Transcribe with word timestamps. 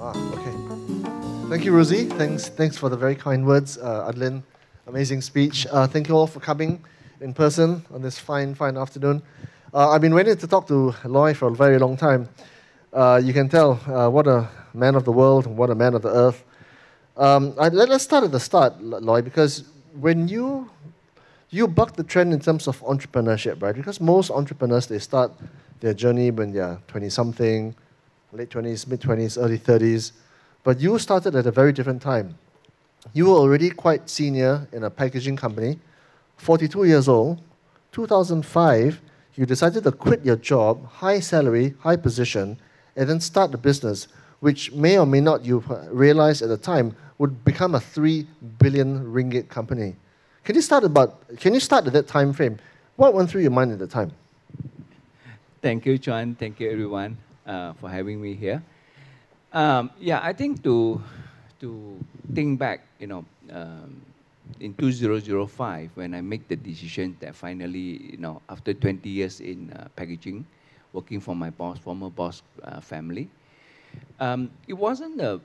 Ah, 0.00 0.14
okay. 0.32 0.54
Thank 1.48 1.64
you, 1.64 1.72
Rosie. 1.72 2.04
Thanks, 2.04 2.48
thanks 2.48 2.76
for 2.76 2.88
the 2.88 2.96
very 2.96 3.14
kind 3.14 3.46
words, 3.46 3.78
uh, 3.78 4.10
Adlin. 4.12 4.42
Amazing 4.86 5.20
speech. 5.20 5.66
Uh, 5.70 5.86
thank 5.86 6.08
you 6.08 6.14
all 6.16 6.26
for 6.26 6.40
coming 6.40 6.82
in 7.20 7.34
person 7.34 7.84
on 7.92 8.02
this 8.02 8.18
fine, 8.18 8.54
fine 8.54 8.76
afternoon. 8.76 9.22
Uh, 9.74 9.90
I've 9.90 10.00
been 10.00 10.14
waiting 10.14 10.36
to 10.36 10.46
talk 10.46 10.66
to 10.68 10.94
Loi 11.04 11.34
for 11.34 11.48
a 11.48 11.54
very 11.54 11.78
long 11.78 11.96
time. 11.96 12.28
Uh, 12.92 13.20
you 13.22 13.32
can 13.32 13.48
tell 13.48 13.72
uh, 13.86 14.08
what 14.08 14.26
a 14.26 14.48
man 14.72 14.94
of 14.94 15.04
the 15.04 15.12
world 15.12 15.46
and 15.46 15.56
what 15.56 15.68
a 15.70 15.74
man 15.74 15.94
of 15.94 16.02
the 16.02 16.08
earth. 16.08 16.44
Um, 17.16 17.54
I, 17.58 17.68
let, 17.68 17.90
us 17.90 18.02
start 18.02 18.24
at 18.24 18.32
the 18.32 18.40
start, 18.40 18.80
Loi, 18.80 19.20
because 19.20 19.64
when 19.92 20.28
you 20.28 20.70
you 21.50 21.66
buck 21.66 21.96
the 21.96 22.04
trend 22.04 22.32
in 22.32 22.40
terms 22.40 22.68
of 22.68 22.80
entrepreneurship, 22.82 23.62
right? 23.62 23.74
Because 23.74 24.00
most 24.00 24.30
entrepreneurs 24.30 24.86
they 24.86 24.98
start 24.98 25.32
their 25.80 25.94
journey 25.94 26.30
when 26.30 26.52
they're 26.52 26.78
20 26.88 27.08
something, 27.08 27.74
late 28.32 28.50
20s, 28.50 28.86
mid 28.86 29.00
20s, 29.00 29.42
early 29.42 29.58
30s. 29.58 30.12
But 30.64 30.80
you 30.80 30.98
started 30.98 31.34
at 31.34 31.46
a 31.46 31.50
very 31.50 31.72
different 31.72 32.02
time. 32.02 32.36
You 33.12 33.26
were 33.26 33.36
already 33.36 33.70
quite 33.70 34.10
senior 34.10 34.68
in 34.72 34.84
a 34.84 34.90
packaging 34.90 35.36
company, 35.36 35.78
42 36.36 36.84
years 36.84 37.08
old. 37.08 37.40
2005, 37.92 39.00
you 39.34 39.46
decided 39.46 39.84
to 39.84 39.92
quit 39.92 40.24
your 40.24 40.36
job, 40.36 40.84
high 40.86 41.20
salary, 41.20 41.74
high 41.80 41.96
position, 41.96 42.58
and 42.96 43.08
then 43.08 43.20
start 43.20 43.50
the 43.50 43.58
business, 43.58 44.08
which 44.40 44.72
may 44.72 44.98
or 44.98 45.06
may 45.06 45.20
not 45.20 45.44
you 45.44 45.64
realize 45.90 46.42
at 46.42 46.48
the 46.48 46.56
time 46.56 46.94
would 47.18 47.44
become 47.44 47.74
a 47.74 47.80
3 47.80 48.26
billion 48.58 49.04
ringgit 49.04 49.48
company. 49.48 49.96
Can 50.44 50.54
you 50.54 50.62
start 50.62 50.84
about 50.84 51.20
can 51.38 51.54
you 51.54 51.60
start 51.60 51.86
at 51.86 51.92
that 51.92 52.06
time 52.06 52.32
frame? 52.32 52.58
What 52.96 53.14
went 53.14 53.30
through 53.30 53.42
your 53.42 53.50
mind 53.50 53.72
at 53.72 53.78
the 53.78 53.86
time? 53.86 54.12
Thank 55.60 55.86
you, 55.86 55.98
John. 55.98 56.34
Thank 56.34 56.60
you, 56.60 56.70
everyone, 56.70 57.18
uh, 57.48 57.72
for 57.74 57.88
having 57.88 58.20
me 58.20 58.34
here. 58.34 58.62
Um, 59.52 59.90
yeah, 59.98 60.20
I 60.22 60.32
think 60.32 60.62
to 60.64 61.00
to 61.60 62.04
think 62.34 62.58
back, 62.60 62.86
you 63.00 63.06
know, 63.08 63.24
um, 63.50 64.04
in 64.60 64.74
2005 64.74 65.90
when 65.96 66.14
I 66.14 66.20
make 66.20 66.48
the 66.48 66.56
decision 66.56 67.16
that 67.20 67.34
finally, 67.34 68.12
you 68.12 68.18
know, 68.18 68.42
after 68.48 68.74
20 68.74 69.08
years 69.08 69.40
in 69.40 69.72
uh, 69.72 69.88
packaging, 69.96 70.46
working 70.92 71.20
for 71.20 71.34
my 71.34 71.50
boss, 71.50 71.78
former 71.78 72.10
boss 72.10 72.42
uh, 72.62 72.80
family, 72.80 73.30
um, 74.20 74.50
it 74.66 74.74
wasn't 74.74 75.20
a 75.20 75.40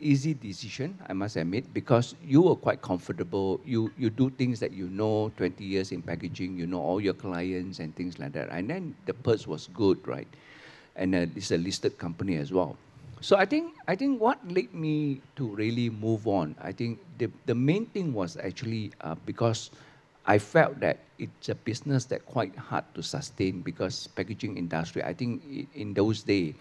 easy 0.00 0.34
decision, 0.34 0.98
I 1.08 1.12
must 1.12 1.36
admit, 1.36 1.72
because 1.72 2.14
you 2.22 2.42
were 2.42 2.56
quite 2.56 2.82
comfortable. 2.82 3.60
You, 3.64 3.92
you 3.96 4.10
do 4.10 4.30
things 4.30 4.58
that 4.60 4.72
you 4.72 4.88
know 4.88 5.30
20 5.36 5.64
years 5.64 5.92
in 5.92 6.02
packaging, 6.02 6.56
you 6.56 6.66
know 6.66 6.80
all 6.80 7.00
your 7.00 7.14
clients 7.14 7.78
and 7.78 7.94
things 7.94 8.18
like 8.18 8.32
that. 8.32 8.48
And 8.50 8.68
then 8.68 8.96
the 9.06 9.14
purse 9.14 9.46
was 9.46 9.68
good, 9.68 10.06
right? 10.06 10.28
And 10.96 11.14
uh, 11.14 11.26
it's 11.36 11.50
a 11.50 11.56
listed 11.56 11.98
company 11.98 12.36
as 12.36 12.52
well. 12.52 12.76
So 13.20 13.36
I 13.36 13.46
think, 13.46 13.74
I 13.86 13.94
think 13.94 14.20
what 14.20 14.38
led 14.50 14.74
me 14.74 15.20
to 15.36 15.46
really 15.46 15.90
move 15.90 16.26
on, 16.26 16.56
I 16.60 16.72
think 16.72 16.98
the, 17.18 17.30
the 17.46 17.54
main 17.54 17.86
thing 17.86 18.12
was 18.12 18.36
actually 18.36 18.92
uh, 19.00 19.14
because 19.24 19.70
I 20.26 20.38
felt 20.38 20.80
that 20.80 20.98
it's 21.18 21.48
a 21.48 21.54
business 21.54 22.04
that 22.06 22.26
quite 22.26 22.54
hard 22.56 22.84
to 22.94 23.02
sustain 23.02 23.60
because 23.60 24.08
packaging 24.08 24.56
industry, 24.56 25.02
I 25.02 25.14
think 25.14 25.68
in 25.74 25.94
those 25.94 26.22
days, 26.22 26.54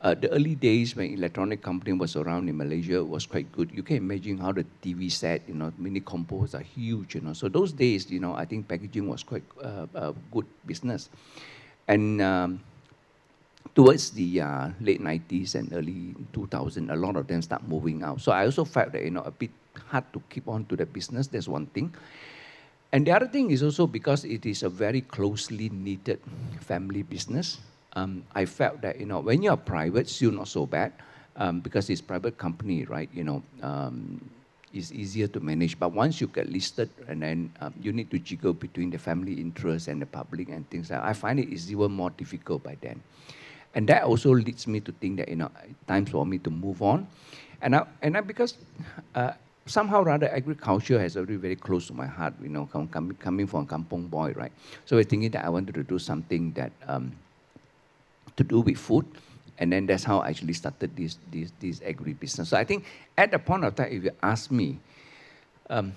uh, 0.00 0.14
the 0.14 0.30
early 0.30 0.54
days 0.54 0.96
when 0.96 1.12
electronic 1.12 1.60
company 1.60 1.92
was 1.92 2.16
around 2.16 2.48
in 2.48 2.56
Malaysia 2.56 3.04
was 3.04 3.26
quite 3.26 3.52
good. 3.52 3.70
You 3.72 3.82
can 3.82 3.96
imagine 3.96 4.38
how 4.38 4.52
the 4.52 4.64
TV 4.82 5.12
set, 5.12 5.42
you 5.46 5.54
know, 5.54 5.72
mini 5.76 6.00
compos 6.00 6.54
are 6.54 6.64
huge, 6.64 7.14
you 7.14 7.20
know. 7.20 7.34
So 7.34 7.48
those 7.48 7.72
days, 7.72 8.10
you 8.10 8.20
know, 8.20 8.34
I 8.34 8.46
think 8.46 8.68
packaging 8.68 9.08
was 9.08 9.22
quite 9.22 9.44
uh, 9.62 9.86
a 9.94 10.14
good 10.32 10.46
business. 10.64 11.10
And 11.88 12.22
um, 12.22 12.60
towards 13.74 14.10
the 14.10 14.40
uh, 14.40 14.68
late 14.80 15.00
90s 15.00 15.54
and 15.54 15.72
early 15.72 16.14
2000, 16.32 16.90
a 16.90 16.96
lot 16.96 17.16
of 17.16 17.26
them 17.26 17.42
start 17.42 17.66
moving 17.66 18.02
out. 18.02 18.20
So 18.20 18.32
I 18.32 18.44
also 18.44 18.64
felt 18.64 18.92
that, 18.92 19.04
you 19.04 19.10
know, 19.10 19.22
a 19.22 19.30
bit 19.30 19.50
hard 19.88 20.04
to 20.12 20.22
keep 20.28 20.48
on 20.48 20.64
to 20.66 20.76
the 20.76 20.86
business. 20.86 21.26
That's 21.28 21.48
one 21.48 21.66
thing. 21.66 21.94
And 22.92 23.06
the 23.06 23.12
other 23.12 23.28
thing 23.28 23.50
is 23.50 23.62
also 23.62 23.86
because 23.86 24.24
it 24.24 24.44
is 24.46 24.62
a 24.62 24.68
very 24.68 25.02
closely 25.02 25.68
knitted 25.68 26.20
family 26.60 27.02
business 27.02 27.58
um, 27.94 28.24
I 28.34 28.44
felt 28.44 28.80
that 28.82 28.98
you 29.00 29.06
know 29.06 29.20
when 29.20 29.42
you're 29.42 29.56
private, 29.56 30.08
still 30.08 30.30
not 30.30 30.48
so 30.48 30.66
bad 30.66 30.92
um, 31.36 31.60
because 31.60 31.90
it's 31.90 32.00
private 32.00 32.38
company, 32.38 32.84
right? 32.84 33.08
You 33.12 33.24
know, 33.24 33.42
um, 33.62 34.20
it's 34.72 34.92
easier 34.92 35.26
to 35.28 35.40
manage. 35.40 35.78
But 35.78 35.92
once 35.92 36.20
you 36.20 36.28
get 36.28 36.48
listed, 36.48 36.90
and 37.08 37.22
then 37.22 37.52
um, 37.60 37.74
you 37.80 37.92
need 37.92 38.10
to 38.10 38.18
jiggle 38.18 38.52
between 38.52 38.90
the 38.90 38.98
family 38.98 39.34
interest 39.40 39.88
and 39.88 40.00
the 40.00 40.06
public 40.06 40.48
and 40.48 40.68
things 40.70 40.90
like. 40.90 41.00
That, 41.00 41.08
I 41.08 41.12
find 41.12 41.40
it 41.40 41.52
is 41.52 41.70
even 41.70 41.90
more 41.92 42.10
difficult 42.10 42.62
by 42.62 42.76
then, 42.80 43.02
and 43.74 43.88
that 43.88 44.02
also 44.02 44.34
leads 44.34 44.66
me 44.66 44.80
to 44.80 44.92
think 44.92 45.18
that 45.18 45.28
you 45.28 45.36
know 45.36 45.50
times 45.86 46.10
for 46.10 46.26
me 46.26 46.38
to 46.38 46.50
move 46.50 46.82
on, 46.82 47.06
and 47.62 47.76
I, 47.76 47.86
and 48.02 48.16
I, 48.16 48.20
because. 48.20 48.56
Uh, 49.14 49.32
somehow 49.66 50.02
rather 50.02 50.28
agriculture 50.34 50.98
has 50.98 51.16
already 51.16 51.36
very 51.36 51.54
close 51.54 51.86
to 51.86 51.92
my 51.92 52.06
heart, 52.06 52.34
you 52.42 52.48
know, 52.48 52.66
coming, 52.66 53.14
coming 53.20 53.46
from 53.46 53.66
kampong 53.66 54.08
boy, 54.08 54.32
right? 54.32 54.50
So 54.84 54.96
I 54.96 54.98
was 54.98 55.06
thinking 55.06 55.30
that 55.30 55.44
I 55.44 55.48
wanted 55.48 55.74
to 55.76 55.84
do 55.84 55.96
something 55.96 56.50
that 56.52 56.72
um, 56.88 57.12
to 58.36 58.44
do 58.44 58.60
with 58.60 58.78
food. 58.78 59.06
And 59.58 59.72
then 59.72 59.86
that's 59.86 60.04
how 60.04 60.20
I 60.20 60.30
actually 60.30 60.54
started 60.54 60.96
this, 60.96 61.18
this, 61.30 61.52
this 61.60 61.82
agri-business. 61.84 62.48
So 62.48 62.56
I 62.56 62.64
think 62.64 62.84
at 63.18 63.30
the 63.30 63.38
point 63.38 63.64
of 63.64 63.74
time, 63.76 63.92
if 63.92 64.04
you 64.04 64.10
ask 64.22 64.50
me, 64.50 64.78
um, 65.68 65.92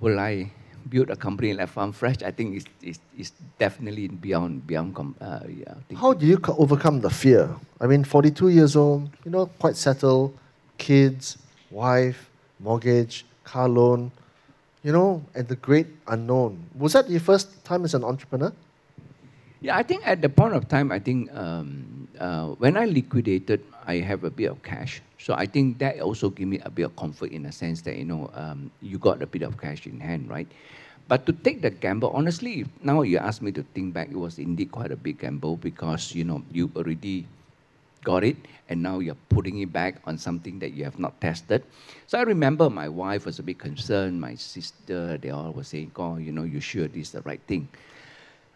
will 0.00 0.18
I 0.18 0.52
build 0.88 1.10
a 1.10 1.16
company 1.16 1.52
like 1.52 1.68
Farm 1.68 1.92
Fresh? 1.92 2.22
I 2.22 2.30
think 2.30 2.64
it's, 2.82 3.00
it's, 3.16 3.32
definitely 3.58 4.08
beyond, 4.08 4.66
beyond 4.66 4.96
uh, 5.20 5.40
yeah, 5.48 5.74
How 5.96 6.12
do 6.12 6.26
you 6.26 6.40
overcome 6.46 7.00
the 7.00 7.10
fear? 7.10 7.50
I 7.80 7.86
mean, 7.86 8.04
42 8.04 8.50
years 8.50 8.76
old, 8.76 9.10
you 9.24 9.30
know, 9.30 9.46
quite 9.58 9.76
settled, 9.76 10.36
kids, 10.78 11.38
wife, 11.70 12.30
mortgage, 12.60 13.24
car 13.44 13.68
loan, 13.68 14.12
you 14.84 14.92
know, 14.92 15.24
and 15.34 15.48
the 15.48 15.56
great 15.56 15.88
unknown. 16.06 16.64
Was 16.74 16.92
that 16.92 17.10
your 17.10 17.20
first 17.20 17.64
time 17.64 17.84
as 17.84 17.94
an 17.94 18.04
entrepreneur? 18.04 18.52
Yeah, 19.60 19.76
I 19.76 19.82
think 19.82 20.06
at 20.06 20.22
the 20.22 20.28
point 20.28 20.54
of 20.54 20.68
time, 20.68 20.92
I 20.92 21.00
think 21.00 21.34
um, 21.34 21.97
uh, 22.18 22.48
when 22.58 22.76
I 22.76 22.84
liquidated, 22.84 23.64
I 23.86 23.96
have 24.00 24.24
a 24.24 24.30
bit 24.30 24.46
of 24.46 24.62
cash. 24.62 25.00
So 25.18 25.34
I 25.34 25.46
think 25.46 25.78
that 25.78 26.00
also 26.00 26.30
gave 26.30 26.46
me 26.46 26.60
a 26.64 26.70
bit 26.70 26.84
of 26.84 26.96
comfort 26.96 27.32
in 27.32 27.46
a 27.46 27.52
sense 27.52 27.82
that, 27.82 27.96
you 27.96 28.04
know, 28.04 28.30
um, 28.34 28.70
you 28.82 28.98
got 28.98 29.22
a 29.22 29.26
bit 29.26 29.42
of 29.42 29.58
cash 29.58 29.86
in 29.86 30.00
hand, 30.00 30.28
right? 30.28 30.46
But 31.08 31.24
to 31.26 31.32
take 31.32 31.62
the 31.62 31.70
gamble, 31.70 32.10
honestly, 32.10 32.66
now 32.82 33.02
you 33.02 33.18
ask 33.18 33.40
me 33.40 33.50
to 33.52 33.62
think 33.74 33.94
back, 33.94 34.10
it 34.10 34.16
was 34.16 34.38
indeed 34.38 34.70
quite 34.70 34.92
a 34.92 34.96
big 34.96 35.18
gamble 35.18 35.56
because, 35.56 36.14
you 36.14 36.24
know, 36.24 36.42
you 36.52 36.70
already 36.76 37.26
got 38.04 38.22
it 38.22 38.36
and 38.68 38.82
now 38.82 38.98
you're 38.98 39.16
putting 39.28 39.58
it 39.58 39.72
back 39.72 40.00
on 40.04 40.18
something 40.18 40.58
that 40.58 40.72
you 40.72 40.84
have 40.84 40.98
not 40.98 41.18
tested. 41.20 41.64
So 42.06 42.18
I 42.18 42.22
remember 42.22 42.68
my 42.68 42.88
wife 42.88 43.24
was 43.24 43.38
a 43.38 43.42
bit 43.42 43.58
concerned, 43.58 44.20
my 44.20 44.34
sister, 44.34 45.16
they 45.16 45.30
all 45.30 45.52
were 45.52 45.64
saying, 45.64 45.92
oh, 45.96 46.16
you 46.16 46.30
know, 46.30 46.44
you 46.44 46.60
sure 46.60 46.86
this 46.88 47.08
is 47.08 47.12
the 47.12 47.22
right 47.22 47.40
thing. 47.46 47.68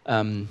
Um, 0.05 0.47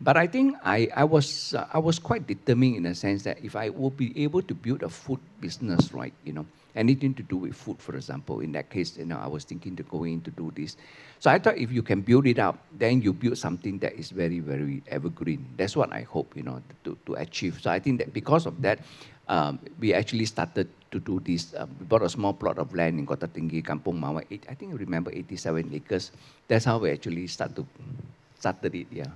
but 0.00 0.16
I 0.16 0.26
think 0.26 0.56
I, 0.64 0.88
I, 0.94 1.04
was, 1.04 1.54
uh, 1.54 1.66
I 1.72 1.78
was 1.78 1.98
quite 1.98 2.26
determined 2.26 2.76
in 2.76 2.86
a 2.86 2.94
sense 2.94 3.22
that 3.24 3.42
if 3.42 3.56
I 3.56 3.70
would 3.70 3.96
be 3.96 4.12
able 4.22 4.42
to 4.42 4.54
build 4.54 4.82
a 4.82 4.88
food 4.88 5.20
business, 5.40 5.92
right, 5.92 6.12
you 6.24 6.32
know, 6.32 6.46
anything 6.74 7.14
to 7.14 7.22
do 7.22 7.36
with 7.36 7.56
food, 7.56 7.78
for 7.78 7.96
example, 7.96 8.40
in 8.40 8.52
that 8.52 8.68
case, 8.68 8.96
you 8.98 9.06
know, 9.06 9.18
I 9.18 9.26
was 9.26 9.44
thinking 9.44 9.74
to 9.76 9.82
go 9.82 10.04
in 10.04 10.20
to 10.22 10.30
do 10.30 10.52
this. 10.54 10.76
So 11.18 11.30
I 11.30 11.38
thought 11.38 11.56
if 11.56 11.72
you 11.72 11.82
can 11.82 12.02
build 12.02 12.26
it 12.26 12.38
up, 12.38 12.58
then 12.76 13.00
you 13.00 13.12
build 13.12 13.38
something 13.38 13.78
that 13.78 13.94
is 13.94 14.10
very, 14.10 14.40
very 14.40 14.82
evergreen. 14.88 15.46
That's 15.56 15.74
what 15.74 15.92
I 15.92 16.02
hope, 16.02 16.36
you 16.36 16.42
know, 16.42 16.62
to, 16.84 16.98
to 17.06 17.14
achieve. 17.14 17.60
So 17.62 17.70
I 17.70 17.78
think 17.78 17.98
that 17.98 18.12
because 18.12 18.44
of 18.44 18.60
that, 18.62 18.80
um, 19.28 19.58
we 19.80 19.94
actually 19.94 20.26
started 20.26 20.68
to 20.90 21.00
do 21.00 21.20
this. 21.24 21.54
Um, 21.56 21.74
we 21.80 21.86
bought 21.86 22.02
a 22.02 22.08
small 22.08 22.34
plot 22.34 22.58
of 22.58 22.74
land 22.74 22.98
in 22.98 23.06
Kota 23.06 23.26
Tinggi, 23.26 23.64
Kampung 23.64 23.98
Mawar. 23.98 24.24
I 24.30 24.54
think 24.54 24.72
I 24.72 24.76
remember 24.76 25.10
87 25.10 25.72
acres. 25.74 26.12
That's 26.46 26.64
how 26.64 26.78
we 26.78 26.90
actually 26.90 27.26
start 27.26 27.56
to 27.56 27.66
started 28.38 28.74
it, 28.74 28.86
yeah. 28.92 29.10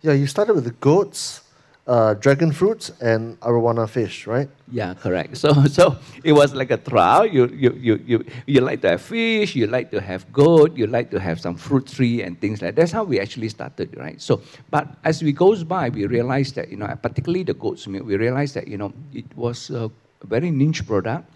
Yeah, 0.00 0.12
you 0.12 0.28
started 0.28 0.54
with 0.54 0.64
the 0.64 0.76
goats, 0.78 1.42
uh, 1.88 2.14
dragon 2.14 2.52
fruits, 2.52 2.90
and 3.00 3.38
arowana 3.40 3.88
fish, 3.88 4.28
right? 4.28 4.48
Yeah, 4.70 4.94
correct. 4.94 5.36
So, 5.36 5.52
so 5.66 5.96
it 6.22 6.32
was 6.32 6.54
like 6.54 6.70
a 6.70 6.76
trial. 6.76 7.26
You, 7.26 7.46
you, 7.48 7.72
you, 7.72 8.00
you, 8.06 8.24
you 8.46 8.60
like 8.60 8.80
to 8.82 8.90
have 8.90 9.02
fish, 9.02 9.56
you 9.56 9.66
like 9.66 9.90
to 9.90 10.00
have 10.00 10.32
goat, 10.32 10.76
you 10.76 10.86
like 10.86 11.10
to 11.10 11.18
have 11.18 11.40
some 11.40 11.56
fruit 11.56 11.88
tree 11.88 12.22
and 12.22 12.40
things 12.40 12.62
like 12.62 12.76
that. 12.76 12.80
That's 12.80 12.92
how 12.92 13.02
we 13.02 13.18
actually 13.18 13.48
started, 13.48 13.96
right? 13.96 14.20
So, 14.22 14.40
but 14.70 14.86
as 15.02 15.20
we 15.22 15.32
goes 15.32 15.64
by, 15.64 15.88
we 15.88 16.06
realized 16.06 16.54
that, 16.54 16.68
you 16.68 16.76
know, 16.76 16.86
particularly 17.02 17.42
the 17.42 17.54
goat's 17.54 17.86
milk, 17.88 18.06
we 18.06 18.16
realized 18.16 18.54
that, 18.54 18.68
you 18.68 18.78
know, 18.78 18.92
it 19.12 19.26
was 19.36 19.70
a 19.70 19.90
very 20.22 20.52
niche 20.52 20.86
product. 20.86 21.28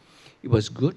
It 0.44 0.50
was 0.50 0.68
good. 0.68 0.96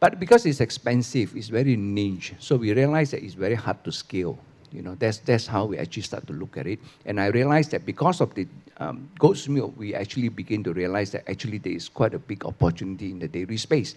But 0.00 0.20
because 0.20 0.46
it's 0.46 0.60
expensive, 0.60 1.36
it's 1.36 1.48
very 1.48 1.76
niche. 1.76 2.34
So 2.38 2.56
we 2.56 2.72
realized 2.72 3.12
that 3.12 3.22
it's 3.22 3.34
very 3.34 3.54
hard 3.54 3.82
to 3.84 3.92
scale. 3.92 4.38
You 4.74 4.82
know, 4.82 4.96
that's, 4.96 5.18
that's 5.18 5.46
how 5.46 5.66
we 5.66 5.78
actually 5.78 6.02
start 6.02 6.26
to 6.26 6.32
look 6.32 6.56
at 6.56 6.66
it. 6.66 6.80
And 7.06 7.20
I 7.20 7.26
realized 7.26 7.70
that 7.70 7.86
because 7.86 8.20
of 8.20 8.34
the 8.34 8.46
um, 8.78 9.08
goat's 9.18 9.48
milk, 9.48 9.72
we 9.76 9.94
actually 9.94 10.28
begin 10.28 10.64
to 10.64 10.72
realize 10.72 11.12
that 11.12 11.30
actually 11.30 11.58
there 11.58 11.72
is 11.72 11.88
quite 11.88 12.12
a 12.12 12.18
big 12.18 12.44
opportunity 12.44 13.10
in 13.10 13.20
the 13.20 13.28
dairy 13.28 13.56
space. 13.56 13.94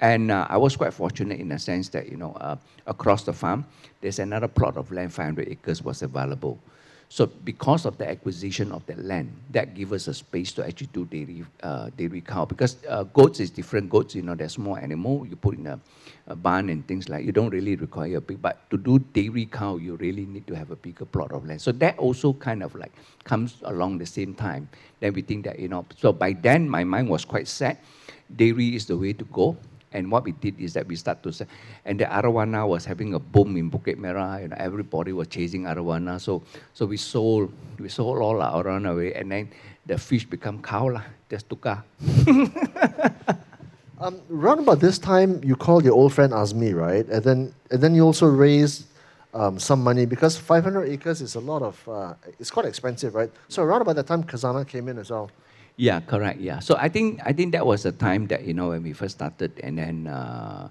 And 0.00 0.30
uh, 0.30 0.46
I 0.48 0.56
was 0.56 0.76
quite 0.76 0.94
fortunate 0.94 1.40
in 1.40 1.52
a 1.52 1.58
sense 1.58 1.88
that, 1.90 2.08
you 2.08 2.16
know, 2.16 2.32
uh, 2.40 2.56
across 2.86 3.24
the 3.24 3.32
farm, 3.32 3.66
there's 4.00 4.18
another 4.18 4.48
plot 4.48 4.76
of 4.76 4.90
land, 4.92 5.12
500 5.12 5.48
acres 5.48 5.82
was 5.82 6.02
available. 6.02 6.58
So 7.10 7.26
because 7.26 7.86
of 7.86 7.96
the 7.96 8.08
acquisition 8.08 8.70
of 8.70 8.84
that 8.86 9.02
land, 9.02 9.34
that 9.50 9.74
gives 9.74 9.92
us 9.92 10.08
a 10.08 10.14
space 10.14 10.52
to 10.52 10.66
actually 10.66 10.88
do 10.92 11.06
dairy, 11.06 11.44
uh, 11.62 11.90
dairy 11.96 12.20
cow. 12.20 12.44
Because 12.44 12.76
uh, 12.88 13.04
goats 13.04 13.40
is 13.40 13.50
different. 13.50 13.88
Goats, 13.88 14.14
you 14.14 14.22
know, 14.22 14.34
they're 14.34 14.48
small 14.48 14.76
animal. 14.76 15.26
You 15.26 15.36
put 15.36 15.56
in 15.56 15.66
a, 15.66 15.80
a, 16.28 16.36
barn 16.36 16.68
and 16.68 16.86
things 16.86 17.08
like. 17.08 17.24
You 17.24 17.32
don't 17.32 17.50
really 17.50 17.76
require 17.76 18.18
a 18.18 18.20
big. 18.20 18.40
But 18.40 18.70
to 18.70 18.76
do 18.76 18.98
dairy 18.98 19.46
cow, 19.46 19.76
you 19.76 19.96
really 19.96 20.26
need 20.26 20.46
to 20.46 20.54
have 20.54 20.70
a 20.70 20.76
bigger 20.76 21.04
plot 21.04 21.32
of 21.32 21.46
land. 21.46 21.60
So 21.60 21.72
that 21.72 21.98
also 21.98 22.32
kind 22.32 22.62
of 22.62 22.74
like 22.74 22.92
comes 23.24 23.56
along 23.64 23.98
the 23.98 24.06
same 24.06 24.34
time. 24.34 24.68
Then 25.00 25.12
we 25.14 25.22
think 25.22 25.44
that 25.44 25.58
you 25.58 25.68
know. 25.68 25.86
So 25.96 26.12
by 26.12 26.32
then, 26.32 26.68
my 26.68 26.84
mind 26.84 27.08
was 27.08 27.24
quite 27.24 27.48
set. 27.48 27.82
Dairy 28.34 28.74
is 28.76 28.86
the 28.86 28.96
way 28.96 29.12
to 29.12 29.24
go. 29.26 29.56
And 29.90 30.12
what 30.12 30.24
we 30.24 30.32
did 30.32 30.60
is 30.60 30.74
that 30.74 30.86
we 30.86 30.96
start 30.96 31.22
to 31.22 31.32
say, 31.32 31.46
and 31.86 31.98
the 31.98 32.04
arowana 32.04 32.68
was 32.68 32.84
having 32.84 33.14
a 33.14 33.18
boom 33.18 33.56
in 33.56 33.70
Bukit 33.70 33.96
Merah, 33.96 34.44
and 34.44 34.52
everybody 34.52 35.12
was 35.12 35.28
chasing 35.28 35.64
arowana. 35.64 36.20
So, 36.20 36.42
so 36.74 36.84
we 36.84 36.98
sold, 36.98 37.50
we 37.78 37.88
sold 37.88 38.18
all 38.18 38.42
our 38.42 38.62
arowana 38.64 38.92
away, 38.92 39.14
and 39.14 39.32
then 39.32 39.48
the 39.86 39.96
fish 39.96 40.26
become 40.26 40.60
cow 40.60 40.92
lah, 40.92 41.04
just 41.30 41.48
tukar. 41.48 41.84
um, 44.00 44.20
round 44.28 44.60
about 44.60 44.80
this 44.80 44.98
time, 44.98 45.40
you 45.42 45.56
called 45.56 45.84
your 45.84 45.94
old 45.94 46.12
friend 46.12 46.32
Azmi, 46.32 46.74
right? 46.74 47.06
And 47.06 47.24
then, 47.24 47.54
and 47.70 47.80
then 47.80 47.94
you 47.94 48.04
also 48.04 48.26
raised 48.26 48.86
um, 49.34 49.58
some 49.58 49.82
money 49.82 50.06
because 50.06 50.36
500 50.36 50.88
acres 50.88 51.20
is 51.20 51.34
a 51.34 51.40
lot 51.40 51.62
of, 51.62 51.88
uh, 51.88 52.14
it's 52.38 52.50
quite 52.50 52.66
expensive, 52.66 53.14
right? 53.14 53.30
So 53.48 53.62
around 53.62 53.82
about 53.82 53.96
that 53.96 54.06
time, 54.06 54.24
Khazanah 54.24 54.66
came 54.66 54.88
in 54.88 54.98
as 54.98 55.10
well. 55.10 55.30
Yeah, 55.76 56.00
correct. 56.00 56.40
Yeah. 56.40 56.58
So 56.58 56.76
I 56.76 56.88
think 56.88 57.20
I 57.24 57.32
think 57.32 57.52
that 57.52 57.64
was 57.64 57.84
the 57.84 57.92
time 57.92 58.26
that 58.28 58.42
you 58.42 58.52
know 58.52 58.70
when 58.70 58.82
we 58.82 58.92
first 58.92 59.14
started, 59.14 59.52
and 59.62 59.78
then 59.78 60.08
uh, 60.08 60.68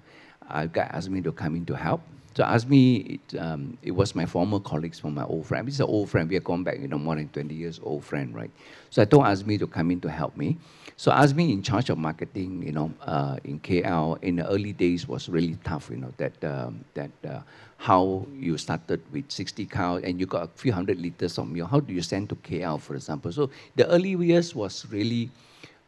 I 0.50 0.66
got 0.66 0.92
Azmi 0.92 1.24
to 1.24 1.32
come 1.32 1.56
in 1.56 1.64
to 1.64 1.74
help. 1.74 2.02
So 2.38 2.44
Azmi, 2.44 3.18
it, 3.18 3.36
um, 3.40 3.76
it 3.82 3.90
was 3.90 4.14
my 4.14 4.24
former 4.24 4.60
colleagues 4.60 5.00
from 5.00 5.14
my 5.14 5.24
old 5.24 5.44
friend. 5.44 5.66
This 5.66 5.74
is 5.74 5.80
an 5.80 5.86
old 5.86 6.08
friend. 6.08 6.30
We 6.30 6.36
are 6.36 6.46
going 6.50 6.62
back, 6.62 6.78
you 6.78 6.86
know, 6.86 6.96
more 6.96 7.16
than 7.16 7.28
20 7.30 7.52
years 7.52 7.80
old 7.82 8.04
friend, 8.04 8.32
right? 8.32 8.52
So 8.90 9.02
I 9.02 9.06
told 9.06 9.24
Azmi 9.24 9.58
to 9.58 9.66
come 9.66 9.90
in 9.90 10.00
to 10.02 10.08
help 10.08 10.36
me. 10.36 10.56
So 10.96 11.10
Azmi 11.10 11.52
in 11.52 11.64
charge 11.64 11.90
of 11.90 11.98
marketing, 11.98 12.62
you 12.62 12.70
know, 12.70 12.92
uh, 13.02 13.38
in 13.42 13.58
KL 13.58 14.22
in 14.22 14.36
the 14.36 14.48
early 14.48 14.72
days 14.72 15.08
was 15.08 15.28
really 15.28 15.56
tough, 15.64 15.90
you 15.90 15.96
know, 15.96 16.12
that, 16.18 16.44
um, 16.44 16.84
that 16.94 17.10
uh, 17.28 17.40
how 17.76 18.24
you 18.32 18.56
started 18.56 19.02
with 19.10 19.28
60 19.32 19.66
cows 19.66 20.02
and 20.04 20.20
you 20.20 20.26
got 20.26 20.44
a 20.44 20.50
few 20.54 20.72
hundred 20.72 21.00
liters 21.00 21.38
of 21.38 21.48
milk. 21.48 21.68
How 21.68 21.80
do 21.80 21.92
you 21.92 22.02
send 22.02 22.28
to 22.28 22.36
KL, 22.36 22.80
for 22.80 22.94
example? 22.94 23.32
So 23.32 23.50
the 23.74 23.88
early 23.88 24.10
years 24.10 24.54
was 24.54 24.86
really, 24.92 25.32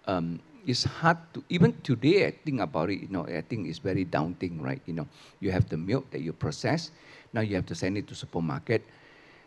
um, 0.08 0.41
it's 0.66 0.84
hard 0.84 1.18
to, 1.34 1.44
even 1.48 1.72
today 1.82 2.26
I 2.26 2.30
think 2.30 2.60
about 2.60 2.90
it, 2.90 3.00
you 3.00 3.08
know, 3.08 3.26
I 3.26 3.40
think 3.42 3.68
it's 3.68 3.78
very 3.78 4.04
daunting, 4.04 4.60
right? 4.60 4.80
You 4.86 4.94
know, 4.94 5.08
you 5.40 5.50
have 5.50 5.68
the 5.68 5.76
milk 5.76 6.10
that 6.10 6.20
you 6.20 6.32
process, 6.32 6.90
now 7.32 7.40
you 7.40 7.56
have 7.56 7.66
to 7.66 7.74
send 7.74 7.96
it 7.98 8.06
to 8.08 8.14
supermarket. 8.14 8.82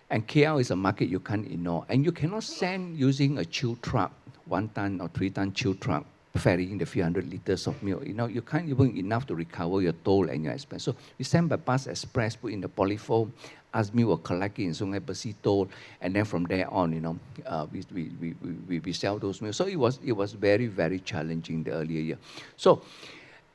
And 0.09 0.27
KL 0.27 0.61
is 0.61 0.71
a 0.71 0.75
market 0.75 1.09
you 1.09 1.19
can't 1.19 1.45
ignore. 1.45 1.85
And 1.89 2.05
you 2.05 2.11
cannot 2.11 2.43
send 2.43 2.97
using 2.97 3.39
a 3.39 3.45
chill 3.45 3.75
truck, 3.81 4.13
one 4.45 4.69
ton 4.69 5.01
or 5.01 5.07
three 5.07 5.29
ton 5.29 5.53
chill 5.53 5.73
truck 5.75 6.05
ferrying 6.35 6.77
the 6.77 6.85
few 6.85 7.03
hundred 7.03 7.29
liters 7.29 7.67
of 7.67 7.81
milk. 7.83 8.05
You 8.05 8.13
know, 8.13 8.25
you 8.25 8.41
can't 8.41 8.67
even 8.67 8.97
enough 8.97 9.27
to 9.27 9.35
recover 9.35 9.81
your 9.81 9.93
toll 10.03 10.29
and 10.29 10.43
your 10.43 10.53
expense. 10.53 10.83
So 10.83 10.95
we 11.17 11.25
send 11.25 11.49
by 11.49 11.57
bus 11.57 11.87
express, 11.87 12.35
put 12.35 12.51
in 12.53 12.61
the 12.61 12.69
polyfoam, 12.69 13.31
Azmi 13.73 14.05
will 14.05 14.17
collect 14.17 14.59
it 14.59 14.63
in 14.63 14.71
Sungai 14.71 14.99
Besi 14.99 15.33
toll, 15.41 15.67
and 16.01 16.15
then 16.15 16.25
from 16.25 16.45
there 16.45 16.71
on, 16.71 16.93
you 16.93 17.01
know, 17.01 17.17
uh, 17.45 17.65
we, 17.71 17.83
we, 17.93 18.11
we, 18.21 18.35
we, 18.67 18.79
we 18.79 18.93
sell 18.93 19.17
those 19.19 19.41
milk. 19.41 19.53
So 19.53 19.65
it 19.65 19.75
was, 19.75 19.99
it 20.03 20.13
was 20.13 20.33
very, 20.33 20.67
very 20.67 20.99
challenging 20.99 21.63
the 21.63 21.71
earlier 21.71 22.01
year. 22.01 22.17
So, 22.57 22.81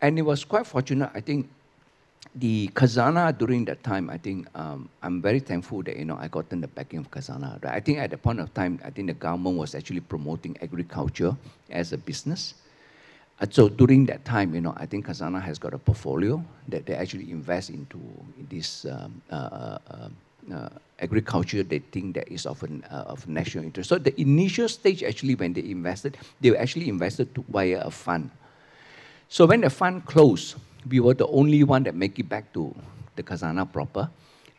and 0.00 0.18
it 0.18 0.22
was 0.22 0.44
quite 0.44 0.66
fortunate, 0.66 1.10
I 1.14 1.20
think, 1.20 1.48
the 2.34 2.68
Khazanah 2.74 3.36
during 3.36 3.64
that 3.66 3.82
time, 3.82 4.10
I 4.10 4.18
think 4.18 4.48
um, 4.54 4.88
I'm 5.02 5.22
very 5.22 5.40
thankful 5.40 5.82
that 5.84 5.96
you 5.96 6.04
know 6.04 6.16
I 6.20 6.28
gotten 6.28 6.60
the 6.60 6.68
backing 6.68 6.98
of 6.98 7.10
Khazanah. 7.10 7.64
Right? 7.64 7.74
I 7.74 7.80
think 7.80 7.98
at 7.98 8.10
the 8.10 8.18
point 8.18 8.40
of 8.40 8.52
time, 8.54 8.78
I 8.84 8.90
think 8.90 9.08
the 9.08 9.14
government 9.14 9.56
was 9.56 9.74
actually 9.74 10.00
promoting 10.00 10.56
agriculture 10.62 11.36
as 11.70 11.92
a 11.92 11.98
business. 11.98 12.54
Uh, 13.40 13.46
so 13.50 13.68
during 13.68 14.04
that 14.06 14.24
time, 14.24 14.54
you 14.54 14.60
know, 14.60 14.74
I 14.76 14.86
think 14.86 15.06
Khazanah 15.06 15.42
has 15.42 15.58
got 15.58 15.72
a 15.72 15.78
portfolio 15.78 16.44
that 16.68 16.86
they 16.86 16.94
actually 16.94 17.30
invest 17.30 17.70
into 17.70 18.00
this 18.50 18.84
um, 18.84 19.22
uh, 19.30 19.34
uh, 19.34 20.08
uh, 20.52 20.68
agriculture. 20.98 21.62
They 21.62 21.78
think 21.78 22.16
that 22.16 22.28
is 22.28 22.46
of, 22.46 22.62
an, 22.64 22.84
uh, 22.90 23.04
of 23.06 23.28
national 23.28 23.64
interest. 23.64 23.88
So 23.88 23.98
the 23.98 24.18
initial 24.20 24.68
stage, 24.68 25.04
actually, 25.04 25.36
when 25.36 25.52
they 25.52 25.62
invested, 25.62 26.18
they 26.40 26.56
actually 26.56 26.88
invested 26.88 27.32
to, 27.36 27.44
via 27.48 27.82
a 27.82 27.90
fund. 27.90 28.30
So 29.28 29.46
when 29.46 29.60
the 29.60 29.70
fund 29.70 30.04
closed, 30.06 30.56
we 30.88 31.00
were 31.00 31.14
the 31.14 31.26
only 31.28 31.62
one 31.62 31.84
that 31.84 31.94
make 31.94 32.18
it 32.18 32.28
back 32.28 32.52
to 32.54 32.74
the 33.14 33.22
Khazanah 33.22 33.70
proper, 33.72 34.10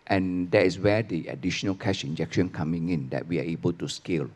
and 0.07 0.49
that 0.51 0.65
is 0.65 0.79
where 0.79 1.03
the 1.03 1.27
additional 1.27 1.75
cash 1.75 2.03
injection 2.03 2.49
coming 2.49 2.89
in 2.89 3.09
that 3.09 3.27
we 3.27 3.39
are 3.39 3.43
able 3.43 3.73
to 3.73 3.87
scale. 3.87 4.29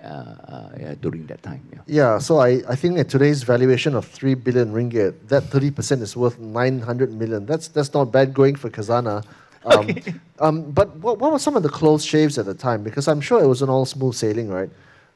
Uh, 0.00 0.06
uh, 0.06 0.94
during 1.00 1.26
that 1.26 1.42
time. 1.42 1.60
Yeah. 1.72 1.80
yeah, 1.88 2.18
so 2.18 2.38
I, 2.38 2.62
I 2.68 2.76
think 2.76 2.98
at 2.98 3.08
today's 3.08 3.42
valuation 3.42 3.96
of 3.96 4.06
3 4.06 4.34
billion 4.34 4.72
ringgit, 4.72 5.26
that 5.26 5.42
30% 5.50 6.02
is 6.02 6.16
worth 6.16 6.38
900 6.38 7.12
million. 7.12 7.44
That's, 7.44 7.66
that's 7.66 7.92
not 7.92 8.12
bad 8.12 8.32
going 8.32 8.54
for 8.54 8.70
Khazanah. 8.70 9.24
Um, 9.64 9.90
okay. 9.90 10.14
um, 10.38 10.70
but 10.70 10.94
what, 10.98 11.18
what 11.18 11.32
were 11.32 11.38
some 11.38 11.56
of 11.56 11.64
the 11.64 11.68
close 11.68 12.04
shaves 12.04 12.38
at 12.38 12.46
the 12.46 12.54
time? 12.54 12.84
Because 12.84 13.08
I'm 13.08 13.20
sure 13.20 13.42
it 13.42 13.46
wasn't 13.46 13.70
all 13.70 13.84
smooth 13.84 14.14
sailing, 14.14 14.48
right? 14.48 14.70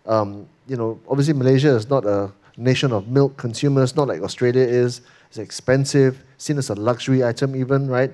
Um, 0.04 0.48
you 0.66 0.76
know, 0.76 1.00
obviously 1.08 1.32
Malaysia 1.32 1.68
is 1.68 1.88
not 1.88 2.04
a 2.04 2.30
nation 2.56 2.92
of 2.92 3.06
milk 3.06 3.36
consumers, 3.36 3.94
not 3.94 4.08
like 4.08 4.20
Australia 4.20 4.66
is. 4.66 5.00
It's 5.28 5.38
expensive, 5.38 6.22
seen 6.38 6.58
as 6.58 6.70
a 6.70 6.74
luxury 6.74 7.24
item 7.24 7.54
even, 7.54 7.86
right? 7.86 8.12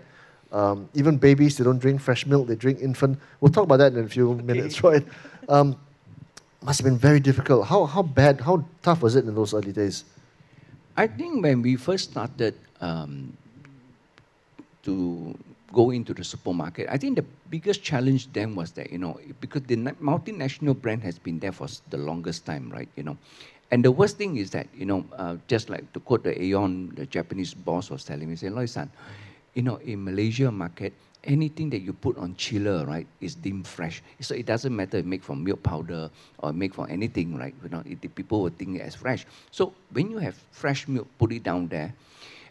Um, 0.52 0.88
even 0.94 1.16
babies, 1.16 1.56
they 1.56 1.64
don't 1.64 1.78
drink 1.78 2.00
fresh 2.00 2.26
milk, 2.26 2.46
they 2.46 2.56
drink 2.56 2.80
infant. 2.80 3.18
We'll 3.40 3.52
talk 3.52 3.64
about 3.64 3.78
that 3.78 3.94
in 3.94 4.04
a 4.04 4.08
few 4.08 4.32
okay. 4.32 4.42
minutes, 4.42 4.84
right? 4.84 5.04
Um, 5.48 5.76
must 6.62 6.80
have 6.80 6.84
been 6.84 6.98
very 6.98 7.20
difficult. 7.20 7.66
How, 7.66 7.84
how 7.86 8.02
bad, 8.02 8.40
how 8.40 8.64
tough 8.82 9.02
was 9.02 9.16
it 9.16 9.24
in 9.24 9.34
those 9.34 9.54
early 9.54 9.72
days? 9.72 10.04
I 10.96 11.06
think 11.06 11.42
when 11.42 11.62
we 11.62 11.76
first 11.76 12.10
started 12.10 12.54
um, 12.80 13.36
to 14.82 15.38
go 15.72 15.90
into 15.90 16.12
the 16.14 16.24
supermarket, 16.24 16.88
I 16.90 16.98
think 16.98 17.16
the 17.16 17.24
biggest 17.50 17.82
challenge 17.82 18.32
then 18.32 18.54
was 18.54 18.72
that, 18.72 18.90
you 18.90 18.98
know, 18.98 19.20
because 19.40 19.62
the 19.62 19.76
multinational 19.76 20.80
brand 20.80 21.02
has 21.04 21.18
been 21.18 21.38
there 21.38 21.52
for 21.52 21.68
the 21.90 21.98
longest 21.98 22.44
time, 22.44 22.70
right? 22.70 22.88
You 22.96 23.04
know, 23.04 23.16
and 23.70 23.84
the 23.84 23.92
worst 23.92 24.16
thing 24.16 24.36
is 24.36 24.50
that, 24.50 24.66
you 24.74 24.86
know, 24.86 25.04
uh, 25.16 25.36
just 25.46 25.70
like 25.70 25.92
to 25.92 26.00
quote 26.00 26.24
the 26.24 26.40
Aeon, 26.42 26.94
the 26.96 27.06
Japanese 27.06 27.54
boss 27.54 27.90
was 27.90 28.02
telling 28.02 28.28
me, 28.28 28.34
saying, 28.34 28.54
Loi-san, 28.54 28.90
you 29.54 29.62
know, 29.62 29.76
in 29.76 30.02
Malaysia 30.02 30.50
market, 30.50 30.94
anything 31.24 31.70
that 31.70 31.80
you 31.80 31.92
put 31.92 32.16
on 32.16 32.34
chiller, 32.36 32.86
right, 32.86 33.06
is 33.20 33.34
deemed 33.34 33.66
fresh. 33.66 34.02
So 34.20 34.34
it 34.34 34.46
doesn't 34.46 34.74
matter 34.74 35.02
make 35.02 35.22
from 35.22 35.44
milk 35.44 35.62
powder 35.62 36.10
or 36.38 36.52
make 36.52 36.74
from 36.74 36.90
anything, 36.90 37.36
right? 37.36 37.54
You 37.62 37.68
know, 37.68 37.82
it, 37.84 38.14
people 38.14 38.42
will 38.42 38.50
think 38.50 38.78
it 38.78 38.82
as 38.82 38.94
fresh. 38.94 39.26
So 39.50 39.72
when 39.92 40.10
you 40.10 40.18
have 40.18 40.36
fresh 40.52 40.88
milk, 40.88 41.08
put 41.18 41.32
it 41.32 41.42
down 41.42 41.68
there. 41.68 41.94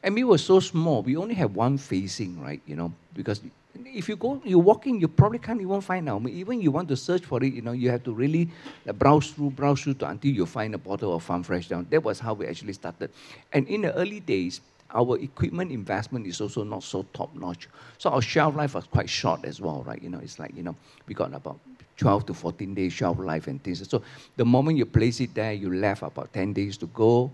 And 0.03 0.13
we 0.13 0.23
were 0.23 0.37
so 0.37 0.59
small, 0.59 1.01
we 1.01 1.17
only 1.17 1.33
have 1.35 1.55
one 1.55 1.77
facing, 1.77 2.39
right? 2.41 2.61
You 2.65 2.75
know, 2.75 2.93
because 3.13 3.41
if 3.85 4.07
you 4.09 4.15
go, 4.15 4.41
you're 4.43 4.59
walking, 4.59 4.99
you 4.99 5.07
probably 5.07 5.39
can't 5.39 5.61
even 5.61 5.81
find 5.81 6.07
out. 6.09 6.27
Even 6.27 6.61
you 6.61 6.71
want 6.71 6.87
to 6.89 6.95
search 6.95 7.25
for 7.25 7.43
it, 7.43 7.53
you 7.53 7.61
know, 7.61 7.71
you 7.71 7.89
have 7.89 8.03
to 8.03 8.13
really 8.13 8.49
uh, 8.87 8.93
browse 8.93 9.31
through, 9.31 9.51
browse 9.51 9.81
through 9.81 9.95
to, 9.95 10.07
until 10.07 10.31
you 10.31 10.45
find 10.45 10.75
a 10.75 10.77
bottle 10.77 11.15
of 11.15 11.23
farm 11.23 11.43
fresh 11.43 11.67
down. 11.67 11.87
That 11.89 12.03
was 12.03 12.19
how 12.19 12.33
we 12.33 12.47
actually 12.47 12.73
started. 12.73 13.11
And 13.53 13.67
in 13.67 13.81
the 13.81 13.93
early 13.95 14.19
days, 14.19 14.61
our 14.91 15.17
equipment 15.19 15.71
investment 15.71 16.27
is 16.27 16.41
also 16.41 16.63
not 16.63 16.83
so 16.83 17.03
top 17.13 17.33
notch. 17.35 17.67
So 17.97 18.09
our 18.09 18.21
shelf 18.21 18.55
life 18.55 18.75
was 18.75 18.85
quite 18.85 19.09
short 19.09 19.45
as 19.45 19.59
well, 19.59 19.83
right? 19.83 20.01
You 20.01 20.09
know, 20.09 20.19
it's 20.19 20.39
like, 20.39 20.55
you 20.55 20.63
know, 20.63 20.75
we 21.07 21.13
got 21.13 21.33
about 21.33 21.59
12 21.97 22.27
to 22.27 22.33
14 22.33 22.73
days 22.73 22.93
shelf 22.93 23.19
life 23.19 23.47
and 23.47 23.63
things. 23.63 23.87
So 23.89 24.01
the 24.35 24.45
moment 24.45 24.77
you 24.77 24.85
place 24.85 25.19
it 25.19 25.33
there, 25.33 25.53
you 25.53 25.73
left 25.73 26.03
about 26.03 26.31
10 26.33 26.53
days 26.53 26.77
to 26.77 26.87
go. 26.87 27.31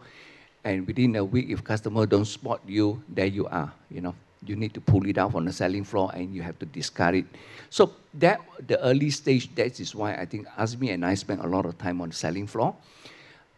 And 0.63 0.87
within 0.87 1.15
a 1.17 1.23
week, 1.23 1.49
if 1.49 1.63
customer 1.63 2.05
don't 2.05 2.25
spot 2.25 2.61
you, 2.65 3.03
there 3.09 3.25
you 3.25 3.47
are, 3.47 3.71
you 3.89 4.01
know 4.01 4.15
you 4.45 4.55
need 4.55 4.73
to 4.73 4.81
pull 4.81 5.07
it 5.07 5.17
out 5.17 5.35
on 5.35 5.45
the 5.45 5.53
selling 5.53 5.83
floor 5.83 6.11
and 6.13 6.33
you 6.33 6.41
have 6.41 6.57
to 6.59 6.65
discard 6.65 7.15
it. 7.15 7.25
So 7.69 7.93
that 8.15 8.41
the 8.67 8.79
early 8.81 9.09
stage, 9.09 9.53
that 9.55 9.79
is 9.79 9.95
why 9.95 10.15
I 10.15 10.25
think 10.25 10.47
Azmi 10.49 10.93
and 10.93 11.05
I 11.05 11.15
spent 11.15 11.43
a 11.43 11.47
lot 11.47 11.65
of 11.65 11.77
time 11.77 12.01
on 12.01 12.09
the 12.09 12.15
selling 12.15 12.47
floor. 12.47 12.75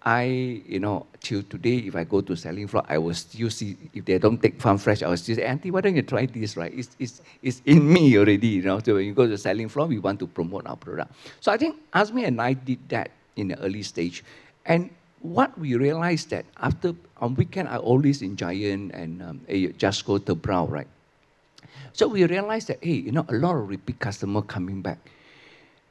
I, 0.05 0.61
you 0.67 0.79
know, 0.79 1.07
till 1.19 1.41
today, 1.41 1.77
if 1.77 1.95
I 1.95 2.03
go 2.03 2.21
to 2.21 2.35
selling 2.35 2.67
floor, 2.67 2.83
I 2.87 2.99
will 2.99 3.15
still 3.15 3.49
see, 3.49 3.75
if 3.93 4.05
they 4.05 4.19
don't 4.19 4.39
take 4.39 4.61
farm 4.61 4.77
fresh, 4.77 5.01
I 5.01 5.09
will 5.09 5.17
still 5.17 5.35
say, 5.35 5.43
Auntie, 5.43 5.71
why 5.71 5.81
don't 5.81 5.95
you 5.95 6.03
try 6.03 6.27
this, 6.27 6.55
right? 6.55 6.71
It's, 6.75 6.95
it's, 6.99 7.21
it's 7.41 7.61
in 7.65 7.91
me 7.91 8.15
already, 8.17 8.47
you 8.47 8.61
know. 8.61 8.79
So 8.79 8.95
when 8.95 9.05
you 9.05 9.13
go 9.13 9.25
to 9.27 9.37
selling 9.37 9.67
floor, 9.67 9.87
we 9.87 9.97
want 9.97 10.19
to 10.19 10.27
promote 10.27 10.67
our 10.67 10.75
product. 10.75 11.11
So 11.41 11.51
I 11.51 11.57
think 11.57 11.77
Azmi 11.91 12.27
and 12.27 12.39
I 12.39 12.53
did 12.53 12.87
that 12.89 13.09
in 13.35 13.47
the 13.47 13.59
early 13.59 13.81
stage. 13.81 14.23
And 14.65 14.91
what 15.21 15.57
we 15.57 15.75
realized 15.75 16.29
that 16.29 16.45
after 16.57 16.93
on 17.17 17.33
weekend 17.35 17.67
I 17.69 17.77
always 17.77 18.21
in 18.21 18.35
Giant 18.35 18.91
and 18.93 19.21
um, 19.23 19.41
just 19.77 20.05
go 20.05 20.19
to 20.19 20.35
Brow, 20.35 20.67
right? 20.67 20.87
So 21.93 22.07
we 22.07 22.25
realized 22.25 22.67
that 22.67 22.83
hey, 22.83 22.93
you 22.93 23.11
know, 23.11 23.25
a 23.29 23.33
lot 23.33 23.55
of 23.55 23.67
repeat 23.67 23.99
customer 23.99 24.41
coming 24.43 24.81
back. 24.81 24.99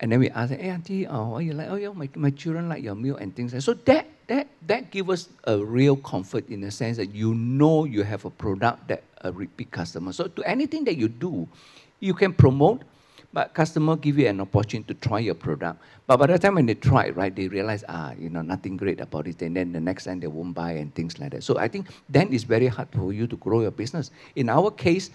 And 0.04 0.12
then 0.12 0.20
we 0.20 0.28
asked, 0.28 0.52
hey 0.52 0.68
auntie, 0.68 1.06
oh, 1.06 1.30
what 1.30 1.46
you 1.48 1.54
like? 1.54 1.70
Oh 1.70 1.76
yeah, 1.76 1.88
my, 1.88 2.10
my 2.14 2.28
children 2.28 2.68
like 2.68 2.84
your 2.84 2.94
meal 2.94 3.16
and 3.16 3.34
things 3.34 3.54
like 3.54 3.64
that. 3.64 3.64
So 3.64 3.72
that 3.88 4.06
that 4.28 4.48
that 4.66 4.90
gives 4.90 5.08
us 5.08 5.28
a 5.44 5.56
real 5.56 5.96
comfort 5.96 6.46
in 6.50 6.60
the 6.60 6.70
sense 6.70 6.98
that 6.98 7.14
you 7.14 7.34
know 7.34 7.86
you 7.86 8.02
have 8.04 8.26
a 8.26 8.30
product 8.30 8.86
that 8.88 9.02
a 9.22 9.32
repeat 9.32 9.70
customer. 9.70 10.12
So 10.12 10.28
to 10.28 10.44
anything 10.44 10.84
that 10.84 10.98
you 10.98 11.08
do, 11.08 11.48
you 12.00 12.12
can 12.12 12.34
promote, 12.34 12.84
But 13.34 13.52
customer 13.52 13.96
give 13.96 14.18
you 14.18 14.28
an 14.28 14.40
opportunity 14.40 14.94
to 14.94 15.00
try 15.00 15.18
your 15.18 15.34
product. 15.34 15.82
But 16.06 16.18
by 16.18 16.26
the 16.26 16.38
time 16.38 16.54
when 16.54 16.66
they 16.66 16.74
try 16.74 17.10
right, 17.10 17.34
they 17.34 17.48
realize, 17.48 17.82
ah, 17.88 18.12
you 18.16 18.30
know, 18.30 18.42
nothing 18.42 18.76
great 18.76 19.00
about 19.00 19.26
it. 19.26 19.42
And 19.42 19.56
then 19.56 19.72
the 19.72 19.80
next 19.80 20.04
time 20.04 20.20
they 20.20 20.28
won't 20.28 20.54
buy 20.54 20.72
and 20.72 20.94
things 20.94 21.18
like 21.18 21.32
that. 21.32 21.42
So 21.42 21.58
I 21.58 21.66
think 21.66 21.88
then 22.08 22.32
it's 22.32 22.44
very 22.44 22.68
hard 22.68 22.88
for 22.92 23.12
you 23.12 23.26
to 23.26 23.36
grow 23.36 23.62
your 23.62 23.72
business. 23.72 24.12
In 24.36 24.48
our 24.48 24.70
case, 24.70 25.10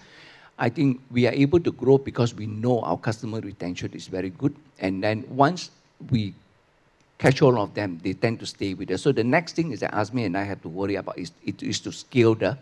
I 0.60 0.68
think 0.68 1.00
we 1.10 1.26
are 1.26 1.32
able 1.32 1.58
to 1.60 1.72
grow 1.72 1.96
because 1.96 2.34
we 2.34 2.46
know 2.46 2.80
our 2.82 2.98
customer 2.98 3.40
retention 3.40 3.92
is 3.94 4.06
very 4.06 4.28
good. 4.28 4.54
And 4.78 5.02
then 5.02 5.24
once 5.30 5.70
we 6.10 6.34
catch 7.16 7.40
all 7.40 7.58
of 7.58 7.72
them, 7.72 7.98
they 8.02 8.12
tend 8.12 8.40
to 8.40 8.46
stay 8.46 8.74
with 8.74 8.90
us. 8.90 9.00
So 9.02 9.10
the 9.10 9.24
next 9.24 9.56
thing 9.56 9.72
is 9.72 9.80
that 9.80 9.92
Azmi 9.92 10.26
and 10.26 10.36
I 10.36 10.44
have 10.44 10.60
to 10.62 10.68
worry 10.68 10.96
about 10.96 11.18
is, 11.18 11.32
is 11.44 11.80
to 11.80 11.92
scale 11.92 12.34
the 12.34 12.58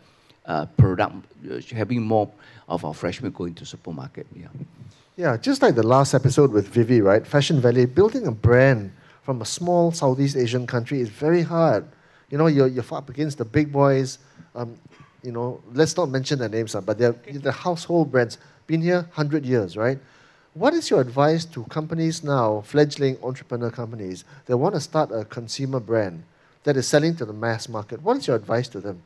uh, 0.47 0.67
product, 0.77 1.27
uh, 1.51 1.61
having 1.75 2.03
more 2.03 2.31
of 2.69 2.85
our 2.85 2.95
freshmen 2.95 3.33
going 3.33 3.55
to 3.55 3.67
supermarket. 3.67 4.27
Yeah. 4.35 4.47
Yeah, 5.17 5.37
just 5.37 5.63
like 5.63 5.75
the 5.75 5.87
last 5.87 6.15
episode 6.15 6.53
with 6.53 6.69
Vivy, 6.69 7.01
right? 7.01 7.25
FashionValet, 7.25 7.93
building 7.93 8.29
a 8.29 8.31
brand 8.31 8.93
from 9.25 9.43
a 9.43 9.45
small 9.45 9.91
Southeast 9.91 10.37
Asian 10.37 10.69
country 10.69 11.01
is 11.01 11.09
very 11.09 11.43
hard. 11.43 11.85
You 12.31 12.39
know, 12.39 12.47
you're, 12.47 12.69
you're 12.69 12.85
up 12.93 13.11
against 13.11 13.39
the 13.39 13.45
big 13.45 13.73
boys. 13.73 14.19
Um, 14.55 14.77
you 15.23 15.33
know, 15.33 15.61
let's 15.73 15.97
not 15.97 16.09
mention 16.09 16.39
their 16.39 16.49
names, 16.49 16.75
but 16.75 16.99
they're 16.99 17.17
the 17.31 17.53
household 17.53 18.11
brands. 18.11 18.39
Been 18.67 18.83
here 18.83 19.03
100 19.03 19.45
years, 19.45 19.77
right? 19.77 19.99
What 20.55 20.75
is 20.75 20.91
your 20.91 21.01
advice 21.01 21.45
to 21.47 21.65
companies 21.65 22.25
now, 22.25 22.63
fledgling 22.63 23.17
entrepreneur 23.23 23.71
companies, 23.71 24.25
that 24.47 24.57
want 24.57 24.75
to 24.75 24.81
start 24.81 25.11
a 25.13 25.25
consumer 25.25 25.81
brand 25.81 26.25
that 26.65 26.77
is 26.77 26.87
selling 26.87 27.17
to 27.17 27.25
the 27.25 27.33
mass 27.33 27.69
market? 27.69 28.03
What 28.03 28.17
is 28.17 28.27
your 28.27 28.37
advice 28.37 28.69
to 28.69 28.81
them? 28.81 29.03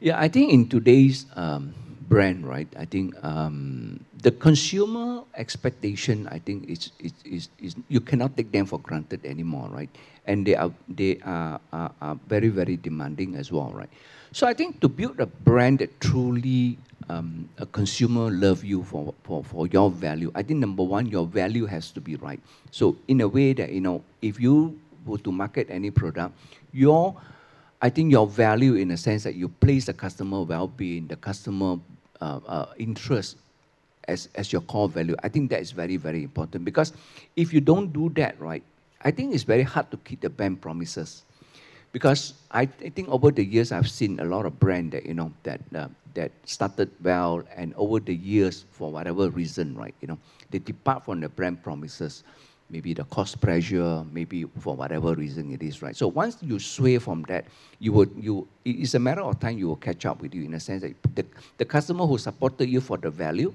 Yeah, 0.00 0.18
I 0.18 0.28
think 0.28 0.52
in 0.52 0.68
today's 0.68 1.26
um, 1.36 1.74
brand, 2.08 2.46
right? 2.46 2.68
I 2.78 2.84
think 2.84 3.14
um, 3.22 4.04
the 4.22 4.30
consumer 4.30 5.22
expectation, 5.34 6.28
I 6.28 6.38
think, 6.38 6.68
is, 6.68 6.90
is, 6.98 7.12
is, 7.24 7.48
is, 7.58 7.76
you 7.88 8.00
cannot 8.00 8.36
take 8.36 8.50
them 8.50 8.66
for 8.66 8.78
granted 8.78 9.24
anymore, 9.24 9.68
right? 9.68 9.90
And 10.26 10.46
they 10.46 10.54
are 10.54 10.72
they 10.88 11.18
are, 11.24 11.60
are, 11.72 11.92
are 12.00 12.18
very 12.28 12.48
very 12.48 12.76
demanding 12.76 13.36
as 13.36 13.50
well, 13.50 13.70
right? 13.72 13.90
So 14.32 14.46
I 14.46 14.54
think 14.54 14.80
to 14.80 14.88
build 14.88 15.20
a 15.20 15.26
brand 15.26 15.78
that 15.78 16.00
truly 16.00 16.78
um, 17.08 17.48
a 17.58 17.66
consumer 17.66 18.30
love 18.30 18.64
you 18.64 18.84
for, 18.84 19.14
for, 19.22 19.42
for 19.42 19.66
your 19.68 19.90
value, 19.90 20.30
I 20.34 20.42
think 20.42 20.60
number 20.60 20.82
one, 20.82 21.06
your 21.06 21.26
value 21.26 21.66
has 21.66 21.90
to 21.92 22.00
be 22.00 22.16
right. 22.16 22.40
So 22.70 22.96
in 23.08 23.20
a 23.22 23.28
way 23.28 23.54
that 23.54 23.72
you 23.72 23.80
know, 23.80 24.04
if 24.20 24.38
you 24.38 24.78
were 25.06 25.18
to 25.18 25.32
market 25.32 25.68
any 25.70 25.90
product, 25.90 26.34
your 26.72 27.16
I 27.80 27.90
think 27.90 28.10
your 28.10 28.26
value 28.26 28.74
in 28.74 28.90
a 28.90 28.96
sense 28.96 29.22
that 29.22 29.36
you 29.36 29.48
place 29.48 29.86
the 29.86 29.92
customer 29.92 30.42
well-being, 30.42 31.06
the 31.06 31.16
customer 31.16 31.78
uh, 32.20 32.40
uh, 32.46 32.66
interest 32.76 33.36
as, 34.08 34.28
as 34.34 34.52
your 34.52 34.62
core 34.62 34.88
value. 34.88 35.14
I 35.22 35.28
think 35.28 35.50
that 35.50 35.60
is 35.60 35.70
very, 35.70 35.96
very 35.96 36.24
important 36.24 36.64
because 36.64 36.92
if 37.36 37.52
you 37.52 37.60
don't 37.60 37.92
do 37.92 38.08
that, 38.16 38.40
right, 38.40 38.64
I 39.02 39.12
think 39.12 39.32
it's 39.32 39.44
very 39.44 39.62
hard 39.62 39.92
to 39.92 39.96
keep 39.98 40.22
the 40.22 40.30
brand 40.30 40.60
promises. 40.60 41.22
Because 41.92 42.34
I, 42.50 42.62
I 42.62 42.90
think 42.90 43.08
over 43.08 43.30
the 43.30 43.44
years 43.44 43.72
I've 43.72 43.88
seen 43.90 44.20
a 44.20 44.24
lot 44.24 44.46
of 44.46 44.58
brand 44.60 44.92
that 44.92 45.06
you 45.06 45.14
know 45.14 45.32
that 45.42 45.60
uh, 45.74 45.88
that 46.14 46.32
started 46.44 46.90
well 47.02 47.42
and 47.56 47.74
over 47.76 48.00
the 48.00 48.14
years 48.14 48.64
for 48.70 48.90
whatever 48.90 49.30
reason, 49.30 49.76
right, 49.76 49.94
you 50.00 50.08
know, 50.08 50.18
they 50.50 50.58
depart 50.58 51.04
from 51.04 51.20
the 51.20 51.28
brand 51.28 51.62
promises 51.62 52.24
maybe 52.70 52.92
the 52.92 53.04
cost 53.04 53.40
pressure, 53.40 54.04
maybe 54.12 54.44
for 54.60 54.76
whatever 54.76 55.14
reason 55.14 55.52
it 55.52 55.62
is, 55.62 55.80
right? 55.82 55.96
So 55.96 56.08
once 56.08 56.36
you 56.42 56.58
sway 56.58 56.98
from 56.98 57.22
that, 57.28 57.46
you 57.78 57.92
would 57.92 58.10
you 58.16 58.46
it's 58.64 58.94
a 58.94 58.98
matter 58.98 59.22
of 59.22 59.40
time 59.40 59.58
you 59.58 59.68
will 59.68 59.76
catch 59.76 60.04
up 60.04 60.20
with 60.20 60.34
you 60.34 60.44
in 60.44 60.54
a 60.54 60.60
sense 60.60 60.82
that 60.82 60.94
the, 61.14 61.24
the 61.56 61.64
customer 61.64 62.06
who 62.06 62.18
supported 62.18 62.68
you 62.68 62.80
for 62.80 62.98
the 62.98 63.10
value, 63.10 63.54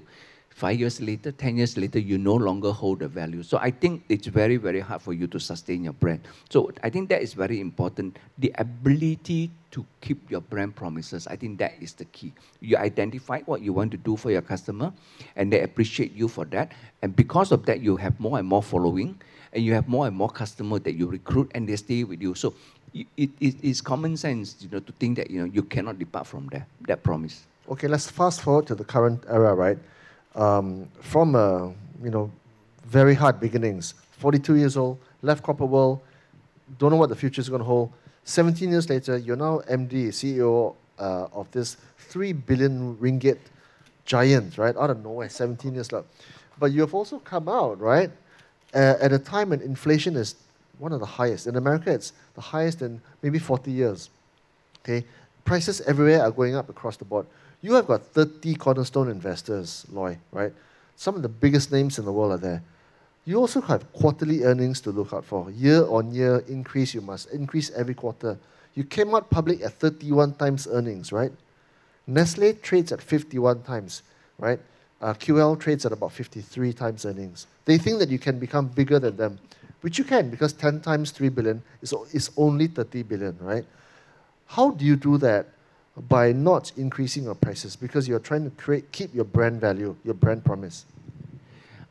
five 0.54 0.78
years 0.78 1.00
later, 1.00 1.32
ten 1.32 1.56
years 1.56 1.76
later, 1.76 1.98
you 1.98 2.16
no 2.16 2.34
longer 2.34 2.70
hold 2.70 3.00
the 3.00 3.08
value. 3.08 3.42
So 3.42 3.58
I 3.58 3.70
think 3.70 4.04
it's 4.08 4.28
very, 4.28 4.56
very 4.56 4.80
hard 4.80 5.02
for 5.02 5.12
you 5.12 5.26
to 5.26 5.40
sustain 5.40 5.84
your 5.84 5.92
brand. 5.92 6.20
So 6.48 6.70
I 6.82 6.90
think 6.90 7.08
that 7.10 7.22
is 7.22 7.34
very 7.34 7.60
important. 7.60 8.18
The 8.38 8.54
ability 8.56 9.50
to 9.72 9.84
keep 10.00 10.30
your 10.30 10.40
brand 10.40 10.76
promises. 10.76 11.26
I 11.26 11.34
think 11.34 11.58
that 11.58 11.74
is 11.80 11.94
the 11.94 12.04
key. 12.06 12.32
You 12.60 12.76
identify 12.76 13.40
what 13.40 13.62
you 13.62 13.72
want 13.72 13.90
to 13.90 13.96
do 13.96 14.16
for 14.16 14.30
your 14.30 14.42
customer, 14.42 14.92
and 15.34 15.52
they 15.52 15.62
appreciate 15.62 16.14
you 16.14 16.28
for 16.28 16.44
that. 16.46 16.70
And 17.02 17.16
because 17.16 17.50
of 17.50 17.66
that, 17.66 17.80
you 17.80 17.96
have 17.96 18.18
more 18.20 18.38
and 18.38 18.46
more 18.46 18.62
following, 18.62 19.20
and 19.52 19.64
you 19.64 19.74
have 19.74 19.88
more 19.88 20.06
and 20.06 20.16
more 20.16 20.30
customer 20.30 20.78
that 20.78 20.94
you 20.94 21.08
recruit, 21.08 21.50
and 21.54 21.68
they 21.68 21.76
stay 21.76 22.04
with 22.04 22.22
you. 22.22 22.34
So 22.36 22.54
it, 22.94 23.30
it 23.40 23.56
is 23.60 23.80
common 23.80 24.16
sense, 24.16 24.56
you 24.60 24.68
know, 24.70 24.78
to 24.78 24.92
think 24.92 25.16
that 25.16 25.30
you 25.30 25.40
know 25.40 25.50
you 25.52 25.64
cannot 25.64 25.98
depart 25.98 26.28
from 26.28 26.46
that 26.52 26.68
that 26.86 27.02
promise. 27.02 27.46
Okay, 27.68 27.88
let's 27.88 28.08
fast 28.08 28.42
forward 28.42 28.68
to 28.68 28.76
the 28.76 28.84
current 28.84 29.24
era, 29.28 29.52
right? 29.54 29.78
Um, 30.34 30.88
from 31.00 31.34
a 31.34 31.72
you 32.02 32.10
know 32.10 32.30
very 32.84 33.14
hard 33.14 33.40
beginnings, 33.40 33.94
42 34.18 34.56
years 34.56 34.76
old, 34.76 34.98
left 35.22 35.42
corporate 35.42 35.70
world, 35.70 36.00
don't 36.78 36.90
know 36.90 36.96
what 36.96 37.08
the 37.08 37.16
future 37.16 37.40
is 37.40 37.48
going 37.48 37.60
to 37.60 37.64
hold 37.64 37.92
17 38.24 38.70
years 38.70 38.88
later, 38.88 39.18
you're 39.18 39.36
now 39.36 39.60
MD, 39.70 40.08
CEO 40.08 40.74
uh, 40.98 41.26
of 41.32 41.50
this 41.50 41.76
3 41.98 42.32
billion 42.32 42.96
ringgit 42.96 43.38
giant, 44.06 44.58
right? 44.58 44.76
Out 44.76 44.90
of 44.90 45.02
nowhere, 45.02 45.28
17 45.28 45.74
years 45.74 45.92
later. 45.92 46.06
But 46.58 46.72
you 46.72 46.80
have 46.80 46.94
also 46.94 47.18
come 47.18 47.48
out, 47.48 47.78
right, 47.80 48.10
uh, 48.74 48.94
at 49.00 49.12
a 49.12 49.18
time 49.18 49.50
when 49.50 49.60
inflation 49.60 50.16
is 50.16 50.36
one 50.78 50.92
of 50.92 51.00
the 51.00 51.06
highest. 51.06 51.46
In 51.46 51.56
America, 51.56 51.92
it's 51.92 52.12
the 52.34 52.40
highest 52.40 52.82
in 52.82 53.00
maybe 53.22 53.38
40 53.38 53.70
years. 53.70 54.10
Okay? 54.82 55.04
Prices 55.44 55.82
everywhere 55.82 56.22
are 56.22 56.30
going 56.30 56.54
up 56.54 56.68
across 56.68 56.96
the 56.96 57.04
board. 57.04 57.26
You 57.64 57.72
have 57.72 57.86
got 57.86 58.02
30 58.02 58.56
cornerstone 58.56 59.08
investors, 59.08 59.86
Loi, 59.90 60.18
right? 60.32 60.52
Some 60.96 61.14
of 61.16 61.22
the 61.22 61.30
biggest 61.30 61.72
names 61.72 61.98
in 61.98 62.04
the 62.04 62.12
world 62.12 62.32
are 62.32 62.36
there. 62.36 62.62
You 63.24 63.38
also 63.38 63.62
have 63.62 63.90
quarterly 63.94 64.44
earnings 64.44 64.82
to 64.82 64.90
look 64.90 65.14
out 65.14 65.24
for. 65.24 65.50
Year 65.50 65.86
on 65.86 66.12
year 66.12 66.44
increase, 66.46 66.92
you 66.92 67.00
must 67.00 67.30
increase 67.30 67.70
every 67.70 67.94
quarter. 67.94 68.36
You 68.74 68.84
came 68.84 69.14
out 69.14 69.30
public 69.30 69.62
at 69.62 69.72
31 69.80 70.34
times 70.34 70.68
earnings, 70.70 71.10
right? 71.10 71.32
Nestle 72.06 72.52
trades 72.52 72.92
at 72.92 73.00
51 73.00 73.62
times, 73.62 74.02
right? 74.38 74.60
Uh, 75.00 75.14
QL 75.14 75.58
trades 75.58 75.86
at 75.86 75.92
about 75.92 76.12
53 76.12 76.74
times 76.74 77.06
earnings. 77.06 77.46
They 77.64 77.78
think 77.78 77.98
that 78.00 78.10
you 78.10 78.18
can 78.18 78.38
become 78.38 78.68
bigger 78.68 78.98
than 78.98 79.16
them, 79.16 79.38
which 79.80 79.96
you 79.96 80.04
can 80.04 80.28
because 80.28 80.52
10 80.52 80.82
times 80.82 81.12
3 81.12 81.30
billion 81.30 81.62
is, 81.80 81.94
is 82.12 82.30
only 82.36 82.66
30 82.66 83.04
billion, 83.04 83.38
right? 83.40 83.64
How 84.48 84.72
do 84.72 84.84
you 84.84 84.96
do 84.96 85.16
that? 85.16 85.46
By 85.96 86.32
not 86.32 86.72
increasing 86.76 87.24
your 87.24 87.36
prices 87.36 87.76
because 87.76 88.08
you're 88.08 88.18
trying 88.18 88.44
to 88.44 88.50
create, 88.50 88.90
keep 88.90 89.14
your 89.14 89.24
brand 89.24 89.60
value, 89.60 89.94
your 90.04 90.14
brand 90.14 90.44
promise. 90.44 90.86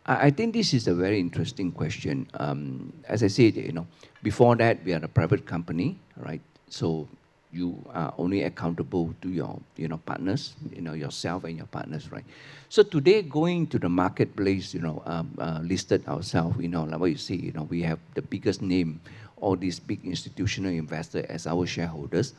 I 0.05 0.31
think 0.31 0.53
this 0.53 0.73
is 0.73 0.87
a 0.87 0.93
very 0.93 1.19
interesting 1.21 1.71
question. 1.71 2.27
Um, 2.33 2.91
as 3.07 3.23
I 3.23 3.27
said, 3.27 3.55
you 3.55 3.71
know, 3.71 3.87
before 4.21 4.57
that 4.57 4.83
we 4.83 4.93
are 4.93 5.01
a 5.01 5.07
private 5.07 5.45
company, 5.45 5.97
right? 6.17 6.41
So 6.67 7.07
you 7.53 7.81
are 7.93 8.13
only 8.17 8.43
accountable 8.43 9.13
to 9.21 9.29
your, 9.29 9.59
you 9.77 9.87
know, 9.87 9.97
partners, 9.97 10.55
you 10.75 10.81
know, 10.81 10.93
yourself 10.93 11.45
and 11.45 11.55
your 11.55 11.67
partners, 11.67 12.11
right? 12.11 12.25
So 12.67 12.83
today, 12.83 13.21
going 13.21 13.67
to 13.67 13.79
the 13.79 13.87
marketplace, 13.87 14.73
you 14.73 14.81
know, 14.81 15.01
um, 15.05 15.37
uh, 15.39 15.59
listed 15.61 16.05
ourselves, 16.07 16.57
you 16.59 16.67
know, 16.67 16.83
like 16.83 16.99
what 16.99 17.11
you 17.11 17.17
see, 17.17 17.35
you 17.35 17.53
know, 17.53 17.63
we 17.63 17.83
have 17.83 17.99
the 18.15 18.23
biggest 18.23 18.61
name, 18.61 18.99
all 19.37 19.55
these 19.55 19.79
big 19.79 20.03
institutional 20.03 20.71
investors 20.71 21.25
as 21.29 21.47
our 21.47 21.65
shareholders 21.65 22.33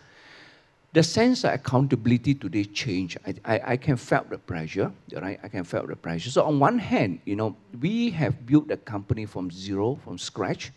the 0.95 1.03
sense 1.03 1.43
of 1.43 1.53
accountability 1.53 2.35
today 2.35 2.65
changed. 2.65 3.19
I, 3.27 3.35
I, 3.45 3.61
I, 3.73 3.77
can 3.77 3.97
felt 3.97 4.31
the 4.31 4.39
pressure, 4.39 4.93
right? 5.13 5.41
I 5.43 5.49
can 5.49 5.65
felt 5.65 5.89
the 5.89 5.97
pressure. 5.97 6.31
So 6.31 6.45
on 6.45 6.61
one 6.61 6.79
hand, 6.79 7.19
you 7.25 7.35
know, 7.35 7.57
we 7.81 8.11
have 8.11 8.47
built 8.47 8.71
a 8.71 8.77
company 8.77 9.27
from 9.27 9.51
zero, 9.51 9.97
from 10.05 10.19
scratch, 10.19 10.71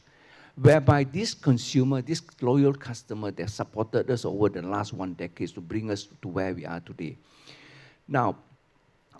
whereby 0.59 1.03
this 1.03 1.36
consumer, 1.36 2.01
this 2.01 2.24
loyal 2.41 2.74
customer 2.74 3.29
that 3.29 3.51
supported 3.51 4.09
us 4.09 4.25
over 4.25 4.50
the 4.50 4.63
last 4.63 4.91
one 4.91 5.13
decade 5.13 5.50
to 5.50 5.62
bring 5.62 5.91
us 5.91 6.07
to 6.24 6.27
where 6.27 6.51
we 6.51 6.65
are 6.65 6.79
today. 6.79 7.15
Now, 8.07 8.38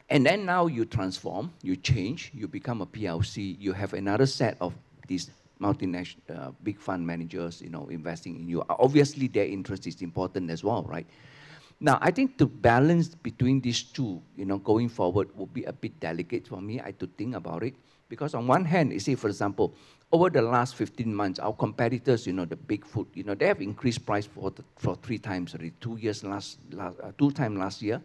and 0.10 0.26
then 0.26 0.48
now 0.48 0.66
you 0.66 0.84
transform, 0.86 1.54
you 1.62 1.76
change, 1.76 2.32
you 2.34 2.48
become 2.48 2.82
a 2.82 2.88
PLC, 2.88 3.56
you 3.60 3.72
have 3.72 3.94
another 3.94 4.26
set 4.26 4.58
of 4.60 4.74
these 5.08 5.30
multinational 5.60 6.18
uh, 6.36 6.52
big 6.64 6.80
fund 6.80 7.06
managers, 7.06 7.62
you 7.62 7.70
know, 7.70 7.88
investing 7.88 8.36
in 8.36 8.48
you. 8.48 8.64
Obviously, 8.70 9.28
their 9.28 9.46
interest 9.46 9.88
is 9.88 10.02
important 10.02 10.50
as 10.50 10.64
well, 10.64 10.84
right? 10.84 11.08
Now, 11.80 12.00
I 12.02 12.10
think 12.10 12.38
the 12.38 12.48
balance 12.48 13.10
between 13.10 13.62
these 13.62 13.84
two, 13.84 14.22
you 14.36 14.46
know, 14.46 14.58
going 14.58 14.90
forward 14.90 15.30
will 15.38 15.46
be 15.46 15.64
a 15.66 15.74
bit 15.74 16.00
delicate 16.00 16.48
for 16.48 16.60
me. 16.60 16.82
I 16.82 16.92
to 16.92 17.08
think 17.08 17.36
about 17.36 17.64
it 17.64 17.76
because 18.10 18.34
on 18.34 18.48
one 18.48 18.66
hand, 18.66 18.94
you 18.94 19.00
see, 19.00 19.16
for 19.16 19.28
example, 19.28 19.76
over 20.12 20.30
the 20.30 20.42
last 20.42 20.76
15 20.76 21.14
months, 21.14 21.40
our 21.40 21.54
competitors, 21.54 22.26
you 22.26 22.34
know, 22.34 22.46
the 22.46 22.56
big 22.56 22.86
food, 22.86 23.08
you 23.14 23.24
know, 23.24 23.36
they 23.36 23.48
have 23.48 23.62
increased 23.62 24.06
price 24.06 24.26
for 24.26 24.54
for 24.78 24.96
three 24.96 25.18
times 25.18 25.54
already. 25.54 25.74
Two 25.82 25.98
years 25.98 26.24
last, 26.24 26.60
last 26.72 26.98
uh, 27.04 27.12
two 27.18 27.32
time 27.32 27.58
last 27.58 27.82
year, 27.82 28.02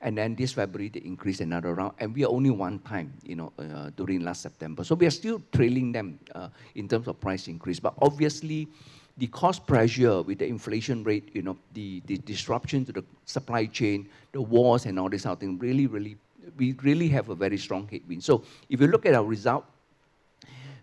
and 0.00 0.16
then 0.16 0.36
this 0.36 0.52
February, 0.52 0.90
they 0.90 1.00
increased 1.00 1.40
another 1.40 1.74
round. 1.74 1.94
And 1.98 2.14
we 2.14 2.24
are 2.24 2.30
only 2.30 2.50
one 2.50 2.78
time, 2.80 3.12
you 3.24 3.34
know, 3.34 3.52
uh, 3.58 3.90
during 3.96 4.20
last 4.20 4.42
September. 4.42 4.84
So 4.84 4.94
we 4.94 5.06
are 5.06 5.10
still 5.10 5.42
trailing 5.52 5.90
them 5.90 6.20
uh, 6.34 6.48
in 6.76 6.86
terms 6.86 7.08
of 7.08 7.18
price 7.20 7.48
increase. 7.48 7.80
But 7.80 7.94
obviously, 8.00 8.68
the 9.18 9.26
cost 9.26 9.66
pressure 9.66 10.22
with 10.22 10.38
the 10.38 10.46
inflation 10.46 11.02
rate, 11.02 11.30
you 11.34 11.42
know, 11.42 11.56
the, 11.74 12.00
the 12.06 12.18
disruption 12.18 12.84
to 12.84 12.92
the 12.92 13.04
supply 13.24 13.66
chain, 13.66 14.08
the 14.30 14.40
wars 14.40 14.86
and 14.86 15.00
all 15.00 15.08
this 15.08 15.26
other 15.26 15.40
thing 15.40 15.58
really, 15.58 15.88
really 15.88 16.16
we 16.56 16.72
really 16.82 17.08
have 17.08 17.28
a 17.28 17.34
very 17.34 17.58
strong 17.58 17.86
headwind. 17.88 18.24
So 18.24 18.44
if 18.68 18.80
you 18.80 18.86
look 18.86 19.06
at 19.06 19.14
our 19.14 19.24
result, 19.24 19.64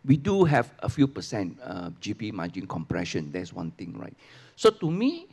we 0.07 0.15
do 0.15 0.45
have 0.45 0.71
a 0.79 0.89
few 0.89 1.05
percent 1.07 1.59
uh, 1.61 1.89
GP 2.01 2.31
margin 2.33 2.65
compression. 2.65 3.29
That's 3.31 3.53
one 3.53 3.71
thing, 3.71 3.95
right? 3.97 4.15
So 4.55 4.69
to 4.71 4.89
me, 4.89 5.27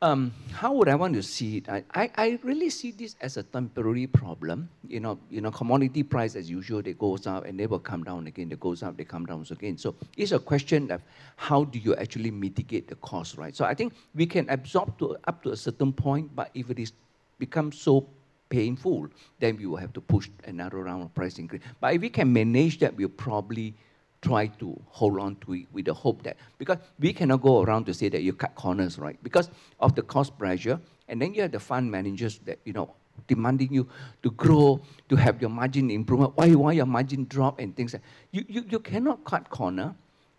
um, 0.00 0.32
how 0.52 0.72
would 0.74 0.88
I 0.88 0.94
want 0.94 1.14
to 1.14 1.22
see 1.22 1.58
it? 1.58 1.68
I, 1.68 1.84
I, 1.92 2.10
I, 2.16 2.38
really 2.42 2.70
see 2.70 2.90
this 2.90 3.16
as 3.20 3.36
a 3.36 3.42
temporary 3.42 4.06
problem. 4.06 4.70
You 4.88 5.00
know, 5.00 5.18
you 5.28 5.42
know, 5.42 5.50
commodity 5.50 6.04
price 6.04 6.36
as 6.36 6.48
usual, 6.48 6.80
they 6.80 6.94
goes 6.94 7.26
up 7.26 7.44
and 7.44 7.60
they 7.60 7.66
will 7.66 7.80
come 7.80 8.02
down 8.02 8.26
again. 8.26 8.48
They 8.48 8.56
goes 8.56 8.82
up, 8.82 8.96
they 8.96 9.04
come 9.04 9.26
down 9.26 9.44
again. 9.50 9.76
So 9.76 9.94
it's 10.16 10.32
a 10.32 10.38
question 10.38 10.90
of 10.90 11.02
how 11.36 11.64
do 11.64 11.78
you 11.78 11.94
actually 11.96 12.30
mitigate 12.30 12.88
the 12.88 12.94
cost, 12.96 13.36
right? 13.36 13.54
So 13.54 13.66
I 13.66 13.74
think 13.74 13.92
we 14.14 14.24
can 14.24 14.48
absorb 14.48 14.98
to 15.00 15.18
up 15.26 15.42
to 15.42 15.50
a 15.50 15.56
certain 15.56 15.92
point, 15.92 16.34
but 16.34 16.50
if 16.54 16.70
it 16.70 16.78
is 16.78 16.92
becomes 17.38 17.78
so 17.78 18.06
painful, 18.50 19.08
then 19.38 19.56
we 19.56 19.64
will 19.64 19.78
have 19.78 19.94
to 19.94 20.00
push 20.02 20.28
another 20.44 20.82
round 20.82 21.02
of 21.02 21.14
price 21.14 21.38
increase. 21.38 21.62
But 21.80 21.94
if 21.94 22.02
we 22.02 22.10
can 22.10 22.30
manage 22.30 22.78
that, 22.80 22.94
we'll 22.94 23.08
probably 23.08 23.74
try 24.20 24.46
to 24.46 24.78
hold 24.88 25.18
on 25.18 25.36
to 25.36 25.54
it 25.54 25.66
with 25.72 25.86
the 25.86 25.94
hope 25.94 26.22
that 26.24 26.36
because 26.58 26.76
we 26.98 27.12
cannot 27.12 27.40
go 27.40 27.62
around 27.62 27.86
to 27.86 27.94
say 27.94 28.10
that 28.10 28.22
you 28.22 28.34
cut 28.34 28.54
corners, 28.54 28.98
right? 28.98 29.18
Because 29.22 29.48
of 29.78 29.94
the 29.94 30.02
cost 30.02 30.38
pressure, 30.38 30.78
and 31.08 31.22
then 31.22 31.32
you 31.32 31.40
have 31.40 31.52
the 31.52 31.60
fund 31.60 31.90
managers 31.90 32.38
that 32.44 32.58
you 32.64 32.74
know 32.74 32.94
demanding 33.26 33.72
you 33.72 33.88
to 34.22 34.30
grow, 34.32 34.80
to 35.08 35.16
have 35.16 35.40
your 35.40 35.50
margin 35.50 35.90
improvement. 35.90 36.32
Why 36.36 36.50
why 36.54 36.72
your 36.72 36.86
margin 36.86 37.24
drop 37.28 37.60
and 37.60 37.74
things 37.74 37.94
like 37.94 38.02
you, 38.30 38.44
you 38.46 38.64
you 38.68 38.78
cannot 38.80 39.24
cut 39.24 39.48
corner 39.48 39.94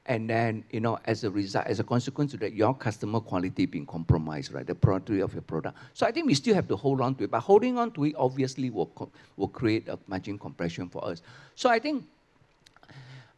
and 0.07 0.29
then, 0.29 0.63
you 0.71 0.79
know, 0.79 0.99
as 1.05 1.23
a 1.23 1.29
result, 1.29 1.67
as 1.67 1.79
a 1.79 1.83
consequence 1.83 2.33
of 2.33 2.39
that, 2.39 2.53
your 2.53 2.73
customer 2.73 3.19
quality 3.19 3.65
being 3.67 3.85
compromised, 3.85 4.51
right? 4.51 4.65
The 4.65 4.73
quality 4.73 5.19
of 5.19 5.33
your 5.33 5.43
product. 5.43 5.77
So 5.93 6.07
I 6.07 6.11
think 6.11 6.25
we 6.25 6.33
still 6.33 6.55
have 6.55 6.67
to 6.69 6.75
hold 6.75 7.01
on 7.01 7.15
to 7.15 7.25
it, 7.25 7.31
but 7.31 7.41
holding 7.41 7.77
on 7.77 7.91
to 7.91 8.05
it 8.05 8.15
obviously 8.17 8.71
will, 8.71 9.11
will 9.37 9.47
create 9.47 9.87
a 9.87 9.99
margin 10.07 10.39
compression 10.39 10.89
for 10.89 11.05
us. 11.05 11.21
So 11.55 11.69
I 11.69 11.77
think 11.77 12.05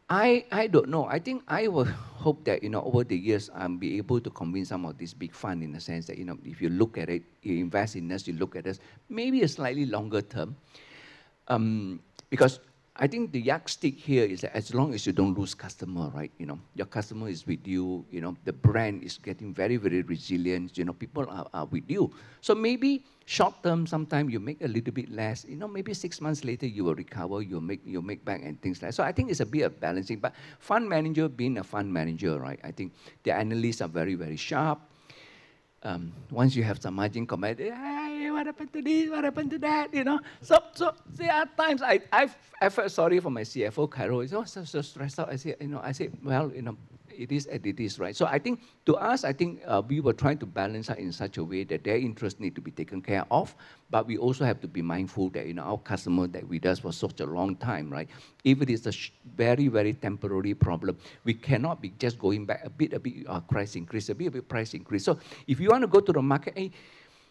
I, 0.10 0.46
I 0.51 0.67
don't 0.67 0.89
know. 0.89 1.05
I 1.05 1.20
think 1.20 1.43
I 1.48 1.67
will 1.67 1.86
hope 1.86 2.46
that, 2.46 2.63
you 2.63 2.70
know, 2.70 2.84
over 2.84 3.03
the 3.03 3.17
years, 3.17 3.50
I'll 3.53 3.70
be 3.70 3.98
able 3.98 4.22
to 4.22 4.29
convince 4.29 4.70
some 4.70 4.86
of 4.86 4.98
these 4.98 5.13
big 5.13 5.34
funds 5.34 5.63
in 5.65 5.74
the 5.74 5.79
sense 5.79 6.05
that, 6.08 6.17
you 6.17 6.24
know, 6.25 6.38
if 6.46 6.62
you 6.62 6.70
look 6.70 6.98
at 6.98 7.10
it, 7.10 7.24
you 7.41 7.58
invest 7.58 7.96
in 7.96 8.12
us, 8.12 8.25
you 8.27 8.34
look 8.34 8.55
at 8.55 8.67
us, 8.67 8.79
maybe 9.10 9.41
a 9.41 9.48
slightly 9.48 9.86
longer 9.86 10.22
term. 10.22 10.55
Um, 11.50 12.00
because 12.29 12.60
I 12.95 13.07
think 13.07 13.31
the 13.31 13.41
yardstick 13.41 13.97
here 13.97 14.23
is 14.23 14.41
that 14.41 14.55
as 14.55 14.71
long 14.71 14.93
as 14.93 15.07
you 15.07 15.13
don't 15.13 15.35
lose 15.35 15.55
customer, 15.55 16.12
right? 16.13 16.31
You 16.38 16.45
know, 16.45 16.59
your 16.75 16.85
customer 16.85 17.27
is 17.27 17.47
with 17.47 17.65
you. 17.67 18.05
You 18.12 18.21
know, 18.21 18.38
the 18.45 18.53
brand 18.53 19.01
is 19.01 19.17
getting 19.17 19.51
very, 19.51 19.77
very 19.77 20.03
resilient. 20.03 20.77
You 20.77 20.85
know, 20.85 20.93
people 20.93 21.25
are, 21.27 21.47
are 21.55 21.65
with 21.65 21.89
you. 21.89 22.13
So 22.41 22.53
maybe 22.53 23.03
short 23.25 23.63
term, 23.63 23.88
sometimes 23.88 24.31
you 24.31 24.39
make 24.39 24.62
a 24.62 24.67
little 24.67 24.93
bit 24.93 25.09
less. 25.09 25.43
You 25.43 25.55
know, 25.55 25.67
maybe 25.67 25.95
six 25.95 26.21
months 26.21 26.43
later 26.43 26.67
you 26.67 26.83
will 26.83 26.93
recover. 26.93 27.41
You'll 27.41 27.62
make 27.62 27.81
you 27.83 28.03
make 28.03 28.23
back 28.23 28.43
and 28.43 28.62
things 28.62 28.79
like. 28.83 28.89
that. 28.89 28.95
So 28.95 29.03
I 29.03 29.12
think 29.12 29.31
it's 29.31 29.39
a 29.39 29.45
bit 29.47 29.63
of 29.63 29.79
balancing. 29.79 30.19
But 30.19 30.35
fund 30.59 30.88
manager 30.88 31.27
being 31.27 31.57
a 31.57 31.63
fund 31.63 31.91
manager, 31.91 32.39
right? 32.39 32.59
I 32.63 32.71
think 32.71 32.93
the 33.23 33.33
analysts 33.33 33.81
are 33.81 33.89
very, 33.89 34.13
very 34.13 34.38
sharp. 34.38 34.79
Um, 35.81 36.13
once 36.29 36.55
you 36.55 36.63
have 36.63 36.79
some 36.79 36.93
margin 36.93 37.25
comment, 37.25 37.59
what 38.32 38.46
happened 38.46 38.74
to 38.74 38.82
this? 38.82 39.10
What 39.10 39.24
happened 39.24 39.51
to 39.51 39.60
that? 39.60 39.94
You 39.94 40.03
know. 40.03 40.20
So 40.42 40.63
so 40.74 40.94
there 41.15 41.32
are 41.32 41.46
times 41.58 41.82
I 41.82 42.01
I 42.12 42.30
I 42.62 42.70
felt 42.70 42.92
sorry 42.92 43.20
for 43.20 43.30
my 43.30 43.42
CFO 43.42 43.89
Cairo. 43.89 44.22
He's 44.22 44.34
oh, 44.34 44.44
so, 44.44 44.63
so 44.63 44.82
stressed 44.82 45.20
out. 45.20 45.30
I 45.30 45.36
said 45.36 45.58
you 45.60 45.68
know 45.68 45.82
I 45.84 45.92
said 45.92 46.12
well 46.24 46.51
you 46.53 46.62
know 46.62 46.77
it 47.18 47.32
is 47.32 47.46
as 47.48 47.62
it 47.63 47.80
is, 47.80 48.00
right? 48.00 48.15
So 48.15 48.25
I 48.25 48.39
think 48.39 48.62
to 48.86 48.96
us, 48.96 49.24
I 49.24 49.34
think 49.34 49.62
uh, 49.65 49.82
we 49.88 50.00
were 50.00 50.13
trying 50.13 50.38
to 50.39 50.46
balance 50.46 50.89
out 50.89 51.00
in 51.00 51.12
such 51.12 51.38
a 51.38 51.44
way 51.44 51.63
that 51.65 51.84
their 51.84 51.98
interests 51.98 52.39
need 52.39 52.56
to 52.56 52.62
be 52.62 52.72
taken 52.72 53.01
care 53.01 53.25
of, 53.32 53.56
but 53.89 54.08
we 54.08 54.18
also 54.18 54.46
have 54.46 54.60
to 54.62 54.68
be 54.68 54.82
mindful 54.82 55.30
that 55.30 55.48
you 55.48 55.53
know 55.53 55.63
our 55.63 55.77
customer 55.77 56.27
that 56.27 56.48
with 56.48 56.65
us 56.65 56.80
for 56.80 56.92
such 56.92 57.20
a 57.20 57.25
long 57.25 57.56
time, 57.56 57.89
right? 57.89 58.10
If 58.44 58.62
it 58.62 58.70
is 58.70 58.88
a 58.88 58.94
very 59.36 59.68
very 59.68 59.94
temporary 59.94 60.53
problem, 60.53 60.98
we 61.24 61.34
cannot 61.34 61.82
be 61.82 61.94
just 62.00 62.20
going 62.20 62.46
back 62.46 62.65
a 62.65 62.70
bit 62.70 62.94
a 62.94 63.00
bit 63.00 63.25
uh, 63.27 63.39
price 63.42 63.75
increase, 63.75 64.10
a 64.10 64.15
bit 64.15 64.27
a 64.27 64.32
bit 64.32 64.48
price 64.50 64.74
increase. 64.74 65.03
So 65.06 65.20
if 65.48 65.60
you 65.60 65.70
want 65.70 65.82
to 65.82 65.88
go 65.88 66.00
to 66.00 66.12
the 66.12 66.21
market, 66.21 66.54
hey, 66.58 66.71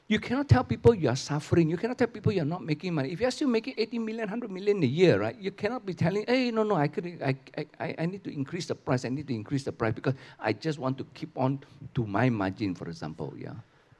you 0.08 0.18
cannot 0.18 0.48
tell 0.48 0.64
people 0.64 0.94
you 0.94 1.08
are 1.08 1.16
suffering. 1.16 1.70
You 1.70 1.76
cannot 1.76 1.98
tell 1.98 2.08
people 2.08 2.32
you're 2.32 2.44
not 2.44 2.62
making 2.62 2.94
money. 2.94 3.12
If 3.12 3.20
you're 3.20 3.30
still 3.30 3.48
making 3.48 3.74
80 3.78 3.98
million, 3.98 4.24
100 4.24 4.50
million 4.50 4.82
a 4.82 4.86
year, 4.86 5.20
right? 5.20 5.36
You 5.38 5.52
cannot 5.52 5.86
be 5.86 5.94
telling, 5.94 6.24
hey, 6.26 6.50
no, 6.50 6.62
no, 6.64 6.74
I, 6.74 6.88
could, 6.88 7.06
I, 7.24 7.36
I, 7.80 7.94
I 7.98 8.06
need 8.06 8.24
to 8.24 8.30
increase 8.32 8.66
the 8.66 8.74
price. 8.74 9.04
I 9.04 9.08
need 9.08 9.26
to 9.28 9.34
increase 9.34 9.64
the 9.64 9.72
price 9.72 9.94
because 9.94 10.14
I 10.38 10.52
just 10.52 10.78
want 10.78 10.98
to 10.98 11.04
keep 11.14 11.36
on 11.38 11.60
to 11.94 12.06
my 12.06 12.28
margin, 12.28 12.74
for 12.74 12.88
example. 12.88 13.32
Yeah. 13.38 13.54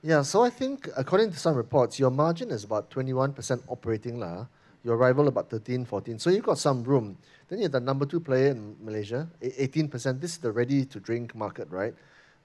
Yeah, 0.04 0.22
so 0.22 0.42
I 0.42 0.50
think 0.50 0.88
according 0.96 1.30
to 1.30 1.38
some 1.38 1.54
reports, 1.54 1.98
your 1.98 2.10
margin 2.10 2.50
is 2.50 2.64
about 2.64 2.90
21% 2.90 3.62
operating. 3.68 4.18
La. 4.18 4.46
Your 4.84 4.96
rival 4.96 5.28
about 5.28 5.48
13, 5.48 5.84
14. 5.84 6.18
So 6.18 6.28
you've 6.30 6.42
got 6.42 6.58
some 6.58 6.82
room. 6.82 7.16
Then 7.48 7.60
you're 7.60 7.68
the 7.68 7.78
number 7.78 8.04
two 8.04 8.18
player 8.18 8.48
in 8.48 8.74
Malaysia, 8.82 9.28
18%. 9.40 10.20
This 10.20 10.32
is 10.32 10.38
the 10.38 10.50
ready 10.50 10.84
to 10.86 10.98
drink 10.98 11.36
market, 11.36 11.70
right? 11.70 11.94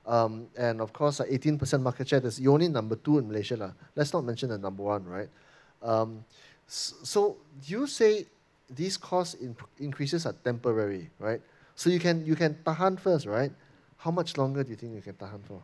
Um, 0.08 0.48
and 0.58 0.80
of 0.80 0.94
course, 0.94 1.20
uh, 1.20 1.26
18% 1.26 1.82
market 1.82 2.08
share. 2.08 2.22
That's 2.22 2.40
only 2.48 2.70
number 2.70 2.96
two 2.96 3.20
in 3.20 3.28
Malaysia. 3.28 3.58
La. 3.58 3.72
Let's 3.94 4.14
not 4.14 4.24
mention 4.24 4.50
the 4.50 4.58
number 4.58 4.84
one, 4.84 5.04
right? 5.04 5.30
Um, 5.84 6.24
so 6.66 7.38
you 7.66 7.88
say 7.88 8.26
these 8.70 8.98
cost 8.98 9.36
in 9.36 9.56
increases 9.80 10.26
are 10.26 10.34
temporary, 10.34 11.10
right? 11.20 11.42
So 11.76 11.90
you 11.90 12.00
can 12.00 12.26
you 12.26 12.36
can 12.36 12.56
tahan 12.66 13.00
first, 13.00 13.26
right? 13.26 13.52
How 13.98 14.12
much 14.12 14.38
longer 14.38 14.64
do 14.64 14.70
you 14.70 14.76
think 14.76 14.96
you 14.96 15.02
can 15.02 15.14
tahan 15.14 15.44
for? 15.44 15.62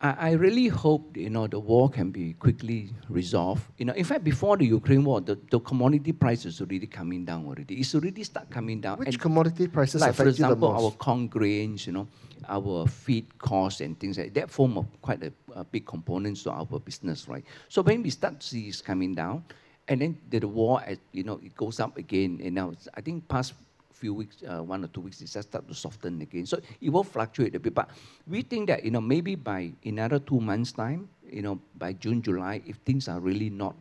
I, 0.00 0.30
I 0.30 0.30
really 0.32 0.68
hope 0.68 1.16
you 1.16 1.30
know 1.30 1.46
the 1.46 1.58
war 1.58 1.88
can 1.88 2.10
be 2.10 2.34
quickly 2.34 2.90
resolved. 3.08 3.62
You 3.78 3.86
know, 3.86 3.94
in 3.94 4.04
fact, 4.04 4.24
before 4.24 4.56
the 4.56 4.66
Ukraine 4.66 5.04
war, 5.04 5.20
the, 5.20 5.38
the 5.50 5.60
commodity 5.60 6.12
prices 6.12 6.60
already 6.60 6.86
coming 6.86 7.24
down 7.24 7.46
already. 7.46 7.76
It's 7.76 7.94
already 7.94 8.22
start 8.24 8.50
coming 8.50 8.80
down. 8.80 8.98
Which 8.98 9.08
and 9.08 9.20
commodity 9.20 9.68
prices 9.68 10.00
like 10.00 10.14
for 10.14 10.28
example, 10.28 10.72
the 10.72 10.84
our 10.84 10.90
corn 10.92 11.26
grains, 11.28 11.86
you 11.86 11.92
know, 11.92 12.08
our 12.48 12.86
feed 12.86 13.38
costs 13.38 13.80
and 13.80 13.98
things 13.98 14.18
like 14.18 14.34
that 14.34 14.50
form 14.50 14.78
of 14.78 14.86
quite 15.02 15.22
a, 15.22 15.32
a, 15.54 15.64
big 15.64 15.86
components 15.86 16.42
to 16.44 16.50
our 16.50 16.66
business, 16.80 17.28
right? 17.28 17.44
So 17.68 17.82
when 17.82 18.02
we 18.02 18.10
start 18.10 18.40
to 18.40 18.46
see 18.46 18.68
it's 18.68 18.80
coming 18.80 19.14
down, 19.14 19.44
and 19.88 20.00
then 20.00 20.18
the, 20.30 20.38
the 20.40 20.48
war, 20.48 20.82
you 21.12 21.24
know, 21.24 21.40
it 21.42 21.54
goes 21.54 21.80
up 21.80 21.98
again, 21.98 22.40
and 22.42 22.54
now 22.54 22.72
I 22.94 23.00
think 23.00 23.28
past 23.28 23.54
few 23.92 24.12
weeks, 24.12 24.42
uh, 24.42 24.62
one 24.62 24.84
or 24.84 24.88
two 24.88 25.00
weeks, 25.00 25.20
it 25.20 25.30
just 25.30 25.48
start 25.48 25.66
to 25.68 25.74
soften 25.74 26.20
again. 26.20 26.46
So 26.46 26.60
it 26.80 26.90
will 26.90 27.04
fluctuate 27.04 27.54
a 27.54 27.60
bit. 27.60 27.74
But 27.74 27.90
we 28.26 28.42
think 28.42 28.68
that, 28.68 28.84
you 28.84 28.90
know, 28.90 29.00
maybe 29.00 29.34
by 29.34 29.72
another 29.84 30.18
two 30.18 30.40
months' 30.40 30.72
time, 30.72 31.08
you 31.30 31.42
know, 31.42 31.60
by 31.78 31.94
June, 31.94 32.20
July, 32.20 32.60
if 32.66 32.76
things 32.84 33.08
are 33.08 33.20
really 33.20 33.50
not 33.50 33.74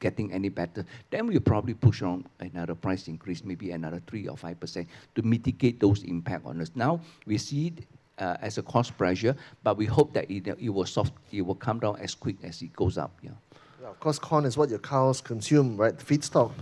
getting 0.00 0.32
any 0.32 0.48
better, 0.48 0.84
then 1.10 1.26
we'll 1.26 1.40
probably 1.40 1.74
push 1.74 2.02
on 2.02 2.26
another 2.40 2.74
price 2.74 3.08
increase, 3.08 3.44
maybe 3.44 3.70
another 3.70 4.02
3 4.06 4.28
or 4.28 4.36
5% 4.36 4.86
to 5.14 5.22
mitigate 5.22 5.80
those 5.80 6.02
impact 6.02 6.46
on 6.46 6.60
us. 6.60 6.70
Now, 6.74 7.00
we 7.26 7.38
see 7.38 7.68
it 7.68 7.84
uh, 8.18 8.36
as 8.40 8.58
a 8.58 8.62
cost 8.62 8.96
pressure, 8.98 9.36
but 9.62 9.76
we 9.76 9.86
hope 9.86 10.12
that 10.14 10.30
it, 10.30 10.46
it, 10.46 10.68
will 10.68 10.86
soft, 10.86 11.12
it 11.30 11.42
will 11.42 11.54
come 11.54 11.78
down 11.78 11.96
as 12.00 12.14
quick 12.14 12.36
as 12.42 12.62
it 12.62 12.72
goes 12.74 12.98
up. 12.98 13.12
Yeah. 13.22 13.30
yeah 13.80 13.88
of 13.88 14.00
course, 14.00 14.18
corn 14.18 14.44
is 14.44 14.56
what 14.56 14.70
your 14.70 14.78
cows 14.78 15.20
consume, 15.20 15.76
right? 15.76 15.96
Feedstock. 15.96 16.52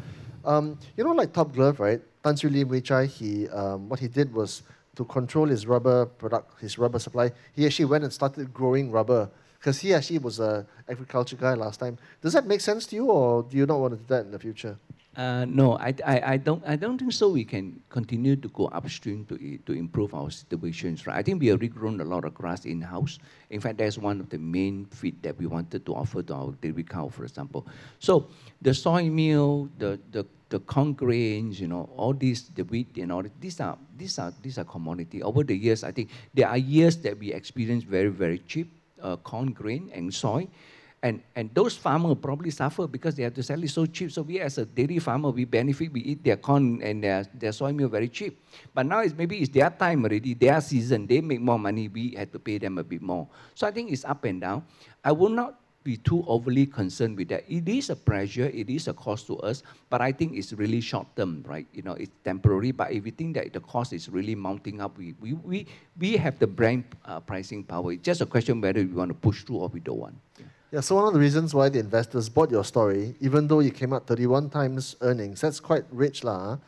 Um, 0.45 0.79
you 0.97 1.05
know, 1.05 1.13
like 1.13 1.33
Top 1.33 1.53
Glove, 1.53 1.81
right? 1.81 2.01
Tan 2.25 2.37
Sri 2.37 2.51
Lim 2.51 2.69
Wee 2.69 2.81
Chai, 2.81 3.07
he, 3.07 3.49
um, 3.49 3.89
what 3.89 4.01
he 4.01 4.09
did 4.09 4.33
was 4.33 4.63
to 4.97 5.05
control 5.05 5.47
his 5.49 5.67
rubber 5.67 6.07
product, 6.07 6.61
his 6.61 6.79
rubber 6.79 6.99
supply. 6.99 7.31
He 7.55 7.67
actually 7.67 7.87
went 7.87 8.05
and 8.05 8.13
started 8.13 8.53
growing 8.53 8.91
rubber 8.91 9.31
because 9.61 9.79
he 9.79 9.93
actually 9.93 10.19
was 10.19 10.41
a 10.41 10.67
agriculture 10.89 11.37
guy 11.37 11.53
last 11.53 11.79
time. 11.79 11.99
Does 12.23 12.33
that 12.33 12.47
make 12.47 12.63
sense 12.63 12.87
to 12.87 12.97
you, 12.97 13.07
or 13.07 13.43
do 13.43 13.59
you 13.59 13.67
not 13.67 13.79
want 13.79 13.93
to 13.93 13.99
do 13.99 14.05
that 14.09 14.25
in 14.25 14.31
the 14.31 14.39
future? 14.39 14.79
Uh, 15.17 15.45
no, 15.45 15.77
I, 15.77 15.93
I, 16.07 16.21
I, 16.33 16.37
don't, 16.37 16.63
I 16.67 16.77
don't 16.77 16.97
think 16.97 17.13
so. 17.13 17.29
We 17.29 17.45
can 17.45 17.83
continue 17.91 18.37
to 18.37 18.49
go 18.49 18.67
upstream 18.69 19.27
to, 19.27 19.59
to 19.67 19.73
improve 19.73 20.15
our 20.15 20.31
situations. 20.31 21.07
Right? 21.07 21.17
I 21.17 21.23
think 21.23 21.41
we 21.41 21.49
have 21.49 21.61
regrown 21.61 22.01
a 22.01 22.05
lot 22.05 22.25
of 22.25 22.33
grass 22.33 22.65
in 22.65 22.81
house. 22.81 23.19
In 23.51 23.61
fact, 23.61 23.79
that's 23.79 23.99
one 23.99 24.21
of 24.21 24.31
the 24.31 24.39
main 24.39 24.87
feed 24.87 25.23
that 25.25 25.37
we 25.37 25.47
wanted 25.47 25.85
to 25.85 25.95
offer 25.95 26.23
to 26.23 26.35
our 26.35 26.53
dairy 26.63 26.85
cow, 26.85 27.09
for 27.09 27.25
example. 27.25 27.67
So 27.99 28.29
the 28.63 28.73
soy 28.73 29.11
meal, 29.11 29.69
the, 29.79 29.99
the, 30.13 30.25
the 30.49 30.61
corn 30.61 30.95
grains, 30.95 31.61
you 31.61 31.67
know, 31.67 31.91
all 31.97 32.15
these, 32.15 32.49
the 32.55 32.63
wheat 32.63 32.97
and 32.97 33.11
all 33.13 33.25
these 33.41 33.61
are, 33.61 33.77
these 33.99 34.19
are, 34.19 34.33
these 34.41 34.59
are 34.59 34.65
commodity. 34.65 35.23
Over 35.23 35.43
the 35.43 35.57
years, 35.57 35.83
I 35.83 35.91
think 35.91 36.11
there 36.33 36.49
are 36.49 36.57
years 36.57 36.97
that 36.99 37.19
we 37.19 37.33
experience 37.33 37.83
very, 37.83 38.09
very 38.09 38.39
cheap 38.39 38.73
uh, 39.03 39.17
corn 39.17 39.53
grain 39.53 39.91
and 39.95 40.13
soy. 40.13 40.49
And, 41.03 41.23
and 41.35 41.49
those 41.55 41.77
farmers 41.77 42.19
probably 42.21 42.51
suffer 42.51 42.87
because 42.87 43.15
they 43.15 43.23
have 43.23 43.33
to 43.35 43.43
sell 43.43 43.63
it 43.63 43.71
so 43.71 43.87
cheap. 43.87 44.13
So 44.13 44.21
we 44.21 44.39
as 44.41 44.59
a 44.59 44.67
dairy 44.67 44.99
farmer, 44.99 45.31
we 45.31 45.47
benefit, 45.47 45.91
we 45.93 46.01
eat 46.01 46.23
their 46.23 46.37
corn 46.37 46.83
and 46.83 47.03
their, 47.03 47.27
their 47.33 47.53
soy 47.53 47.73
meal 47.73 47.89
very 47.89 48.09
cheap. 48.09 48.45
But 48.75 48.85
now 48.85 49.01
it's 49.01 49.15
maybe 49.15 49.39
it's 49.39 49.49
their 49.51 49.71
time 49.71 50.05
already, 50.05 50.35
their 50.35 50.61
season, 50.61 51.07
they 51.07 51.23
make 51.23 51.41
more 51.41 51.59
money, 51.59 51.89
we 51.89 52.15
have 52.19 52.31
to 52.33 52.39
pay 52.39 52.59
them 52.59 52.77
a 52.77 52.85
bit 52.85 53.01
more. 53.01 53.29
So 53.55 53.67
I 53.67 53.71
think 53.71 53.91
it's 53.91 54.05
up 54.05 54.25
and 54.25 54.43
down. 54.43 54.65
I 55.03 55.13
will 55.13 55.31
not 55.31 55.59
be 55.83 55.97
too 55.97 56.25
overly 56.27 56.67
concerned 56.67 57.17
with 57.17 57.29
that. 57.29 57.45
It 57.49 57.69
is 57.69 57.91
a 57.91 57.97
pressure, 57.97 58.47
it 58.53 58.69
is 58.69 58.89
a 58.89 58.93
cost 58.93 59.27
to 59.29 59.39
us, 59.41 59.63
but 59.89 60.01
I 60.01 60.13
think 60.13 60.37
it's 60.37 60.53
really 60.53 60.81
short 60.81 61.07
term, 61.17 61.43
right? 61.47 61.67
You 61.73 61.83
know, 61.83 61.93
it's 61.93 62.13
temporary, 62.25 62.73
but 62.73 62.93
if 62.93 63.05
we 63.05 63.11
think 63.11 63.35
that 63.35 63.53
the 63.53 63.61
cost 63.61 63.93
is 63.93 64.09
really 64.09 64.35
mounting 64.35 64.81
up, 64.81 64.99
we, 64.99 65.15
we, 65.21 65.33
we, 65.35 65.67
we 65.99 66.17
have 66.17 66.39
the 66.39 66.47
brand 66.47 66.85
uh, 67.07 67.21
pricing 67.21 67.65
power. 67.65 67.93
It's 67.93 68.03
just 68.03 68.21
a 68.21 68.27
question 68.27 68.61
whether 68.61 68.81
we 68.81 68.93
want 68.93 69.09
to 69.09 69.15
push 69.15 69.43
through 69.45 69.57
or 69.57 69.69
we 69.69 69.81
don't 69.81 69.99
want. 69.99 70.17
Yeah. 70.39 70.45
Yeah, 70.73 70.79
so 70.79 70.95
one 70.95 71.09
of 71.09 71.15
the 71.15 71.19
reasons 71.19 71.53
why 71.53 71.69
the 71.69 71.81
investors 71.81 72.29
bought 72.29 72.49
your 72.49 72.63
story, 72.63 73.17
even 73.19 73.49
though 73.49 73.59
you 73.59 73.73
came 73.73 73.93
out 73.93 74.07
31 74.07 74.51
times 74.51 74.95
earnings, 75.01 75.41
that's 75.41 75.59
quite 75.59 75.83
rich. 75.91 76.23
lah. 76.23 76.59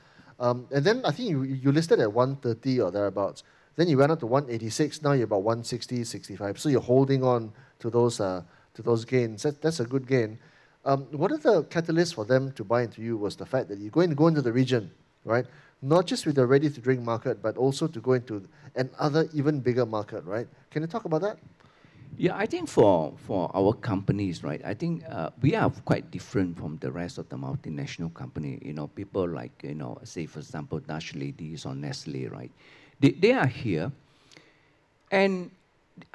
Um, 0.41 0.67
and 0.73 0.85
then 0.85 1.03
I 1.05 1.13
think 1.13 1.31
you, 1.31 1.45
you 1.45 1.71
listed 1.71 2.01
at 2.01 2.13
130 2.13 2.81
or 2.81 2.91
thereabouts. 2.91 3.45
Then 3.77 3.87
you 3.87 3.97
went 3.97 4.11
up 4.11 4.19
to 4.21 4.27
186, 4.27 5.03
now 5.03 5.13
you're 5.13 5.25
about 5.25 5.43
160, 5.43 6.03
65. 6.03 6.59
So 6.59 6.69
you're 6.69 6.81
holding 6.81 7.23
on 7.23 7.53
to 7.79 7.91
those, 7.91 8.19
uh, 8.19 8.43
to 8.75 8.83
those 8.83 9.05
gains. 9.05 9.43
That, 9.43 9.61
that's 9.63 9.81
a 9.81 9.85
good 9.85 10.07
gain. 10.07 10.39
Um, 10.85 11.07
of 11.13 11.43
the 11.43 11.65
catalysts 11.65 12.15
for 12.15 12.25
them 12.25 12.53
to 12.53 12.65
buy 12.65 12.83
into 12.83 13.03
you 13.03 13.17
was 13.17 13.37
the 13.37 13.47
fact 13.47 13.69
that 13.69 13.79
you're 13.79 13.91
going 13.91 14.11
to 14.11 14.17
go 14.17 14.27
into 14.27 14.43
the 14.43 14.53
region, 14.53 14.91
right? 15.25 15.47
Not 15.81 16.07
just 16.07 16.27
with 16.27 16.35
the 16.37 16.47
ready 16.47 16.71
to 16.71 16.81
drink 16.81 17.03
market, 17.03 17.43
but 17.43 17.57
also 17.57 17.87
to 17.87 18.01
go 18.01 18.13
into 18.15 18.49
another 18.75 19.29
even 19.33 19.61
bigger 19.61 19.87
market, 19.87 20.25
right? 20.25 20.49
Can 20.71 20.83
you 20.83 20.89
talk 20.89 21.05
about 21.05 21.23
that? 21.23 21.39
Yeah, 22.19 22.37
I 22.37 22.47
think 22.47 22.69
for, 22.69 23.15
for 23.17 23.51
our 23.55 23.73
companies, 23.73 24.45
right, 24.45 24.61
I 24.65 24.75
think 24.75 25.03
uh, 25.09 25.31
we 25.41 25.55
are 25.55 25.71
quite 25.71 26.11
different 26.11 26.59
from 26.59 26.77
the 26.79 26.93
rest 26.93 27.17
of 27.17 27.29
the 27.29 27.37
multinational 27.37 28.13
company. 28.13 28.59
You 28.63 28.75
know, 28.75 28.89
people 28.89 29.27
like, 29.27 29.63
you 29.63 29.75
know, 29.75 29.99
say, 30.05 30.27
for 30.27 30.41
example, 30.41 30.79
Dutch 30.81 31.15
Ladies 31.15 31.65
or 31.65 31.75
Nestle, 31.75 32.29
right? 32.29 32.51
They, 33.01 33.11
they 33.11 33.33
are 33.33 33.47
here. 33.47 33.91
And 35.11 35.51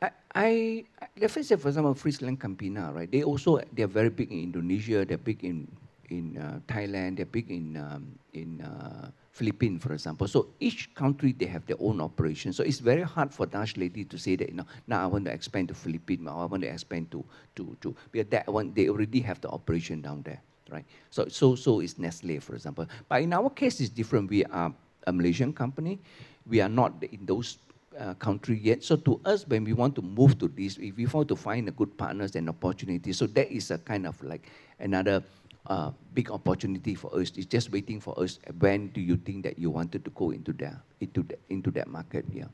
I, 0.01 0.11
I, 0.37 0.83
let's 1.19 1.33
say, 1.33 1.55
for 1.55 1.69
example, 1.69 1.95
Friesland 1.95 2.39
Campina, 2.39 2.93
right? 2.93 3.11
They 3.11 3.23
also, 3.23 3.59
they're 3.73 3.87
very 3.87 4.09
big 4.09 4.31
in 4.31 4.43
Indonesia, 4.43 5.03
they're 5.03 5.17
big 5.17 5.43
in, 5.43 5.67
in 6.09 6.37
uh, 6.37 6.59
Thailand, 6.67 7.17
they're 7.17 7.25
big 7.25 7.49
in, 7.49 7.75
um, 7.75 8.19
in 8.33 8.61
uh, 8.61 9.09
Philippines, 9.31 9.81
for 9.81 9.93
example. 9.93 10.27
So 10.27 10.49
each 10.59 10.93
country, 10.93 11.33
they 11.33 11.47
have 11.47 11.65
their 11.65 11.77
own 11.79 11.99
operation. 12.01 12.53
So 12.53 12.63
it's 12.63 12.77
very 12.77 13.01
hard 13.01 13.33
for 13.33 13.47
Dutch 13.47 13.77
lady 13.77 14.05
to 14.05 14.17
say 14.19 14.35
that, 14.35 14.49
you 14.49 14.55
know, 14.55 14.67
now 14.85 15.01
I 15.01 15.07
want 15.07 15.25
to 15.25 15.31
expand 15.31 15.69
to 15.69 15.73
Philippines, 15.73 16.27
I 16.29 16.45
want 16.45 16.61
to 16.61 16.69
expand 16.69 17.09
to, 17.11 17.25
to, 17.55 17.75
to, 17.81 17.95
because 18.11 18.29
that 18.29 18.47
one, 18.47 18.73
they 18.75 18.89
already 18.89 19.21
have 19.21 19.41
the 19.41 19.49
operation 19.49 20.01
down 20.01 20.21
there, 20.21 20.39
right? 20.69 20.85
So, 21.09 21.27
so, 21.29 21.55
so 21.55 21.79
is 21.79 21.97
Nestle, 21.97 22.39
for 22.41 22.53
example. 22.53 22.85
But 23.09 23.23
in 23.23 23.33
our 23.33 23.49
case, 23.49 23.81
it's 23.81 23.89
different. 23.89 24.29
We 24.29 24.45
are 24.45 24.71
a 25.07 25.11
Malaysian 25.11 25.51
company. 25.51 25.97
We 26.45 26.61
are 26.61 26.69
not 26.69 26.93
in 27.01 27.25
those 27.25 27.57
uh, 27.99 28.13
country 28.15 28.59
yet. 28.61 28.83
So 28.83 28.95
to 28.95 29.19
us, 29.25 29.47
when 29.47 29.63
we 29.63 29.73
want 29.73 29.95
to 29.95 30.01
move 30.01 30.37
to 30.39 30.47
this, 30.47 30.77
if 30.77 30.95
we 30.95 31.05
want 31.05 31.27
to 31.29 31.35
find 31.35 31.67
a 31.67 31.71
good 31.71 31.97
partners 31.97 32.35
and 32.35 32.49
opportunities, 32.49 33.17
so 33.17 33.27
that 33.27 33.51
is 33.51 33.71
a 33.71 33.77
kind 33.77 34.05
of 34.05 34.21
like 34.23 34.49
another 34.79 35.23
uh, 35.67 35.91
big 36.13 36.31
opportunity 36.31 36.95
for 36.95 37.13
us. 37.15 37.31
It's 37.35 37.45
just 37.45 37.71
waiting 37.71 37.99
for 37.99 38.17
us. 38.19 38.39
When 38.59 38.87
do 38.89 39.01
you 39.01 39.17
think 39.17 39.43
that 39.43 39.59
you 39.59 39.69
wanted 39.69 40.05
to 40.05 40.11
go 40.11 40.31
into 40.31 40.53
that 40.53 40.75
into 41.01 41.23
that 41.23 41.39
into 41.49 41.71
that 41.71 41.87
market? 41.87 42.25
Yeah. 42.31 42.45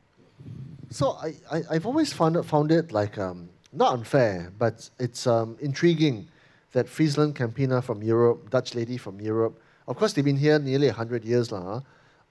So 0.90 1.18
I, 1.22 1.36
I 1.70 1.74
have 1.74 1.86
always 1.86 2.14
found 2.14 2.36
it 2.36 2.44
found 2.44 2.72
it 2.72 2.92
like 2.92 3.18
um, 3.18 3.50
not 3.72 3.94
unfair, 3.94 4.52
but 4.58 4.90
it's 5.00 5.28
um, 5.28 5.58
intriguing 5.60 6.28
that 6.72 6.90
Friesland 6.90 7.36
Campina 7.36 7.82
from 7.84 8.02
Europe, 8.02 8.50
Dutch 8.50 8.76
lady 8.76 8.98
from 8.98 9.22
Europe. 9.22 9.60
Of 9.88 9.98
course, 9.98 10.14
they've 10.14 10.26
been 10.26 10.38
here 10.38 10.58
nearly 10.60 10.90
hundred 10.90 11.24
years 11.24 11.52
now. 11.52 11.62
Huh? 11.62 11.80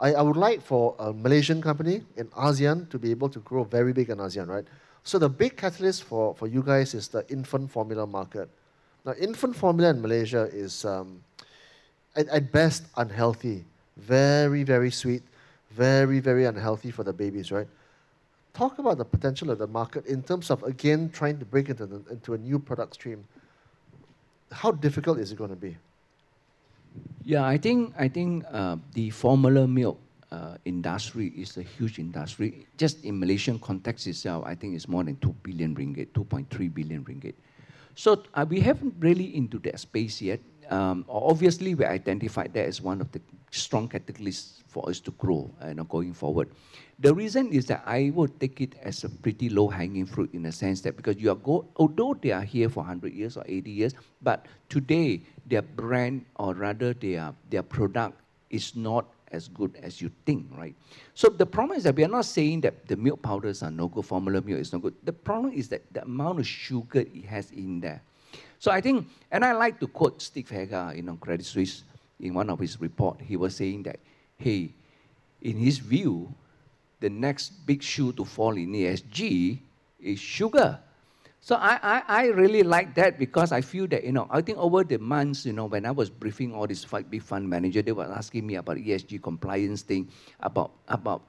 I, 0.02 0.14
I 0.14 0.22
would 0.22 0.36
like 0.36 0.60
for 0.60 0.96
a 0.98 1.12
Malaysian 1.12 1.62
company 1.62 2.02
in 2.16 2.26
ASEAN 2.28 2.90
to 2.90 2.98
be 2.98 3.12
able 3.12 3.28
to 3.28 3.38
grow 3.38 3.62
very 3.62 3.92
big 3.92 4.10
in 4.10 4.18
ASEAN, 4.18 4.48
right? 4.48 4.64
So 5.04 5.18
the 5.18 5.28
big 5.28 5.56
catalyst 5.56 6.02
for, 6.02 6.34
for 6.34 6.48
you 6.48 6.62
guys 6.62 6.92
is 6.92 7.06
the 7.06 7.24
infant 7.30 7.70
formula 7.70 8.04
market. 8.06 8.48
Now, 9.04 9.14
infant 9.14 9.54
formula 9.54 9.90
in 9.90 10.02
Malaysia 10.02 10.48
is 10.52 10.84
um, 10.84 11.22
at, 12.16 12.28
at 12.28 12.50
best 12.50 12.84
unhealthy, 12.96 13.64
very, 13.96 14.64
very 14.64 14.90
sweet, 14.90 15.22
very, 15.70 16.18
very 16.18 16.46
unhealthy 16.46 16.90
for 16.90 17.04
the 17.04 17.12
babies, 17.12 17.52
right? 17.52 17.68
Talk 18.54 18.78
about 18.78 18.98
the 18.98 19.04
potential 19.04 19.50
of 19.50 19.58
the 19.58 19.68
market 19.68 20.04
in 20.06 20.22
terms 20.22 20.50
of, 20.50 20.64
again, 20.64 21.10
trying 21.10 21.38
to 21.38 21.44
break 21.44 21.68
into, 21.68 21.84
into 22.10 22.34
a 22.34 22.38
new 22.38 22.58
product 22.58 22.94
stream. 22.94 23.24
How 24.50 24.72
difficult 24.72 25.18
is 25.18 25.30
it 25.30 25.38
going 25.38 25.50
to 25.50 25.56
be? 25.56 25.76
Yeah, 27.24 27.44
I 27.44 27.56
think, 27.56 27.94
I 27.98 28.08
think 28.08 28.44
uh, 28.50 28.76
the 28.94 29.10
formula 29.10 29.66
milk 29.66 30.00
uh, 30.30 30.56
industry 30.64 31.32
is 31.36 31.56
a 31.56 31.62
huge 31.62 31.98
industry. 31.98 32.66
Just 32.76 33.04
in 33.04 33.18
Malaysian 33.18 33.58
context 33.58 34.06
itself, 34.06 34.44
I 34.46 34.54
think 34.54 34.74
it's 34.74 34.88
more 34.88 35.04
than 35.04 35.16
2 35.16 35.34
billion 35.42 35.74
ringgit, 35.76 36.12
2.3 36.12 36.74
billion 36.74 37.04
ringgit. 37.04 37.34
So 37.94 38.24
uh, 38.34 38.46
we 38.48 38.60
haven't 38.60 38.94
really 38.98 39.36
into 39.36 39.58
that 39.60 39.78
space 39.78 40.20
yet. 40.22 40.40
Um, 40.72 41.04
obviously, 41.06 41.74
we 41.74 41.84
identified 41.84 42.54
that 42.54 42.66
as 42.66 42.80
one 42.80 43.02
of 43.02 43.12
the 43.12 43.20
strong 43.50 43.90
catalysts 43.90 44.62
for 44.66 44.88
us 44.88 45.00
to 45.00 45.10
grow 45.12 45.50
you 45.68 45.74
know, 45.74 45.84
going 45.84 46.14
forward. 46.14 46.48
The 46.98 47.12
reason 47.14 47.52
is 47.52 47.66
that 47.66 47.82
I 47.84 48.10
would 48.14 48.40
take 48.40 48.62
it 48.62 48.74
as 48.82 49.04
a 49.04 49.10
pretty 49.10 49.50
low-hanging 49.50 50.06
fruit 50.06 50.32
in 50.32 50.46
a 50.46 50.52
sense 50.52 50.80
that 50.82 50.96
because 50.96 51.16
you 51.18 51.30
are 51.30 51.34
go, 51.34 51.66
although 51.76 52.14
they 52.14 52.30
are 52.30 52.42
here 52.42 52.70
for 52.70 52.80
100 52.80 53.12
years 53.12 53.36
or 53.36 53.44
80 53.46 53.70
years, 53.70 53.94
but 54.22 54.46
today 54.70 55.20
their 55.44 55.60
brand 55.60 56.24
or 56.36 56.54
rather 56.54 56.94
their, 56.94 57.34
their 57.50 57.62
product 57.62 58.18
is 58.48 58.74
not 58.74 59.04
as 59.30 59.48
good 59.48 59.76
as 59.82 60.00
you 60.00 60.10
think, 60.24 60.46
right? 60.56 60.74
So 61.12 61.28
the 61.28 61.44
problem 61.44 61.76
is 61.76 61.84
that 61.84 61.96
we 61.96 62.04
are 62.04 62.08
not 62.08 62.24
saying 62.24 62.62
that 62.62 62.88
the 62.88 62.96
milk 62.96 63.20
powders 63.20 63.62
are 63.62 63.70
no 63.70 63.88
good, 63.88 64.06
formula 64.06 64.40
milk 64.40 64.60
is 64.60 64.72
no 64.72 64.78
good. 64.78 64.94
The 65.04 65.12
problem 65.12 65.52
is 65.52 65.68
that 65.68 65.82
the 65.92 66.02
amount 66.02 66.40
of 66.40 66.46
sugar 66.46 67.00
it 67.00 67.24
has 67.26 67.50
in 67.50 67.80
there. 67.80 68.02
So 68.62 68.70
I 68.70 68.80
think, 68.80 69.08
and 69.32 69.44
I 69.44 69.50
like 69.58 69.80
to 69.80 69.88
quote 69.88 70.22
Steve 70.22 70.48
Hager, 70.48 70.92
you 70.94 71.02
know, 71.02 71.16
Credit 71.16 71.44
Suisse, 71.44 71.82
in 72.20 72.32
one 72.32 72.48
of 72.48 72.60
his 72.60 72.80
report, 72.80 73.20
he 73.20 73.36
was 73.36 73.56
saying 73.56 73.82
that, 73.82 73.98
hey, 74.38 74.70
in 75.40 75.56
his 75.56 75.78
view, 75.78 76.32
the 77.00 77.10
next 77.10 77.66
big 77.66 77.82
shoe 77.82 78.12
to 78.12 78.24
fall 78.24 78.56
in 78.56 78.70
ESG 78.70 79.58
is 79.98 80.20
sugar. 80.20 80.78
So 81.40 81.56
I, 81.56 81.80
I, 81.82 82.02
I 82.06 82.26
really 82.26 82.62
like 82.62 82.94
that 82.94 83.18
because 83.18 83.50
I 83.50 83.62
feel 83.62 83.88
that, 83.88 84.04
you 84.04 84.12
know, 84.12 84.28
I 84.30 84.40
think 84.40 84.58
over 84.58 84.84
the 84.84 84.98
months, 85.00 85.44
you 85.44 85.52
know, 85.52 85.66
when 85.66 85.84
I 85.84 85.90
was 85.90 86.08
briefing 86.08 86.54
all 86.54 86.68
these 86.68 86.84
five 86.84 87.10
big 87.10 87.22
fund 87.22 87.50
manager, 87.50 87.82
they 87.82 87.90
were 87.90 88.04
asking 88.04 88.46
me 88.46 88.54
about 88.54 88.76
ESG 88.76 89.20
compliance 89.24 89.82
thing, 89.82 90.08
about, 90.38 90.70
about 90.86 91.24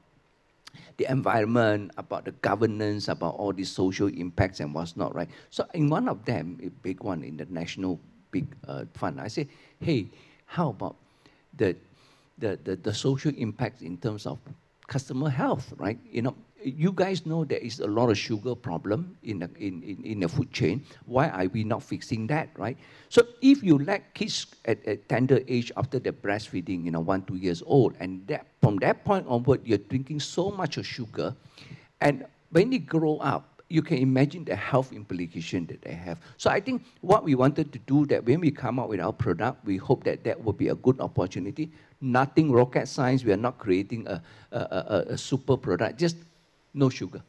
the 0.97 1.09
environment, 1.09 1.91
about 1.97 2.25
the 2.25 2.31
governance, 2.31 3.07
about 3.07 3.35
all 3.35 3.53
these 3.53 3.71
social 3.71 4.07
impacts 4.07 4.59
and 4.59 4.73
what's 4.73 4.95
not, 4.95 5.13
right? 5.15 5.29
So 5.49 5.65
in 5.73 5.89
one 5.89 6.07
of 6.07 6.25
them, 6.25 6.59
a 6.63 6.69
big 6.69 7.03
one 7.03 7.23
in 7.23 7.37
the 7.37 7.45
national 7.45 7.99
big 8.31 8.47
uh, 8.67 8.85
fund, 8.93 9.19
I 9.19 9.27
say, 9.27 9.47
hey, 9.79 10.07
how 10.45 10.69
about 10.69 10.95
the, 11.55 11.75
the, 12.37 12.59
the, 12.63 12.75
the 12.75 12.93
social 12.93 13.31
impacts 13.37 13.81
in 13.81 13.97
terms 13.97 14.25
of 14.25 14.39
customer 14.87 15.29
health, 15.29 15.73
right? 15.77 15.99
You 16.11 16.23
know, 16.23 16.35
you 16.63 16.91
guys 16.91 17.25
know 17.25 17.45
there 17.45 17.59
is 17.59 17.79
a 17.79 17.87
lot 17.87 18.09
of 18.09 18.17
sugar 18.17 18.55
problem 18.55 19.17
in 19.23 19.39
the, 19.39 19.49
in, 19.57 19.83
in, 19.83 20.03
in 20.03 20.19
the 20.21 20.27
food 20.27 20.51
chain. 20.51 20.83
Why 21.05 21.29
are 21.29 21.47
we 21.47 21.63
not 21.63 21.83
fixing 21.83 22.27
that, 22.27 22.49
right? 22.57 22.77
So 23.09 23.25
if 23.41 23.63
you 23.63 23.77
let 23.77 24.13
kids 24.13 24.47
at 24.65 24.79
a 24.87 24.97
tender 24.97 25.41
age 25.47 25.71
after 25.77 25.99
they're 25.99 26.13
breastfeeding, 26.13 26.85
you 26.85 26.91
know, 26.91 26.99
one, 26.99 27.23
two 27.23 27.35
years 27.35 27.61
old, 27.65 27.95
and 27.99 28.25
that, 28.27 28.47
from 28.61 28.77
that 28.77 29.03
point 29.05 29.25
onward, 29.27 29.61
you're 29.65 29.77
drinking 29.77 30.19
so 30.19 30.51
much 30.51 30.77
of 30.77 30.85
sugar, 30.85 31.35
and 32.01 32.25
when 32.51 32.69
they 32.69 32.79
grow 32.79 33.17
up, 33.17 33.49
you 33.69 33.81
can 33.81 33.97
imagine 33.97 34.45
the 34.45 34.55
health 34.55 34.93
implication 34.93 35.65
that 35.65 35.81
they 35.81 35.93
have. 35.93 36.19
So 36.37 36.51
I 36.51 36.59
think 36.59 36.83
what 37.01 37.23
we 37.23 37.33
wanted 37.33 37.73
to 37.73 37.79
do 37.79 38.05
that 38.05 38.23
when 38.23 38.39
we 38.39 38.51
come 38.51 38.79
out 38.79 38.87
with 38.87 38.99
our 38.99 39.13
product, 39.13 39.65
we 39.65 39.77
hope 39.77 40.03
that 40.03 40.23
that 40.25 40.43
will 40.43 40.53
be 40.53 40.67
a 40.67 40.75
good 40.75 41.01
opportunity. 41.01 41.71
Nothing 41.99 42.51
rocket 42.51 42.87
science. 42.87 43.23
We 43.23 43.31
are 43.31 43.37
not 43.37 43.57
creating 43.57 44.05
a, 44.07 44.21
a, 44.51 44.57
a, 44.59 45.03
a 45.13 45.17
super 45.17 45.57
product. 45.57 45.97
Just 45.97 46.17
no 46.73 46.89
sugar. 46.89 47.21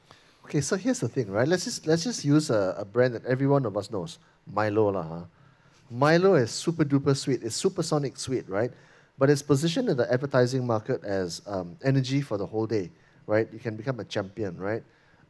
Okay, 0.45 0.61
so 0.61 0.77
here's 0.77 1.01
the 1.01 1.09
thing, 1.09 1.31
right? 1.31 1.49
Let's 1.49 1.65
just 1.65 1.87
let's 1.87 2.05
just 2.05 2.25
use 2.25 2.51
a, 2.51 2.75
a 2.79 2.85
brand 2.85 3.15
that 3.15 3.25
every 3.25 3.47
one 3.47 3.65
of 3.65 3.77
us 3.77 3.91
knows, 3.91 4.19
Milo, 4.53 4.91
lah. 4.91 5.03
Huh? 5.03 5.25
Milo 5.91 6.35
is 6.35 6.51
super 6.51 6.85
duper 6.85 7.17
sweet. 7.17 7.43
It's 7.43 7.57
supersonic 7.57 8.19
sweet, 8.19 8.49
right? 8.49 8.71
But 9.19 9.31
it's 9.31 9.43
positioned 9.43 9.89
in 9.89 9.97
the 9.97 10.13
advertising 10.13 10.67
market 10.67 11.05
as 11.05 11.41
um, 11.47 11.77
energy 11.85 12.21
for 12.21 12.37
the 12.37 12.47
whole 12.47 12.67
day, 12.67 12.91
right? 13.27 13.49
You 13.53 13.59
can 13.59 13.77
become 13.77 14.01
a 14.01 14.05
champion, 14.05 14.59
right? 14.59 14.83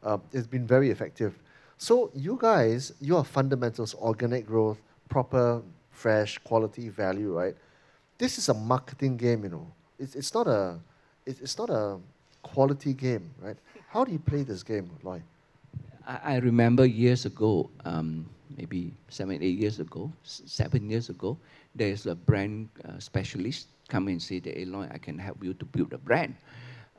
Uh, 0.03 0.17
it's 0.33 0.47
been 0.47 0.65
very 0.65 0.89
effective. 0.89 1.37
So 1.77 2.09
you 2.13 2.37
guys, 2.39 2.93
your 2.99 3.23
fundamentals, 3.23 3.93
organic 3.95 4.47
growth, 4.47 4.79
proper, 5.09 5.61
fresh, 5.91 6.37
quality, 6.39 6.89
value, 6.89 7.37
right? 7.37 7.55
This 8.17 8.37
is 8.37 8.49
a 8.49 8.53
marketing 8.53 9.17
game, 9.17 9.43
you 9.43 9.49
know. 9.49 9.67
It's, 9.99 10.15
it's 10.15 10.33
not 10.33 10.47
a 10.47 10.79
it's, 11.25 11.41
it's 11.41 11.57
not 11.57 11.69
a 11.69 11.99
quality 12.43 12.93
game, 12.93 13.29
right? 13.39 13.57
How 13.95 14.03
do 14.03 14.11
you 14.11 14.19
play 14.19 14.43
this 14.43 14.61
game, 14.61 14.91
Loi? 15.03 15.21
I, 16.05 16.33
I 16.33 16.35
remember 16.39 16.85
years 16.85 17.25
ago, 17.25 17.69
um, 17.85 18.25
maybe 18.57 18.91
seven, 19.07 19.41
eight 19.41 19.57
years 19.57 19.79
ago, 19.79 20.11
seven 20.21 20.89
years 20.89 21.07
ago, 21.07 21.37
there's 21.73 22.05
a 22.05 22.13
brand 22.13 22.67
uh, 22.83 22.99
specialist 22.99 23.67
come 23.87 24.09
and 24.09 24.21
say 24.21 24.39
that, 24.39 24.53
hey, 24.53 24.65
Loi, 24.65 24.89
I 24.91 24.97
can 24.97 25.17
help 25.17 25.41
you 25.41 25.53
to 25.53 25.63
build 25.63 25.93
a 25.93 25.97
brand. 25.97 26.35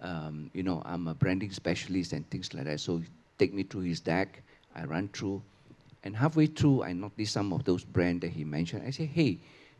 Um, 0.00 0.50
you 0.54 0.62
know, 0.62 0.80
I'm 0.86 1.06
a 1.06 1.12
branding 1.12 1.50
specialist 1.50 2.14
and 2.14 2.26
things 2.30 2.54
like 2.54 2.64
that. 2.64 2.80
So 2.80 3.02
take 3.36 3.52
me 3.52 3.64
through 3.64 3.82
his 3.82 4.00
deck. 4.00 4.42
I 4.74 4.84
run 4.84 5.08
through. 5.08 5.42
And 6.02 6.16
halfway 6.16 6.46
through, 6.46 6.82
I 6.84 6.94
noticed 6.94 7.34
some 7.34 7.52
of 7.52 7.62
those 7.64 7.84
brands 7.84 8.22
that 8.22 8.30
he 8.30 8.42
mentioned. 8.42 8.84
I 8.86 8.90
say, 8.90 9.04
hey, 9.04 9.36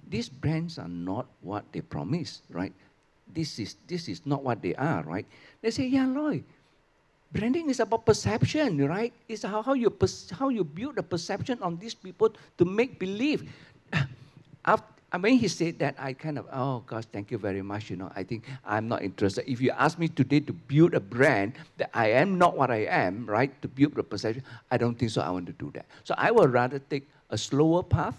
these 0.06 0.28
brands 0.28 0.78
are 0.78 0.86
not 0.86 1.28
what 1.40 1.64
they 1.72 1.80
promise, 1.80 2.42
right? 2.50 2.74
This 3.32 3.58
is, 3.58 3.76
this 3.86 4.06
is 4.06 4.26
not 4.26 4.44
what 4.44 4.60
they 4.60 4.74
are, 4.74 5.02
right? 5.04 5.24
They 5.62 5.70
say, 5.70 5.86
yeah, 5.86 6.04
Loi, 6.04 6.44
Branding 7.32 7.68
is 7.70 7.80
about 7.80 8.06
perception, 8.06 8.86
right? 8.86 9.12
It's 9.28 9.42
how, 9.42 9.62
how, 9.62 9.74
you, 9.74 9.92
how 10.32 10.48
you 10.48 10.64
build 10.64 10.98
a 10.98 11.02
perception 11.02 11.58
on 11.60 11.76
these 11.76 11.94
people 11.94 12.32
to 12.58 12.64
make 12.64 12.98
believe. 12.98 13.50
After, 14.64 14.86
when 15.18 15.34
he 15.36 15.48
said 15.48 15.78
that, 15.78 15.96
I 15.98 16.12
kind 16.12 16.38
of, 16.38 16.46
oh 16.52 16.82
gosh, 16.86 17.04
thank 17.12 17.30
you 17.30 17.38
very 17.38 17.62
much. 17.62 17.90
You 17.90 17.96
know, 17.96 18.12
I 18.14 18.22
think 18.22 18.44
I'm 18.64 18.88
not 18.88 19.02
interested. 19.02 19.50
If 19.50 19.60
you 19.60 19.70
ask 19.70 19.98
me 19.98 20.08
today 20.08 20.40
to 20.40 20.52
build 20.52 20.94
a 20.94 21.00
brand 21.00 21.54
that 21.78 21.90
I 21.94 22.10
am 22.12 22.38
not 22.38 22.56
what 22.56 22.70
I 22.70 22.86
am, 22.86 23.26
right, 23.26 23.50
to 23.62 23.68
build 23.68 23.98
a 23.98 24.02
perception, 24.02 24.42
I 24.70 24.76
don't 24.76 24.98
think 24.98 25.10
so. 25.10 25.20
I 25.20 25.30
want 25.30 25.46
to 25.46 25.52
do 25.52 25.70
that. 25.74 25.86
So 26.04 26.14
I 26.16 26.30
would 26.30 26.52
rather 26.52 26.78
take 26.78 27.08
a 27.30 27.38
slower 27.38 27.82
path, 27.82 28.18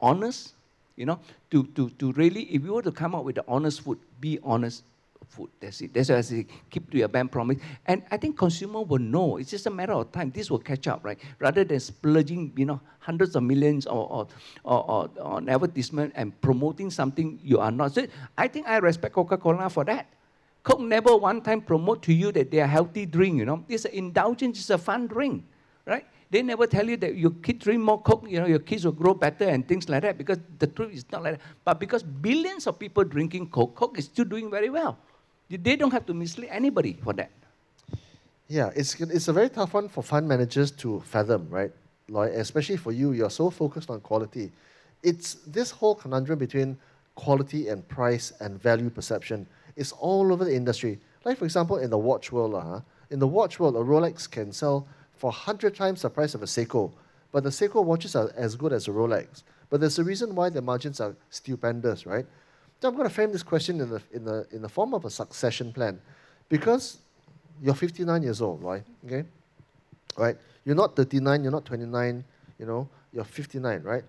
honest, 0.00 0.52
you 0.96 1.06
know, 1.06 1.20
to, 1.50 1.64
to, 1.74 1.90
to 1.90 2.12
really, 2.12 2.42
if 2.44 2.64
you 2.64 2.74
were 2.74 2.82
to 2.82 2.92
come 2.92 3.14
up 3.14 3.24
with 3.24 3.36
the 3.36 3.44
honest 3.48 3.82
food, 3.82 3.98
be 4.20 4.38
honest 4.42 4.82
food. 5.28 5.50
That's 5.60 5.80
it. 5.80 5.92
That's 5.92 6.08
why 6.08 6.16
I 6.16 6.20
say 6.20 6.46
keep 6.70 6.90
to 6.90 6.98
your 6.98 7.08
brand 7.08 7.30
promise. 7.32 7.58
And 7.86 8.02
I 8.10 8.16
think 8.16 8.38
consumer 8.38 8.82
will 8.82 8.98
know. 8.98 9.36
It's 9.36 9.50
just 9.50 9.66
a 9.66 9.70
matter 9.70 9.92
of 9.92 10.12
time. 10.12 10.30
This 10.30 10.50
will 10.50 10.58
catch 10.58 10.86
up, 10.86 11.04
right? 11.04 11.18
Rather 11.38 11.64
than 11.64 11.80
splurging, 11.80 12.52
you 12.56 12.66
know, 12.66 12.80
hundreds 12.98 13.36
of 13.36 13.42
millions 13.42 13.86
or, 13.86 14.10
or, 14.10 14.28
or, 14.64 14.90
or 14.90 15.10
on 15.20 15.48
advertisement 15.48 16.12
and 16.16 16.38
promoting 16.40 16.90
something 16.90 17.38
you 17.42 17.58
are 17.58 17.70
not. 17.70 17.94
So 17.94 18.06
I 18.36 18.48
think 18.48 18.68
I 18.68 18.78
respect 18.78 19.14
Coca-Cola 19.14 19.70
for 19.70 19.84
that. 19.84 20.06
Coke 20.62 20.80
never 20.80 21.16
one 21.16 21.42
time 21.42 21.60
promote 21.60 22.02
to 22.02 22.12
you 22.12 22.32
that 22.32 22.50
they 22.50 22.60
are 22.60 22.66
healthy 22.66 23.06
drink, 23.06 23.38
you 23.38 23.44
know. 23.44 23.64
An 23.68 23.78
indulgence, 23.92 24.58
it's 24.58 24.70
a 24.70 24.78
fun 24.78 25.06
drink, 25.06 25.44
right? 25.86 26.04
They 26.28 26.42
never 26.42 26.66
tell 26.66 26.88
you 26.88 26.96
that 26.96 27.14
your 27.14 27.30
kids 27.30 27.64
drink 27.64 27.80
more 27.80 28.02
Coke, 28.02 28.26
you 28.28 28.40
know, 28.40 28.46
your 28.46 28.58
kids 28.58 28.84
will 28.84 28.90
grow 28.90 29.14
better 29.14 29.44
and 29.44 29.66
things 29.66 29.88
like 29.88 30.02
that 30.02 30.18
because 30.18 30.38
the 30.58 30.66
truth 30.66 30.92
is 30.92 31.04
not 31.12 31.22
like 31.22 31.34
that. 31.34 31.40
But 31.64 31.78
because 31.78 32.02
billions 32.02 32.66
of 32.66 32.80
people 32.80 33.04
drinking 33.04 33.50
Coke, 33.50 33.76
Coke 33.76 33.96
is 33.98 34.06
still 34.06 34.24
doing 34.24 34.50
very 34.50 34.68
well. 34.68 34.98
They 35.48 35.76
don't 35.76 35.92
have 35.92 36.06
to 36.06 36.14
mislead 36.14 36.48
anybody 36.50 36.98
for 37.02 37.12
that. 37.14 37.30
Yeah, 38.48 38.70
it's, 38.76 39.00
it's 39.00 39.28
a 39.28 39.32
very 39.32 39.48
tough 39.48 39.74
one 39.74 39.88
for 39.88 40.02
fund 40.02 40.28
managers 40.28 40.70
to 40.72 41.00
fathom, 41.00 41.48
right? 41.50 41.72
Like, 42.08 42.32
especially 42.32 42.76
for 42.76 42.92
you, 42.92 43.12
you're 43.12 43.30
so 43.30 43.50
focused 43.50 43.90
on 43.90 44.00
quality. 44.00 44.52
It's 45.02 45.34
this 45.46 45.70
whole 45.70 45.94
conundrum 45.94 46.38
between 46.38 46.78
quality 47.16 47.68
and 47.68 47.86
price 47.88 48.32
and 48.40 48.60
value 48.60 48.90
perception 48.90 49.46
It's 49.74 49.92
all 49.92 50.32
over 50.32 50.44
the 50.44 50.54
industry. 50.54 50.98
Like, 51.24 51.38
for 51.38 51.44
example, 51.44 51.78
in 51.78 51.90
the 51.90 51.98
watch 51.98 52.32
world, 52.32 52.54
uh, 52.54 52.80
in 53.10 53.18
the 53.18 53.26
watch 53.26 53.60
world, 53.60 53.76
a 53.76 53.80
Rolex 53.80 54.30
can 54.30 54.52
sell 54.52 54.86
for 55.16 55.30
100 55.30 55.74
times 55.74 56.02
the 56.02 56.10
price 56.10 56.34
of 56.34 56.42
a 56.42 56.46
Seiko, 56.46 56.92
but 57.32 57.42
the 57.42 57.50
Seiko 57.50 57.84
watches 57.84 58.16
are 58.16 58.32
as 58.36 58.56
good 58.56 58.72
as 58.72 58.88
a 58.88 58.90
Rolex. 58.90 59.42
But 59.68 59.80
there's 59.80 59.98
a 59.98 60.04
reason 60.04 60.34
why 60.34 60.48
the 60.50 60.62
margins 60.62 61.00
are 61.00 61.14
stupendous, 61.30 62.06
right? 62.06 62.26
So 62.80 62.88
I'm 62.88 62.94
going 62.94 63.08
to 63.08 63.14
frame 63.14 63.32
this 63.32 63.42
question 63.42 63.80
in 63.80 63.90
the, 63.90 64.02
in, 64.12 64.24
the, 64.24 64.46
in 64.52 64.62
the 64.62 64.68
form 64.68 64.94
of 64.94 65.04
a 65.04 65.10
succession 65.10 65.72
plan. 65.72 66.00
Because 66.48 66.98
you're 67.62 67.74
59 67.74 68.22
years 68.22 68.40
old, 68.40 68.62
right? 68.62 68.84
Okay? 69.04 69.24
Right? 70.16 70.36
You're 70.64 70.76
not 70.76 70.94
39, 70.96 71.42
you're 71.42 71.52
not 71.52 71.64
29, 71.64 72.24
you 72.58 72.66
know, 72.66 72.88
you're 73.12 73.24
59, 73.24 73.82
right? 73.82 74.04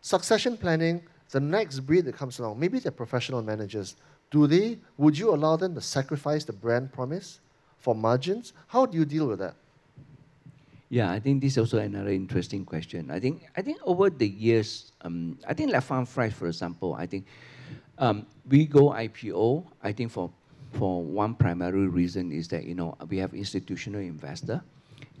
Succession 0.00 0.56
planning, 0.56 1.02
the 1.30 1.40
next 1.40 1.80
breed 1.80 2.04
that 2.04 2.16
comes 2.16 2.38
along, 2.38 2.58
maybe 2.60 2.78
they're 2.78 2.92
professional 2.92 3.42
managers. 3.42 3.96
Do 4.30 4.46
they, 4.46 4.78
would 4.96 5.18
you 5.18 5.34
allow 5.34 5.56
them 5.56 5.74
to 5.74 5.80
sacrifice 5.80 6.44
the 6.44 6.52
brand 6.52 6.92
promise 6.92 7.40
for 7.78 7.94
margins? 7.94 8.52
How 8.68 8.86
do 8.86 8.96
you 8.96 9.04
deal 9.04 9.26
with 9.26 9.40
that? 9.40 9.54
Yeah, 10.88 11.10
I 11.10 11.20
think 11.20 11.40
this 11.40 11.52
is 11.52 11.58
also 11.58 11.78
another 11.78 12.10
interesting 12.10 12.66
question. 12.66 13.10
I 13.10 13.18
think 13.18 13.48
I 13.56 13.62
think 13.62 13.78
over 13.82 14.10
the 14.10 14.28
years, 14.28 14.92
um, 15.00 15.38
I 15.48 15.54
think 15.54 15.72
like 15.72 15.82
Farm 15.82 16.04
for 16.04 16.24
example, 16.46 16.94
I 16.94 17.06
think 17.06 17.24
we 18.48 18.66
go 18.66 18.90
IPO, 18.90 19.64
I 19.82 19.92
think 19.92 20.10
for, 20.10 20.30
for 20.72 21.02
one 21.02 21.34
primary 21.34 21.86
reason 21.86 22.32
is 22.32 22.48
that, 22.48 22.64
you 22.64 22.74
know, 22.74 22.96
we 23.08 23.18
have 23.18 23.34
institutional 23.34 24.00
investor. 24.00 24.62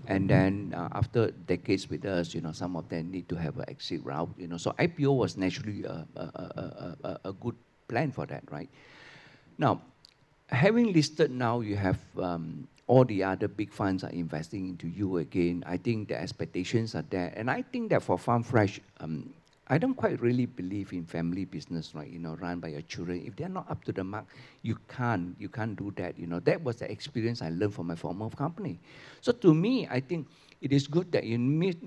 And 0.08 0.28
then 0.28 0.74
uh, 0.76 0.88
after 0.92 1.30
decades 1.30 1.88
with 1.88 2.04
us, 2.04 2.34
you 2.34 2.40
know, 2.40 2.50
some 2.50 2.74
of 2.74 2.88
them 2.88 3.10
need 3.10 3.28
to 3.28 3.36
have 3.36 3.58
an 3.58 3.66
exit 3.68 4.00
route, 4.04 4.30
you 4.36 4.48
know. 4.48 4.56
So 4.56 4.72
IPO 4.72 5.16
was 5.16 5.36
naturally 5.36 5.84
a, 5.84 7.32
good 7.40 7.54
plan 7.86 8.10
for 8.10 8.26
that, 8.26 8.42
right? 8.50 8.68
Now, 9.58 9.80
having 10.48 10.92
listed 10.92 11.30
now, 11.30 11.60
you 11.60 11.76
have 11.76 11.98
um, 12.18 12.66
all 12.88 13.04
the 13.04 13.22
other 13.22 13.46
big 13.46 13.72
funds 13.72 14.02
are 14.02 14.10
investing 14.10 14.68
into 14.68 14.88
you 14.88 15.18
again. 15.18 15.62
I 15.66 15.76
think 15.76 16.08
the 16.08 16.20
expectations 16.20 16.96
are 16.96 17.04
there. 17.08 17.32
And 17.36 17.48
I 17.48 17.62
think 17.62 17.90
that 17.90 18.02
for 18.02 18.18
Farm 18.18 18.42
Fresh, 18.42 18.80
um, 18.98 19.32
I 19.72 19.78
don't 19.78 19.94
quite 19.94 20.20
really 20.20 20.44
believe 20.44 20.92
in 20.92 21.06
family 21.06 21.46
business, 21.46 21.94
right? 21.94 22.06
You 22.06 22.18
know, 22.18 22.34
run 22.34 22.60
by 22.60 22.68
your 22.68 22.82
children. 22.82 23.22
If 23.24 23.36
they're 23.36 23.48
not 23.48 23.70
up 23.70 23.82
to 23.84 23.92
the 23.92 24.04
mark, 24.04 24.26
you 24.60 24.76
can't, 24.86 25.34
you 25.38 25.48
can't 25.48 25.74
do 25.74 25.90
that. 25.96 26.18
You 26.18 26.26
know, 26.26 26.40
that 26.40 26.62
was 26.62 26.76
the 26.76 26.92
experience 26.92 27.40
I 27.40 27.48
learned 27.48 27.72
from 27.72 27.86
my 27.86 27.94
former 27.94 28.28
company. 28.28 28.80
So 29.22 29.32
to 29.32 29.54
me, 29.54 29.88
I 29.90 30.00
think 30.00 30.28
it 30.60 30.74
is 30.74 30.86
good 30.86 31.10
that 31.12 31.24
you, 31.24 31.38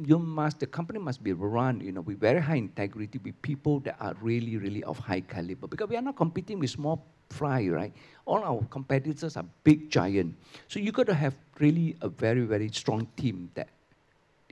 you 0.04 0.18
must, 0.18 0.60
the 0.60 0.66
company 0.66 0.98
must 0.98 1.22
be 1.22 1.34
run, 1.34 1.80
you 1.80 1.92
know, 1.92 2.02
with 2.02 2.20
very 2.20 2.42
high 2.42 2.56
integrity, 2.56 3.20
with 3.24 3.40
people 3.44 3.82
that 3.82 3.98
are 4.00 4.16
really, 4.20 4.58
really 4.58 4.84
of 4.84 4.98
high 4.98 5.22
caliber. 5.22 5.68
Because 5.68 5.88
we 5.88 5.96
are 5.96 6.02
not 6.02 6.16
competing 6.16 6.58
with 6.58 6.72
small 6.72 7.06
fry, 7.30 7.68
right? 7.68 7.94
All 8.26 8.44
our 8.44 8.64
competitors 8.72 9.38
are 9.38 9.46
big 9.64 9.92
giant. 9.92 10.36
So 10.70 10.80
you 10.80 10.92
got 10.92 11.06
to 11.06 11.14
have 11.14 11.36
really 11.60 11.98
a 12.02 12.10
very, 12.10 12.46
very 12.46 12.70
strong 12.70 13.08
team 13.16 13.52
that 13.54 13.70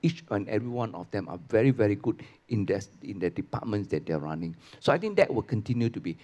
each 0.04 0.24
and 0.30 0.48
every 0.50 0.68
one 0.68 0.94
of 0.94 1.10
them 1.12 1.28
are 1.30 1.40
very, 1.50 1.72
very 1.72 1.96
good 1.96 2.22
in 2.50 2.66
the, 2.66 2.86
in 3.02 3.20
the 3.20 3.30
departments 3.30 3.90
that 3.90 4.06
they're 4.06 4.20
running. 4.20 4.56
So 4.80 4.92
I 4.94 4.98
think 4.98 5.16
that 5.18 5.34
will 5.34 5.42
continue 5.42 5.90
to 5.90 6.00
be. 6.00 6.18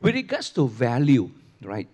With 0.00 0.14
regards 0.14 0.50
to 0.50 0.68
value, 0.68 1.30
right? 1.62 1.88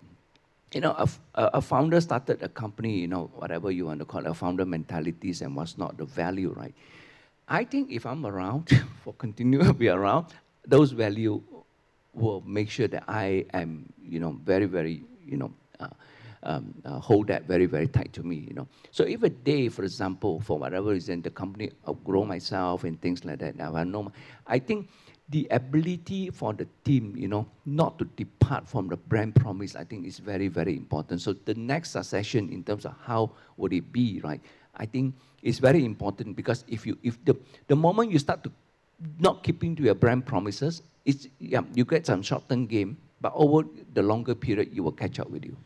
You 0.73 0.81
know, 0.81 0.91
a, 0.99 1.09
a 1.35 1.63
founder 1.63 2.01
started 2.01 2.43
a 2.43 2.49
company, 2.49 2.99
you 2.99 3.07
know, 3.07 3.31
whatever 3.37 3.71
you 3.71 3.87
want 3.87 4.01
to 4.01 4.05
call 4.05 4.27
it, 4.27 4.27
a 4.27 4.35
founder 4.35 4.67
mentalities 4.67 5.41
and 5.41 5.55
what's 5.55 5.79
not 5.79 5.97
the 5.97 6.05
value, 6.05 6.51
right? 6.51 6.75
I 7.49 7.65
think 7.65 7.93
if 7.93 8.05
I'm 8.05 8.27
around, 8.27 8.71
for 9.05 9.15
continue 9.15 9.63
to 9.63 9.73
be 9.73 9.89
around, 9.89 10.27
those 10.67 10.91
value 10.91 11.41
will 12.13 12.43
make 12.45 12.71
sure 12.71 12.89
that 12.89 13.05
I 13.07 13.47
am, 13.55 13.93
you 14.03 14.19
know, 14.19 14.39
very, 14.45 14.67
very, 14.67 15.05
you 15.25 15.37
know, 15.37 15.53
uh, 15.79 15.89
um, 16.45 16.75
uh, 16.85 16.99
hold 16.99 17.27
that 17.29 17.45
very, 17.45 17.67
very 17.67 17.89
tight 17.89 18.13
to 18.13 18.23
me, 18.23 18.37
you 18.37 18.55
know. 18.55 18.69
So 18.91 19.05
if 19.05 19.23
a 19.23 19.31
day, 19.31 19.69
for 19.69 19.83
example, 19.83 20.41
for 20.41 20.59
whatever 20.59 20.91
reason, 20.91 21.23
the 21.23 21.31
company 21.31 21.73
outgrow 21.89 22.25
myself 22.25 22.85
and 22.85 23.01
things 23.01 23.25
like 23.25 23.39
that, 23.41 23.61
I 23.61 23.85
know, 23.85 24.13
I 24.47 24.59
think 24.59 24.89
the 25.31 25.49
ability 25.51 26.31
for 26.31 26.53
the 26.53 26.67
team, 26.85 27.15
you 27.17 27.29
know, 27.29 27.47
not 27.65 27.99
to 27.99 28.05
depart 28.05 28.69
from 28.69 28.89
the 28.89 28.97
brand 28.97 29.35
promise, 29.35 29.75
I 29.75 29.85
think 29.85 30.07
is 30.07 30.19
very, 30.19 30.49
very 30.49 30.77
important. 30.77 31.23
So 31.23 31.33
the 31.33 31.55
next 31.55 31.91
succession 31.91 32.51
in 32.51 32.63
terms 32.63 32.85
of 32.85 32.95
how 33.03 33.31
would 33.57 33.73
it 33.73 33.91
be, 33.91 34.21
right? 34.23 34.41
I 34.77 34.87
think 34.87 35.15
it's 35.43 35.59
very 35.59 35.85
important 35.85 36.37
because 36.37 36.65
if 36.69 36.87
you, 36.87 36.99
if 37.03 37.25
the, 37.25 37.37
the 37.69 37.77
moment 37.77 38.11
you 38.11 38.19
start 38.19 38.45
to 38.45 38.53
not 39.19 39.43
keeping 39.43 39.75
to 39.77 39.83
your 39.83 39.95
brand 39.95 40.27
promises, 40.27 40.83
it's, 41.05 41.29
yeah, 41.39 41.63
you 41.75 41.85
get 41.85 42.07
some 42.07 42.23
short-term 42.23 42.67
game, 42.67 42.99
but 43.21 43.33
over 43.35 43.67
the 43.95 44.03
longer 44.03 44.35
period, 44.35 44.71
you 44.73 44.83
will 44.83 44.93
catch 44.93 45.19
up 45.19 45.31
with 45.31 45.45
you. 45.45 45.57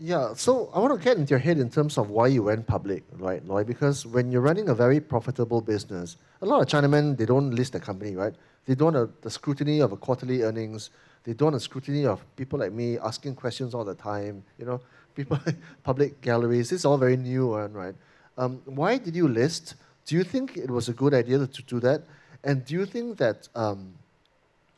Yeah, 0.00 0.34
so 0.34 0.70
I 0.74 0.80
want 0.80 0.98
to 0.98 1.02
get 1.02 1.16
into 1.18 1.30
your 1.30 1.38
head 1.38 1.58
in 1.58 1.70
terms 1.70 1.98
of 1.98 2.10
why 2.10 2.26
you 2.26 2.42
went 2.42 2.66
public, 2.66 3.04
right, 3.18 3.44
Loi? 3.46 3.62
Because 3.64 4.04
when 4.04 4.32
you're 4.32 4.40
running 4.40 4.68
a 4.68 4.74
very 4.74 5.00
profitable 5.00 5.60
business, 5.60 6.16
a 6.42 6.46
lot 6.46 6.60
of 6.60 6.68
Chinamen, 6.68 7.16
they 7.16 7.26
don't 7.26 7.52
list 7.52 7.74
the 7.74 7.80
company, 7.80 8.16
right? 8.16 8.34
They 8.66 8.74
don't 8.74 8.94
have 8.94 9.10
the 9.20 9.30
scrutiny 9.30 9.80
of 9.80 9.92
a 9.92 9.96
quarterly 9.96 10.42
earnings. 10.42 10.90
They 11.22 11.32
don't 11.32 11.52
have 11.52 11.62
scrutiny 11.62 12.06
of 12.06 12.24
people 12.36 12.58
like 12.58 12.72
me 12.72 12.98
asking 12.98 13.36
questions 13.36 13.72
all 13.72 13.84
the 13.84 13.94
time, 13.94 14.42
you 14.58 14.64
know, 14.64 14.80
people, 15.14 15.38
public 15.84 16.20
galleries. 16.20 16.70
This 16.70 16.80
is 16.80 16.84
all 16.84 16.98
very 16.98 17.16
new, 17.16 17.54
right? 17.54 17.94
Um, 18.36 18.62
why 18.64 18.98
did 18.98 19.14
you 19.14 19.28
list? 19.28 19.76
Do 20.06 20.16
you 20.16 20.24
think 20.24 20.56
it 20.56 20.70
was 20.70 20.88
a 20.88 20.92
good 20.92 21.14
idea 21.14 21.46
to 21.46 21.62
do 21.62 21.78
that? 21.80 22.02
And 22.42 22.64
do 22.64 22.74
you 22.74 22.84
think 22.84 23.16
that 23.18 23.48
um, 23.54 23.94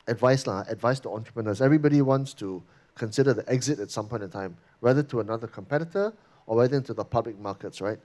advice, 0.07 0.47
lah, 0.47 0.65
advice 0.69 1.01
to 1.01 1.11
entrepreneurs, 1.11 1.63
everybody 1.63 2.03
wants 2.03 2.35
to 2.35 2.63
consider 2.97 3.33
the 3.33 3.49
exit 3.49 3.79
at 3.79 3.91
some 3.91 4.09
point 4.09 4.23
in 4.23 4.31
time, 4.31 4.57
whether 4.81 5.03
to 5.03 5.21
another 5.21 5.47
competitor 5.47 6.13
or 6.47 6.57
whether 6.57 6.77
into 6.77 6.95
the 6.95 7.05
public 7.05 7.39
markets, 7.39 7.81
right? 7.81 7.99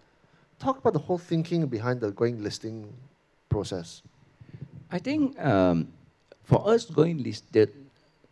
Talk 0.60 0.78
about 0.78 0.94
the 0.94 1.00
whole 1.00 1.18
thinking 1.18 1.66
behind 1.66 2.02
the 2.02 2.12
going 2.12 2.44
listing 2.44 2.94
process. 3.50 4.04
I 4.92 5.00
think 5.00 5.40
um, 5.40 5.88
for 6.44 6.68
us 6.70 6.86
going 6.86 7.24
listed, 7.24 7.72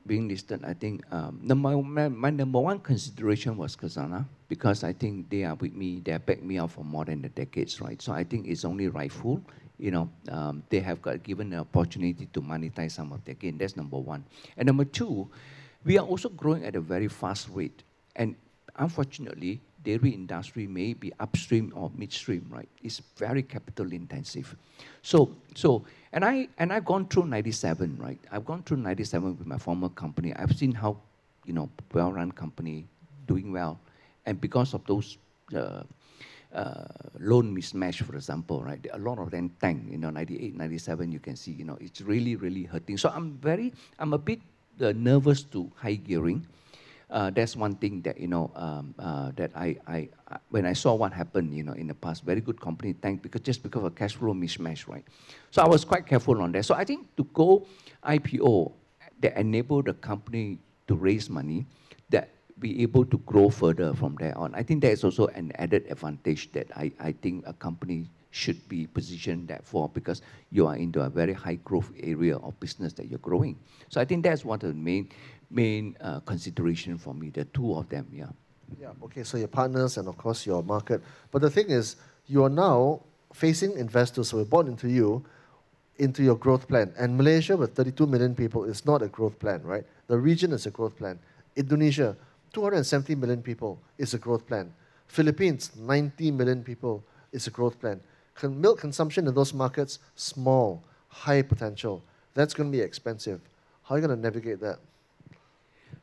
being 0.06 0.28
listed, 0.28 0.64
I 0.66 0.74
think 0.74 1.04
um, 1.12 1.40
number 1.42 1.82
my, 1.82 2.10
my, 2.10 2.30
number 2.30 2.60
one 2.60 2.80
consideration 2.80 3.58
was 3.58 3.76
Khazanah 3.76 4.26
because 4.48 4.84
I 4.84 4.94
think 4.94 5.30
they 5.30 5.44
are 5.44 5.56
with 5.56 5.74
me, 5.74 6.02
they 6.04 6.12
have 6.12 6.26
backed 6.26 6.44
me 6.44 6.58
up 6.58 6.72
for 6.72 6.84
more 6.84 7.06
than 7.06 7.24
a 7.26 7.30
decades, 7.30 7.80
right? 7.80 8.02
So 8.02 8.12
I 8.12 8.24
think 8.24 8.48
it's 8.48 8.66
only 8.66 8.88
rightful, 8.90 9.42
you 9.78 9.92
know, 9.92 10.10
um, 10.30 10.64
they 10.70 10.80
have 10.80 11.02
got 11.02 11.24
given 11.24 11.52
the 11.52 11.58
opportunity 11.58 12.28
to 12.34 12.42
monetize 12.42 12.92
some 12.92 13.14
of 13.14 13.24
their 13.24 13.36
gain. 13.36 13.58
That's 13.58 13.78
number 13.78 13.98
one. 13.98 14.26
And 14.58 14.68
number 14.68 14.84
two, 14.84 15.30
we 15.86 15.98
are 15.98 16.06
also 16.06 16.30
growing 16.30 16.66
at 16.66 16.76
a 16.76 16.82
very 16.82 17.08
fast 17.08 17.50
rate. 17.54 17.84
And 18.16 18.36
unfortunately, 18.78 19.62
dairy 19.84 20.12
industry 20.12 20.68
may 20.68 20.94
be 20.94 21.12
upstream 21.20 21.72
or 21.76 21.92
midstream, 21.96 22.46
right? 22.50 22.68
It's 22.84 23.02
very 23.18 23.44
capital 23.44 23.92
intensive. 23.94 24.56
So, 25.02 25.36
so 25.56 25.86
and 26.12 26.26
I 26.26 26.48
and 26.58 26.74
I've 26.74 26.86
gone 26.86 27.08
through 27.08 27.26
97, 27.28 27.98
right? 28.00 28.20
I've 28.32 28.46
gone 28.46 28.64
through 28.64 28.78
97 28.78 29.38
with 29.38 29.48
my 29.48 29.58
former 29.58 29.90
company. 29.90 30.34
I've 30.36 30.56
seen 30.56 30.74
how, 30.74 30.98
you 31.46 31.54
know, 31.54 31.70
well-run 31.94 32.32
company 32.32 32.86
doing 33.28 33.52
well, 33.52 33.80
and 34.26 34.42
because 34.42 34.74
of 34.74 34.86
those 34.86 35.18
uh, 35.56 35.84
uh, 36.54 36.86
loan 37.20 37.56
mismatch, 37.56 38.02
for 38.02 38.16
example, 38.16 38.64
right? 38.64 38.86
A 38.92 38.98
lot 38.98 39.20
of 39.20 39.32
them 39.32 39.52
tank, 39.62 39.84
you 39.90 39.98
know, 39.98 40.10
98, 40.10 40.56
97, 40.56 41.12
you 41.12 41.20
can 41.20 41.36
see, 41.36 41.52
you 41.52 41.64
know, 41.64 41.78
it's 41.80 42.02
really, 42.02 42.36
really 42.36 42.64
hurting. 42.64 42.98
So 42.98 43.10
I'm 43.10 43.38
very, 43.38 43.72
I'm 44.00 44.14
a 44.14 44.18
bit 44.18 44.42
nervous 44.80 45.44
to 45.44 45.72
high 45.76 45.96
gearing. 45.96 46.46
Uh, 47.10 47.32
that's 47.32 47.56
one 47.56 47.74
thing 47.76 48.02
that 48.02 48.20
you 48.20 48.28
know 48.28 48.52
um, 48.56 48.94
uh, 49.00 49.32
that 49.36 49.50
I, 49.56 49.76
I, 49.88 50.10
I, 50.30 50.38
when 50.50 50.66
I 50.66 50.74
saw 50.74 50.94
what 50.94 51.12
happened 51.12 51.58
you 51.58 51.64
know 51.64 51.74
in 51.74 51.88
the 51.88 51.96
past 51.96 52.24
very 52.24 52.40
good 52.40 52.62
company 52.62 52.94
tank 52.94 53.24
because 53.24 53.42
just 53.42 53.64
because 53.64 53.84
of 53.84 53.96
cash 53.96 54.14
flow 54.14 54.32
mismatch 54.32 54.88
right 54.88 55.04
so 55.50 55.64
I 55.64 55.68
was 55.68 55.84
quite 55.84 56.06
careful 56.06 56.40
on 56.40 56.52
that 56.52 56.66
so 56.66 56.76
I 56.76 56.86
think 56.86 57.10
to 57.18 57.24
go 57.34 57.66
IPO 58.06 58.72
that 59.22 59.36
enable 59.36 59.82
the 59.82 59.94
company 59.94 60.60
to 60.88 60.96
raise 60.96 61.32
money 61.32 61.66
that 62.10 62.30
be 62.60 62.82
able 62.84 63.06
to 63.06 63.18
grow 63.20 63.50
further 63.50 63.94
from 63.94 64.16
there 64.20 64.38
on. 64.38 64.54
I 64.54 64.64
think 64.64 64.82
that 64.82 64.92
is 64.92 65.04
also 65.04 65.28
an 65.28 65.52
added 65.56 65.86
advantage 65.90 66.52
that 66.52 66.68
I, 66.76 66.92
I 67.00 67.14
think 67.14 67.46
a 67.48 67.54
company 67.54 68.10
should 68.32 68.68
be 68.70 68.86
positioned 68.88 69.48
that 69.48 69.66
for 69.66 69.90
because 69.90 70.22
you 70.52 70.68
are 70.68 70.76
into 70.76 71.02
a 71.02 71.10
very 71.10 71.34
high 71.34 71.56
growth 71.56 71.92
area 72.02 72.38
of 72.38 72.60
business 72.60 72.94
that 72.94 73.08
you're 73.08 73.20
growing. 73.20 73.58
So 73.90 74.00
I 74.00 74.06
think 74.06 74.24
that's 74.24 74.46
one 74.46 74.56
of 74.56 74.68
the 74.68 74.74
main 74.74 75.10
main 75.50 75.98
uh, 76.00 76.20
consideration 76.22 76.98
for 76.98 77.14
me. 77.14 77.32
The 77.32 77.46
two 77.46 77.74
of 77.74 77.90
them, 77.90 78.08
yeah. 78.14 78.28
Yeah. 78.80 78.92
Okay. 79.04 79.24
So 79.24 79.38
your 79.38 79.48
partners 79.48 79.98
and 79.98 80.08
of 80.08 80.18
course 80.18 80.46
your 80.46 80.62
market. 80.62 81.02
But 81.32 81.42
the 81.42 81.50
thing 81.50 81.70
is, 81.70 81.96
you 82.28 82.44
are 82.44 82.50
now 82.50 83.02
facing 83.34 83.78
investors 83.78 84.30
who 84.30 84.40
are 84.40 84.46
bought 84.46 84.68
into 84.68 84.90
you 84.90 85.26
into 85.98 86.24
your 86.24 86.36
growth 86.36 86.68
plan. 86.68 86.94
And 86.98 87.18
Malaysia 87.18 87.58
with 87.58 87.76
32 87.76 88.08
million 88.08 88.34
people 88.34 88.64
is 88.64 88.86
not 88.86 89.02
a 89.02 89.08
growth 89.08 89.38
plan, 89.38 89.62
right? 89.64 89.84
The 90.08 90.18
region 90.18 90.54
is 90.54 90.66
a 90.66 90.72
growth 90.72 90.96
plan. 90.98 91.20
Indonesia, 91.56 92.16
270 92.54 93.16
million 93.16 93.42
people 93.42 93.80
is 93.98 94.14
a 94.14 94.18
growth 94.18 94.48
plan. 94.48 94.72
Philippines, 95.08 95.72
90 95.76 96.32
million 96.32 96.64
people 96.64 97.04
is 97.32 97.48
a 97.48 97.52
growth 97.52 97.80
plan. 97.80 98.00
Con- 98.40 98.60
milk 98.60 98.80
consumption 98.80 99.28
in 99.28 99.34
those 99.34 99.54
markets, 99.54 100.00
small, 100.16 100.84
high 101.10 101.42
potential. 101.42 102.02
That's 102.34 102.54
going 102.54 102.72
to 102.72 102.78
be 102.78 102.82
expensive. 102.82 103.42
How 103.84 103.96
are 103.96 103.98
you 104.00 104.08
going 104.08 104.18
to 104.18 104.22
navigate 104.22 104.60
that? 104.62 104.80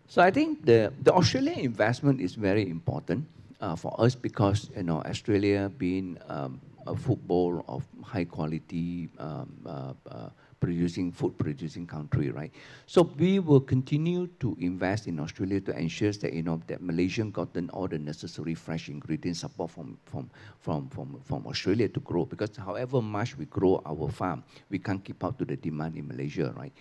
So 0.07 0.23
I 0.23 0.31
think 0.31 0.65
the, 0.65 0.93
the 1.03 1.13
Australian 1.13 1.61
investment 1.61 2.21
is 2.21 2.35
very 2.35 2.69
important 2.69 3.27
uh, 3.61 3.75
for 3.75 3.99
us 3.99 4.15
because 4.15 4.71
you 4.77 4.83
know 4.83 5.03
Australia 5.03 5.71
being 5.79 6.19
um, 6.29 6.61
football 6.95 7.65
of 7.69 7.85
high 8.05 8.25
quality 8.25 9.09
um, 9.19 9.53
uh, 9.67 9.93
uh, 10.11 10.29
producing 10.61 11.13
food 11.13 11.37
producing 11.39 11.87
country, 11.87 12.31
right? 12.31 12.53
So 12.87 13.03
we 13.03 13.39
will 13.39 13.61
continue 13.61 14.27
to 14.41 14.57
invest 14.61 15.07
in 15.07 15.21
Australia 15.21 15.61
to 15.63 15.77
ensure 15.77 16.13
that 16.13 16.33
you 16.33 16.43
know 16.43 16.61
that 16.67 16.83
Malaysia 16.83 17.25
gotten 17.25 17.71
all 17.71 17.89
the 17.89 17.99
necessary 17.99 18.55
fresh 18.55 18.89
ingredients 18.89 19.41
support 19.41 19.71
from 19.71 19.99
from 20.07 20.31
from 20.61 20.89
from 20.89 21.21
from 21.25 21.47
Australia 21.47 21.89
to 21.89 22.01
grow. 22.01 22.25
Because 22.25 22.57
however 22.57 23.03
much 23.03 23.37
we 23.37 23.45
grow 23.47 23.83
our 23.85 24.09
farm, 24.09 24.45
we 24.71 24.79
can't 24.79 25.05
keep 25.05 25.23
up 25.25 25.39
to 25.39 25.45
the 25.45 25.57
demand 25.57 25.97
in 25.97 26.07
Malaysia, 26.07 26.53
right? 26.57 26.73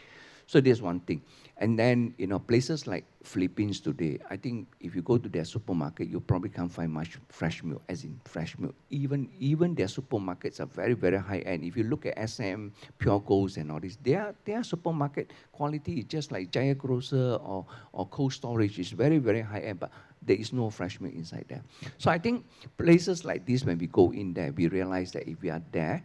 So 0.48 0.62
there's 0.62 0.82
one 0.82 1.00
thing. 1.02 1.22
And 1.58 1.80
then, 1.80 2.14
you 2.18 2.28
know, 2.28 2.38
places 2.38 2.86
like 2.86 3.06
Philippines 3.24 3.80
today, 3.80 4.20
I 4.30 4.36
think 4.36 4.68
if 4.82 4.94
you 4.94 5.02
go 5.02 5.18
to 5.18 5.30
their 5.30 5.46
supermarket, 5.46 6.10
you 6.10 6.20
probably 6.20 6.50
can't 6.50 6.72
find 6.72 6.92
much 6.92 7.18
fresh 7.30 7.64
milk, 7.64 7.82
as 7.88 8.04
in 8.04 8.20
fresh 8.26 8.58
milk. 8.60 8.76
Even 8.90 9.30
even 9.40 9.74
their 9.74 9.88
supermarkets 9.88 10.60
are 10.60 10.66
very, 10.66 10.94
very 10.94 11.18
high 11.18 11.40
end. 11.40 11.64
If 11.64 11.78
you 11.78 11.84
look 11.84 12.06
at 12.06 12.30
SM, 12.30 12.68
Pure 13.00 13.22
Golds 13.22 13.58
and 13.58 13.72
all 13.72 13.80
this, 13.80 13.98
their, 14.04 14.36
their 14.44 14.64
supermarket 14.64 15.32
quality 15.54 16.00
is 16.00 16.06
just 16.06 16.32
like 16.32 16.52
Jaya 16.52 16.76
Grocer 16.76 17.40
or, 17.42 17.66
or 17.94 18.06
Cold 18.08 18.34
Storage 18.34 18.78
is 18.78 18.92
very, 18.92 19.18
very 19.18 19.42
high 19.42 19.62
end, 19.62 19.80
but 19.80 19.92
there 20.22 20.36
is 20.36 20.52
no 20.52 20.70
fresh 20.70 21.00
milk 21.00 21.14
inside 21.14 21.46
there. 21.48 21.64
So 21.98 22.12
I 22.12 22.18
think 22.18 22.46
places 22.78 23.24
like 23.24 23.46
this, 23.46 23.64
when 23.64 23.78
we 23.78 23.88
go 23.88 24.12
in 24.12 24.34
there, 24.34 24.52
we 24.52 24.68
realize 24.68 25.14
that 25.14 25.28
if 25.28 25.42
we 25.42 25.50
are 25.50 25.62
there, 25.72 26.04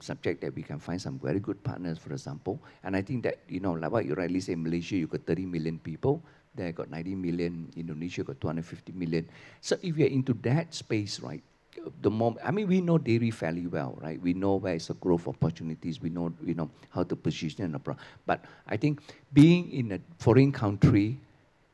subject 0.00 0.40
that 0.42 0.54
we 0.54 0.62
can 0.62 0.78
find 0.78 1.00
some 1.00 1.18
very 1.18 1.40
good 1.40 1.62
partners, 1.62 1.98
for 1.98 2.12
example. 2.12 2.60
And 2.84 2.96
I 2.96 3.02
think 3.02 3.24
that, 3.24 3.38
you 3.48 3.60
know, 3.60 3.72
like 3.72 3.90
what 3.90 4.06
you 4.06 4.14
rightly 4.14 4.40
say, 4.40 4.54
Malaysia, 4.54 4.96
you 4.96 5.06
got 5.06 5.26
30 5.26 5.46
million 5.46 5.78
people. 5.78 6.22
There 6.54 6.72
got 6.72 6.90
90 6.90 7.14
million. 7.16 7.70
Indonesia 7.76 8.24
got 8.24 8.40
250 8.40 8.92
million. 8.92 9.28
So 9.60 9.76
if 9.82 9.96
you're 9.96 10.08
into 10.08 10.32
that 10.42 10.72
space, 10.72 11.20
right, 11.20 11.42
the 12.00 12.10
more, 12.10 12.34
I 12.42 12.50
mean, 12.50 12.68
we 12.68 12.80
know 12.80 12.96
dairy 12.98 13.30
fairly 13.30 13.66
well, 13.66 13.98
right? 14.00 14.20
We 14.20 14.32
know 14.32 14.56
where 14.56 14.74
is 14.74 14.88
the 14.88 14.94
growth 14.94 15.28
opportunities. 15.28 16.00
We 16.00 16.10
know, 16.10 16.32
you 16.44 16.54
know, 16.54 16.70
how 16.90 17.02
to 17.02 17.16
position 17.16 17.74
a 17.74 17.78
product. 17.78 18.04
But 18.24 18.44
I 18.66 18.76
think 18.76 19.00
being 19.32 19.70
in 19.70 19.92
a 19.92 20.00
foreign 20.18 20.52
country 20.52 21.20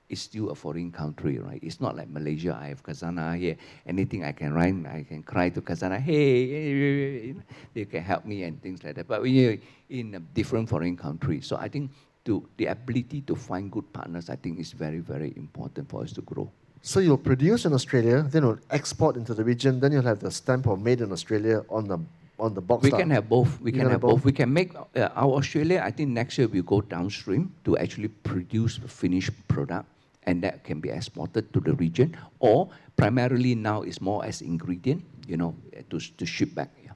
is 0.09 0.21
still 0.21 0.51
a 0.51 0.55
foreign 0.55 0.93
country, 0.93 1.39
right? 1.39 1.61
It's 1.63 1.81
not 1.81 1.97
like 1.97 2.09
Malaysia. 2.09 2.59
I 2.61 2.69
have 2.69 2.83
Khazanah 2.83 3.39
here. 3.39 3.57
Anything 3.87 4.25
I 4.25 4.33
can 4.33 4.53
write, 4.53 4.75
I 4.87 5.05
can 5.09 5.23
cry 5.23 5.49
to 5.51 5.61
Khazanah, 5.61 6.01
hey, 6.01 7.35
they 7.75 7.85
can 7.87 8.03
help 8.03 8.25
me 8.25 8.43
and 8.45 8.61
things 8.63 8.85
like 8.85 8.95
that. 8.97 9.09
But 9.09 9.23
when 9.23 9.33
you're 9.33 9.57
in 9.89 10.15
a 10.15 10.21
different 10.21 10.69
foreign 10.69 10.97
country, 10.97 11.41
so 11.41 11.57
I 11.57 11.69
think 11.69 11.91
to 12.25 12.47
the 12.57 12.67
ability 12.67 13.23
to 13.23 13.35
find 13.35 13.71
good 13.71 13.93
partners, 13.93 14.31
I 14.31 14.37
think 14.37 14.61
is 14.61 14.73
very, 14.73 14.99
very 14.99 15.33
important 15.37 15.89
for 15.89 16.03
us 16.03 16.13
to 16.13 16.23
grow. 16.23 16.51
So 16.83 17.01
you'll 17.01 17.17
produce 17.17 17.65
in 17.65 17.73
Australia, 17.73 18.23
then 18.23 18.43
you'll 18.43 18.59
export 18.71 19.17
into 19.17 19.35
the 19.35 19.45
region, 19.45 19.81
then 19.81 19.93
you'll 19.93 20.03
have 20.03 20.19
the 20.19 20.31
stamp 20.31 20.67
of 20.67 20.81
made 20.81 21.01
in 21.01 21.13
Australia 21.13 21.65
on 21.71 21.87
the 21.87 21.99
on 22.39 22.55
the 22.55 22.61
box. 22.61 22.83
We 22.83 22.91
start. 22.91 23.03
can 23.03 23.11
have 23.11 23.29
both. 23.29 23.61
We 23.61 23.71
You 23.71 23.79
can 23.79 23.91
have 23.91 24.01
both. 24.01 24.25
We 24.25 24.33
can 24.33 24.53
make 24.53 24.75
uh, 24.75 25.09
our 25.15 25.33
Australia. 25.35 25.81
I 25.85 25.91
think 25.91 26.11
next 26.11 26.39
year 26.39 26.49
we 26.49 26.61
go 26.63 26.81
downstream 26.81 27.55
to 27.65 27.79
actually 27.79 28.09
produce 28.09 28.79
finished 28.89 29.31
product, 29.47 29.87
and 30.25 30.43
that 30.43 30.65
can 30.65 30.81
be 30.81 30.91
exported 30.91 31.53
to 31.53 31.61
the 31.61 31.75
region. 31.75 32.17
Or 32.39 32.71
primarily 32.97 33.55
now 33.55 33.83
is 33.83 34.01
more 34.01 34.25
as 34.25 34.43
ingredient, 34.43 35.05
you 35.27 35.37
know, 35.37 35.55
to 35.91 35.99
to 35.99 36.27
ship 36.27 36.55
back. 36.55 36.71
Yeah. 36.83 36.93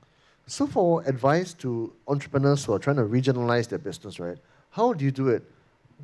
So 0.46 0.66
for 0.66 1.02
advice 1.02 1.52
to 1.54 1.92
entrepreneurs 2.06 2.64
who 2.64 2.72
are 2.72 2.78
trying 2.78 2.96
to 2.96 3.02
regionalize 3.02 3.68
their 3.68 3.80
business, 3.80 4.20
right? 4.20 4.38
How 4.70 4.92
do 4.92 5.04
you 5.04 5.10
do 5.10 5.28
it? 5.28 5.42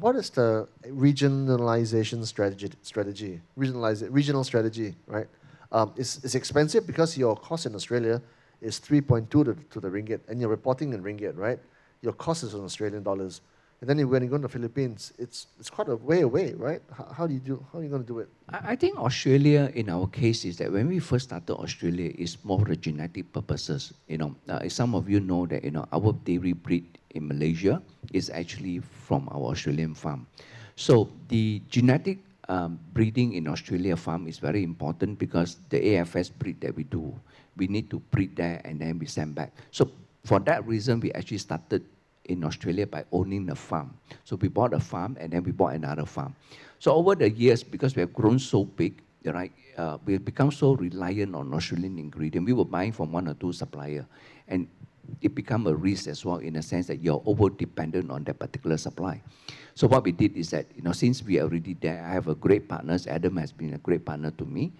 What 0.00 0.16
is 0.16 0.30
the 0.30 0.66
regionalization 0.86 2.24
strategy? 2.26 2.70
Strategy, 2.82 3.40
regionalize 3.56 4.06
regional 4.10 4.42
strategy, 4.42 4.96
right? 5.06 5.28
Um, 5.70 5.92
it's, 5.96 6.22
it's 6.24 6.34
expensive 6.34 6.86
because 6.86 7.16
your 7.16 7.36
cost 7.36 7.66
in 7.66 7.74
Australia 7.74 8.20
is 8.60 8.80
3.2 8.80 9.30
to, 9.30 9.54
to 9.54 9.80
the 9.80 9.88
ringgit, 9.88 10.20
and 10.28 10.40
you're 10.40 10.50
reporting 10.50 10.92
in 10.92 11.02
ringgit, 11.02 11.36
right? 11.36 11.58
Your 12.00 12.12
cost 12.12 12.42
is 12.42 12.54
in 12.54 12.64
Australian 12.64 13.02
dollars. 13.02 13.42
And 13.82 13.90
then 13.90 14.08
when 14.08 14.22
you 14.22 14.28
go 14.28 14.36
to 14.36 14.42
the 14.42 14.48
Philippines, 14.48 15.12
it's, 15.18 15.48
it's 15.58 15.68
quite 15.68 15.88
a 15.88 15.96
way 15.96 16.20
away, 16.20 16.54
right? 16.54 16.80
How, 16.96 17.12
how 17.18 17.26
do 17.26 17.34
you 17.34 17.40
do? 17.40 17.66
How 17.72 17.80
are 17.80 17.82
you 17.82 17.88
going 17.88 18.02
to 18.02 18.06
do 18.06 18.20
it? 18.20 18.28
I 18.48 18.72
I 18.72 18.76
think 18.76 18.96
Australia, 18.96 19.72
in 19.74 19.90
our 19.90 20.06
case, 20.06 20.44
is 20.46 20.56
that 20.62 20.70
when 20.70 20.86
we 20.86 21.00
first 21.00 21.34
started 21.34 21.58
Australia, 21.58 22.14
it's 22.14 22.38
more 22.46 22.62
for 22.62 22.78
genetic 22.78 23.34
purposes. 23.34 23.90
You 24.06 24.18
know, 24.22 24.30
uh, 24.46 24.62
some 24.70 24.94
of 24.94 25.10
you 25.10 25.18
know 25.18 25.50
that 25.50 25.66
you 25.66 25.74
know 25.74 25.90
our 25.90 26.14
dairy 26.22 26.54
breed 26.54 26.86
in 27.10 27.26
Malaysia 27.26 27.82
is 28.14 28.30
actually 28.30 28.78
from 28.78 29.26
our 29.34 29.50
Australian 29.50 29.98
farm. 29.98 30.30
So 30.78 31.10
the 31.26 31.58
genetic 31.66 32.22
um, 32.46 32.78
breeding 32.94 33.34
in 33.34 33.50
Australia 33.50 33.98
farm 33.98 34.30
is 34.30 34.38
very 34.38 34.62
important 34.62 35.18
because 35.18 35.58
the 35.74 35.82
AFS 35.82 36.30
breed 36.30 36.62
that 36.62 36.78
we 36.78 36.86
do, 36.86 37.10
we 37.58 37.66
need 37.66 37.90
to 37.90 37.98
breed 38.14 38.38
there 38.38 38.62
and 38.62 38.78
then 38.78 39.02
we 39.02 39.10
send 39.10 39.34
back. 39.34 39.50
So 39.74 39.90
for 40.22 40.38
that 40.46 40.62
reason, 40.70 41.00
we 41.00 41.10
actually 41.18 41.42
started 41.42 41.82
in 42.26 42.44
Australia 42.44 42.86
by 42.86 43.04
owning 43.12 43.46
the 43.46 43.54
farm. 43.54 43.96
So 44.24 44.36
we 44.36 44.48
bought 44.48 44.74
a 44.74 44.80
farm 44.80 45.16
and 45.20 45.32
then 45.32 45.42
we 45.42 45.52
bought 45.52 45.74
another 45.74 46.06
farm. 46.06 46.34
So 46.78 46.92
over 46.92 47.14
the 47.14 47.30
years, 47.30 47.62
because 47.62 47.96
we 47.96 48.00
have 48.00 48.12
grown 48.12 48.38
so 48.38 48.64
big, 48.64 49.02
right, 49.24 49.52
uh, 49.76 49.98
we 50.04 50.14
have 50.14 50.24
become 50.24 50.50
so 50.50 50.74
reliant 50.74 51.34
on 51.34 51.52
Australian 51.54 51.98
ingredient. 51.98 52.46
We 52.46 52.52
were 52.52 52.64
buying 52.64 52.92
from 52.92 53.12
one 53.12 53.28
or 53.28 53.34
two 53.34 53.52
supplier, 53.52 54.06
and 54.48 54.68
it 55.20 55.34
become 55.34 55.66
a 55.66 55.74
risk 55.74 56.08
as 56.08 56.24
well 56.24 56.36
in 56.36 56.56
a 56.56 56.62
sense 56.62 56.86
that 56.86 57.02
you're 57.02 57.22
over 57.26 57.50
dependent 57.50 58.10
on 58.10 58.24
that 58.24 58.38
particular 58.38 58.76
supply. 58.76 59.22
So 59.74 59.86
what 59.86 60.04
we 60.04 60.12
did 60.12 60.36
is 60.36 60.50
that 60.50 60.66
you 60.76 60.82
know 60.82 60.92
since 60.92 61.22
we 61.22 61.38
are 61.38 61.42
already 61.42 61.74
there, 61.74 62.04
I 62.04 62.12
have 62.12 62.28
a 62.28 62.34
great 62.34 62.68
partner. 62.68 62.98
Adam 63.08 63.36
has 63.36 63.52
been 63.52 63.74
a 63.74 63.78
great 63.78 64.04
partner 64.04 64.30
to 64.32 64.44
me. 64.44 64.72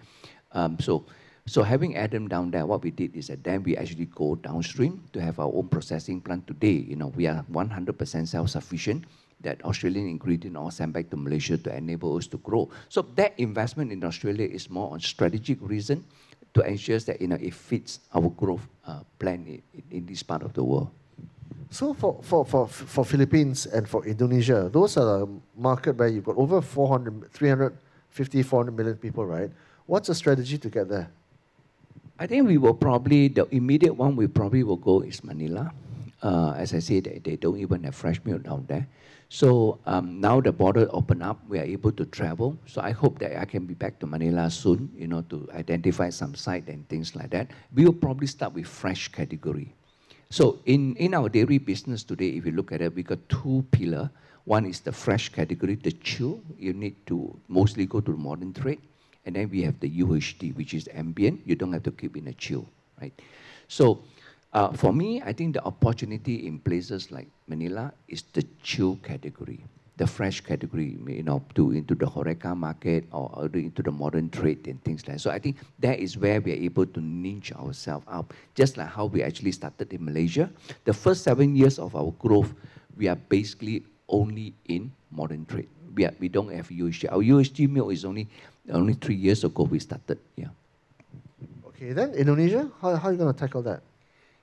Um, 0.51 0.77
so 0.79 1.05
so 1.45 1.61
having 1.61 1.97
Adam 1.97 2.29
down 2.29 2.51
there, 2.51 2.65
what 2.65 2.83
we 2.83 2.91
did 2.91 3.15
is 3.15 3.27
that 3.27 3.43
then 3.43 3.63
we 3.63 3.75
actually 3.75 4.05
go 4.05 4.35
downstream 4.35 5.03
to 5.11 5.21
have 5.21 5.39
our 5.39 5.51
own 5.53 5.67
processing 5.67 6.21
plant 6.21 6.47
today. 6.47 6.85
You 6.87 6.95
know, 6.95 7.07
we 7.07 7.27
are 7.27 7.43
100% 7.51 8.27
self-sufficient. 8.27 9.03
That 9.41 9.61
Australian 9.65 10.07
ingredient 10.07 10.55
all 10.55 10.71
sent 10.71 10.93
back 10.93 11.09
to 11.09 11.17
Malaysia 11.17 11.57
to 11.57 11.75
enable 11.75 12.15
us 12.15 12.27
to 12.27 12.37
grow. 12.37 12.69
So 12.87 13.01
that 13.15 13.33
investment 13.37 13.91
in 13.91 14.01
Australia 14.05 14.47
is 14.47 14.69
more 14.69 14.93
on 14.93 15.01
strategic 15.01 15.57
reason 15.59 16.05
to 16.53 16.61
ensure 16.61 16.99
that 16.99 17.19
you 17.19 17.27
know 17.27 17.35
it 17.35 17.53
fits 17.53 17.99
our 18.15 18.29
growth 18.29 18.65
uh, 18.87 19.01
plan 19.19 19.43
in, 19.43 19.83
in 19.91 20.05
this 20.05 20.23
part 20.23 20.43
of 20.43 20.53
the 20.53 20.63
world. 20.63 20.91
So 21.71 21.93
for, 21.93 22.21
for, 22.21 22.45
for, 22.45 22.67
for 22.67 23.03
Philippines 23.03 23.65
and 23.65 23.89
for 23.89 24.05
Indonesia, 24.05 24.69
those 24.71 24.95
are 24.95 25.23
a 25.23 25.27
market 25.57 25.97
where 25.97 26.07
you've 26.07 26.23
got 26.23 26.37
over 26.37 26.61
400, 26.61 27.33
350, 27.33 28.43
400 28.43 28.77
million 28.77 28.95
people, 28.95 29.25
right? 29.25 29.51
What's 29.87 30.07
the 30.07 30.15
strategy 30.15 30.57
to 30.59 30.69
get 30.69 30.87
there? 30.87 31.09
I 32.23 32.25
think 32.25 32.47
we 32.47 32.57
will 32.57 32.73
probably, 32.73 33.27
the 33.27 33.53
immediate 33.53 33.97
one 33.97 34.15
we 34.15 34.27
probably 34.27 34.63
will 34.63 34.77
go 34.77 35.01
is 35.01 35.25
Manila. 35.25 35.73
Uh, 36.21 36.53
as 36.55 36.73
I 36.73 36.79
said, 36.79 37.03
they, 37.03 37.19
they 37.21 37.35
don't 37.35 37.57
even 37.57 37.83
have 37.83 37.95
fresh 37.95 38.17
milk 38.23 38.43
down 38.43 38.63
there. 38.69 38.87
So 39.27 39.79
um, 39.85 40.21
now 40.21 40.39
the 40.39 40.53
border 40.53 40.87
open 40.91 41.21
up, 41.21 41.41
we 41.49 41.59
are 41.59 41.63
able 41.63 41.91
to 41.91 42.05
travel. 42.05 42.57
So 42.65 42.79
I 42.79 42.91
hope 42.91 43.19
that 43.19 43.37
I 43.37 43.43
can 43.43 43.65
be 43.65 43.73
back 43.73 43.99
to 43.99 44.07
Manila 44.07 44.49
soon, 44.49 44.89
you 44.95 45.05
know, 45.05 45.23
to 45.23 45.49
identify 45.53 46.09
some 46.11 46.33
site 46.33 46.69
and 46.69 46.87
things 46.87 47.13
like 47.13 47.29
that. 47.31 47.51
We 47.73 47.83
will 47.83 47.91
probably 47.91 48.27
start 48.27 48.53
with 48.53 48.67
fresh 48.67 49.09
category. 49.09 49.75
So 50.29 50.59
in, 50.65 50.95
in 50.95 51.13
our 51.15 51.27
dairy 51.27 51.57
business 51.57 52.05
today, 52.05 52.29
if 52.29 52.45
you 52.45 52.53
look 52.53 52.71
at 52.71 52.79
it, 52.79 52.95
we 52.95 53.03
got 53.03 53.19
two 53.27 53.65
pillar. 53.71 54.09
One 54.45 54.65
is 54.65 54.79
the 54.79 54.93
fresh 54.93 55.27
category, 55.27 55.75
the 55.75 55.91
chill. 55.91 56.39
You 56.57 56.71
need 56.71 57.05
to 57.07 57.37
mostly 57.49 57.85
go 57.85 57.99
to 57.99 58.11
the 58.13 58.17
modern 58.17 58.53
trade. 58.53 58.79
And 59.25 59.35
then 59.35 59.49
we 59.49 59.61
have 59.63 59.79
the 59.79 59.89
UHT, 59.89 60.55
which 60.55 60.73
is 60.73 60.89
ambient. 60.93 61.41
You 61.45 61.55
don't 61.55 61.71
have 61.73 61.83
to 61.83 61.91
keep 61.91 62.17
in 62.17 62.27
a 62.27 62.33
chill, 62.33 62.67
right? 63.01 63.13
So 63.67 64.03
uh, 64.53 64.71
for 64.73 64.93
me, 64.93 65.21
I 65.25 65.33
think 65.33 65.53
the 65.55 65.63
opportunity 65.65 66.45
in 66.45 66.59
places 66.59 67.11
like 67.11 67.27
Manila 67.47 67.91
is 68.07 68.23
the 68.33 68.45
chill 68.61 68.97
category, 69.01 69.63
the 69.97 70.05
fresh 70.05 70.41
category, 70.41 70.97
you 71.07 71.23
know, 71.23 71.41
to 71.55 71.71
into 71.71 71.95
the 71.95 72.05
Horeca 72.05 72.55
market 72.55 73.05
or 73.11 73.49
into 73.53 73.81
the 73.81 73.91
modern 73.91 74.29
trade 74.29 74.67
and 74.67 74.83
things 74.83 75.07
like 75.07 75.17
that. 75.17 75.21
So 75.21 75.31
I 75.31 75.39
think 75.39 75.57
that 75.79 75.99
is 75.99 76.17
where 76.17 76.39
we 76.39 76.51
are 76.51 76.61
able 76.61 76.85
to 76.85 77.01
niche 77.01 77.51
ourselves 77.53 78.05
up, 78.07 78.33
just 78.53 78.77
like 78.77 78.89
how 78.89 79.05
we 79.05 79.23
actually 79.23 79.53
started 79.53 79.91
in 79.91 80.05
Malaysia. 80.05 80.51
The 80.85 80.93
first 80.93 81.23
seven 81.23 81.55
years 81.55 81.79
of 81.79 81.95
our 81.95 82.11
growth, 82.19 82.53
we 82.95 83.07
are 83.07 83.17
basically 83.17 83.83
only 84.07 84.53
in 84.65 84.91
modern 85.09 85.45
trade. 85.45 85.69
We, 85.95 86.07
we 86.19 86.27
don't 86.29 86.51
have 86.51 86.69
UHT. 86.69 87.11
Our 87.11 87.21
UHT 87.21 87.69
milk 87.69 87.93
is 87.93 88.05
only 88.05 88.27
only 88.71 88.93
three 88.93 89.15
years 89.15 89.43
ago 89.43 89.63
we 89.63 89.79
started. 89.79 90.19
Yeah. 90.35 90.49
Okay, 91.67 91.91
then 91.91 92.13
Indonesia, 92.13 92.71
how, 92.81 92.95
how 92.95 93.09
are 93.09 93.11
you 93.11 93.17
going 93.17 93.33
to 93.33 93.39
tackle 93.39 93.61
that? 93.63 93.81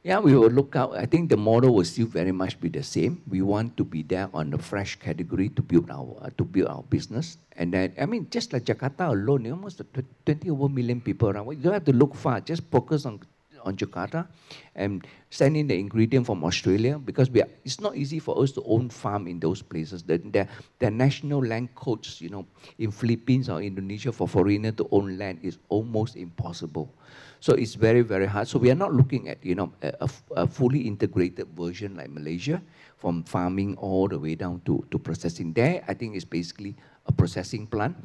Yeah, 0.02 0.18
we 0.18 0.32
will 0.32 0.48
look 0.48 0.76
out. 0.76 0.96
I 0.96 1.04
think 1.04 1.28
the 1.28 1.36
model 1.36 1.74
will 1.74 1.84
still 1.84 2.06
very 2.06 2.32
much 2.32 2.58
be 2.58 2.70
the 2.72 2.82
same. 2.82 3.20
We 3.28 3.42
want 3.42 3.76
to 3.76 3.84
be 3.84 4.02
there 4.02 4.30
on 4.32 4.48
the 4.48 4.56
fresh 4.56 4.96
category 4.96 5.50
to 5.50 5.60
build 5.60 5.90
our 5.92 6.16
uh, 6.24 6.32
to 6.40 6.44
build 6.44 6.68
our 6.68 6.82
business. 6.88 7.36
And 7.52 7.76
then, 7.76 7.92
I 8.00 8.06
mean, 8.08 8.24
just 8.32 8.56
like 8.56 8.64
Jakarta 8.64 9.12
alone, 9.12 9.44
almost 9.52 9.84
20 10.24 10.48
over 10.48 10.72
million 10.72 11.04
people 11.04 11.28
around. 11.28 11.52
You 11.52 11.60
don't 11.60 11.76
have 11.76 11.84
to 11.84 11.92
look 11.92 12.16
far. 12.16 12.40
Just 12.40 12.64
focus 12.72 13.04
on 13.04 13.20
on 13.64 13.76
Jakarta 13.76 14.26
and 14.74 15.06
send 15.30 15.56
in 15.56 15.66
the 15.66 15.78
ingredient 15.78 16.26
from 16.26 16.44
Australia 16.44 16.98
because 16.98 17.30
we 17.30 17.42
are, 17.42 17.48
it's 17.64 17.80
not 17.80 17.96
easy 17.96 18.18
for 18.18 18.40
us 18.42 18.52
to 18.52 18.62
own 18.64 18.88
farm 18.88 19.26
in 19.26 19.40
those 19.40 19.62
places. 19.62 20.02
The, 20.02 20.18
the, 20.18 20.48
the 20.78 20.90
national 20.90 21.44
land 21.44 21.74
codes, 21.74 22.20
you 22.20 22.28
know, 22.30 22.46
in 22.78 22.90
Philippines 22.90 23.48
or 23.48 23.62
Indonesia 23.62 24.12
for 24.12 24.26
foreigner 24.28 24.72
to 24.72 24.88
own 24.90 25.18
land 25.18 25.40
is 25.42 25.58
almost 25.68 26.16
impossible. 26.16 26.92
So 27.40 27.54
it's 27.54 27.74
very, 27.74 28.02
very 28.02 28.26
hard. 28.26 28.48
So 28.48 28.58
we 28.58 28.70
are 28.70 28.76
not 28.76 28.92
looking 28.92 29.28
at, 29.28 29.38
you 29.42 29.54
know, 29.54 29.72
a, 29.82 30.08
a, 30.36 30.46
fully 30.46 30.80
integrated 30.80 31.48
version 31.56 31.96
like 31.96 32.10
Malaysia, 32.10 32.60
from 32.98 33.24
farming 33.24 33.76
all 33.78 34.08
the 34.08 34.18
way 34.18 34.34
down 34.34 34.60
to, 34.66 34.84
to 34.90 34.98
processing. 34.98 35.54
There, 35.54 35.82
I 35.88 35.94
think 35.94 36.16
it's 36.16 36.24
basically 36.26 36.76
a 37.06 37.12
processing 37.12 37.66
plant, 37.66 37.96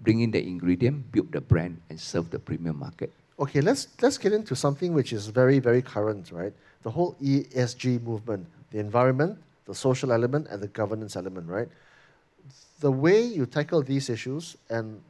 bring 0.00 0.20
in 0.20 0.30
the 0.30 0.42
ingredient, 0.42 1.12
build 1.12 1.32
the 1.32 1.40
brand, 1.42 1.80
and 1.90 2.00
serve 2.00 2.30
the 2.30 2.38
premium 2.38 2.78
market. 2.78 3.12
Okay, 3.40 3.60
let's, 3.60 3.88
let's 4.02 4.18
get 4.18 4.32
into 4.32 4.56
something 4.56 4.92
which 4.92 5.12
is 5.12 5.28
very, 5.28 5.60
very 5.60 5.80
current, 5.80 6.32
right? 6.32 6.52
The 6.82 6.90
whole 6.90 7.14
ESG 7.22 8.02
movement, 8.02 8.46
the 8.72 8.80
environment, 8.80 9.38
the 9.66 9.74
social 9.74 10.12
element, 10.12 10.48
and 10.50 10.60
the 10.60 10.66
governance 10.68 11.14
element, 11.14 11.48
right? 11.48 11.68
The 12.80 12.90
way 12.90 13.22
you 13.22 13.46
tackle 13.46 13.82
these 13.82 14.10
issues 14.10 14.56
and 14.70 15.00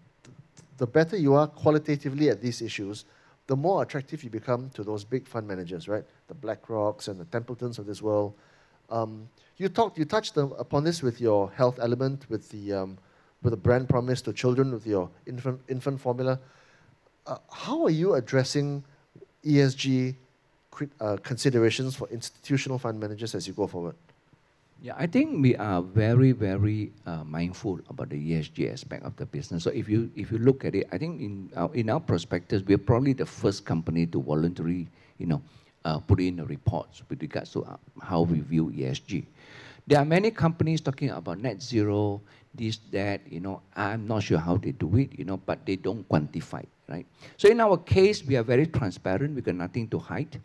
the 0.76 0.86
better 0.86 1.16
you 1.16 1.34
are 1.34 1.46
qualitatively 1.46 2.28
at 2.28 2.42
these 2.42 2.60
issues, 2.60 3.06
the 3.46 3.56
more 3.56 3.82
attractive 3.82 4.22
you 4.22 4.30
become 4.30 4.68
to 4.74 4.84
those 4.84 5.04
big 5.04 5.26
fund 5.26 5.48
managers, 5.48 5.88
right? 5.88 6.04
The 6.28 6.34
BlackRocks 6.34 7.08
and 7.08 7.18
the 7.18 7.24
Templetons 7.26 7.78
of 7.78 7.86
this 7.86 8.02
world. 8.02 8.34
Um, 8.90 9.28
you 9.56 9.68
talked, 9.68 9.98
you 9.98 10.04
touched 10.04 10.36
upon 10.36 10.84
this 10.84 11.02
with 11.02 11.20
your 11.20 11.50
health 11.52 11.78
element, 11.80 12.26
with 12.28 12.48
the 12.50 12.74
um, 12.74 12.98
with 13.42 13.52
the 13.52 13.56
brand 13.56 13.88
promise 13.88 14.20
to 14.22 14.32
children, 14.32 14.72
with 14.72 14.86
your 14.86 15.08
infant 15.26 15.60
infant 15.68 16.00
formula. 16.00 16.38
Uh, 17.28 17.36
how 17.52 17.84
are 17.84 17.90
you 17.90 18.14
addressing 18.14 18.82
ESG 19.44 20.14
uh, 21.00 21.18
considerations 21.22 21.94
for 21.94 22.08
institutional 22.08 22.78
fund 22.78 22.98
managers 22.98 23.34
as 23.34 23.46
you 23.46 23.52
go 23.52 23.66
forward? 23.66 23.94
Yeah, 24.80 24.94
I 24.96 25.06
think 25.06 25.42
we 25.42 25.54
are 25.56 25.82
very, 25.82 26.32
very 26.32 26.90
uh, 27.04 27.24
mindful 27.24 27.80
about 27.90 28.08
the 28.08 28.16
ESG 28.16 28.72
aspect 28.72 29.04
of 29.04 29.14
the 29.16 29.26
business. 29.26 29.64
So 29.64 29.70
if 29.70 29.88
you 29.88 30.10
if 30.16 30.32
you 30.32 30.38
look 30.38 30.64
at 30.64 30.74
it, 30.74 30.88
I 30.90 30.96
think 30.96 31.20
in 31.20 31.50
our, 31.54 31.68
in 31.74 31.90
our 31.90 32.00
prospectus, 32.00 32.62
we're 32.64 32.78
probably 32.78 33.12
the 33.12 33.26
first 33.26 33.66
company 33.66 34.06
to 34.06 34.22
voluntarily, 34.22 34.86
you 35.18 35.26
know, 35.26 35.42
uh, 35.84 35.98
put 35.98 36.20
in 36.20 36.40
a 36.40 36.46
report 36.46 36.88
with 37.10 37.20
regards 37.20 37.52
to 37.52 37.64
uh, 37.64 37.76
how 38.00 38.22
we 38.22 38.40
view 38.40 38.70
ESG. 38.70 39.24
There 39.86 39.98
are 39.98 40.04
many 40.04 40.30
companies 40.30 40.80
talking 40.80 41.10
about 41.10 41.40
net 41.40 41.60
zero, 41.60 42.22
this, 42.58 42.78
that, 42.90 43.20
you 43.30 43.40
know, 43.40 43.62
I'm 43.76 44.06
not 44.06 44.24
sure 44.24 44.38
how 44.38 44.56
they 44.56 44.72
do 44.72 44.96
it, 44.96 45.18
you 45.18 45.24
know, 45.24 45.36
but 45.38 45.64
they 45.64 45.76
don't 45.76 46.06
quantify, 46.08 46.64
right? 46.88 47.06
So 47.36 47.48
in 47.48 47.60
our 47.60 47.78
case, 47.78 48.24
we 48.24 48.36
are 48.36 48.42
very 48.42 48.66
transparent, 48.66 49.34
we 49.34 49.40
got 49.40 49.54
nothing 49.54 49.88
to 49.88 49.98
hide. 49.98 50.40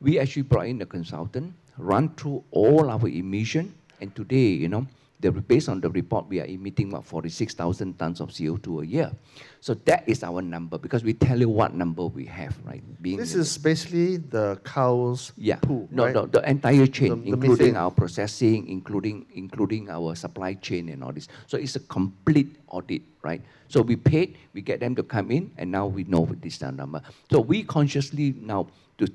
We 0.00 0.18
actually 0.18 0.42
brought 0.42 0.66
in 0.66 0.80
a 0.80 0.86
consultant 0.86 1.52
run 1.80 2.10
through 2.14 2.44
all 2.50 2.90
our 2.90 3.08
emission. 3.08 3.74
And 4.00 4.14
today, 4.14 4.48
you 4.48 4.68
know, 4.68 4.86
the, 5.20 5.30
based 5.30 5.68
on 5.68 5.80
the 5.80 5.90
report, 5.90 6.26
we 6.28 6.40
are 6.40 6.46
emitting 6.46 6.90
what 6.90 7.04
46,000 7.04 7.98
tons 7.98 8.20
of 8.20 8.30
CO2 8.30 8.82
a 8.82 8.86
year. 8.86 9.12
So 9.60 9.74
that 9.74 10.04
is 10.08 10.22
our 10.22 10.40
number 10.40 10.78
because 10.78 11.04
we 11.04 11.12
tell 11.12 11.38
you 11.38 11.48
what 11.48 11.74
number 11.74 12.06
we 12.06 12.24
have, 12.26 12.56
right? 12.64 12.82
Being 13.02 13.18
this 13.18 13.34
is 13.34 13.58
basically 13.58 14.16
the 14.16 14.58
cow's 14.64 15.32
yeah. 15.36 15.56
poo, 15.56 15.86
no, 15.90 16.04
right? 16.04 16.14
no, 16.14 16.26
the 16.26 16.48
entire 16.48 16.86
chain, 16.86 17.24
the, 17.24 17.32
including 17.32 17.76
our 17.76 17.90
processing, 17.90 18.66
including 18.68 19.26
including 19.34 19.90
our 19.90 20.14
supply 20.14 20.54
chain 20.54 20.88
and 20.88 21.04
all 21.04 21.12
this. 21.12 21.28
So 21.46 21.58
it's 21.58 21.76
a 21.76 21.80
complete 21.80 22.56
audit, 22.68 23.02
right? 23.22 23.42
So 23.68 23.82
we 23.82 23.96
paid, 23.96 24.38
we 24.54 24.62
get 24.62 24.80
them 24.80 24.96
to 24.96 25.02
come 25.02 25.30
in, 25.30 25.50
and 25.58 25.70
now 25.70 25.86
we 25.86 26.04
know 26.04 26.26
this 26.40 26.60
number. 26.62 27.02
So 27.30 27.40
we 27.40 27.62
consciously 27.62 28.34
now 28.40 28.68
to 28.98 29.06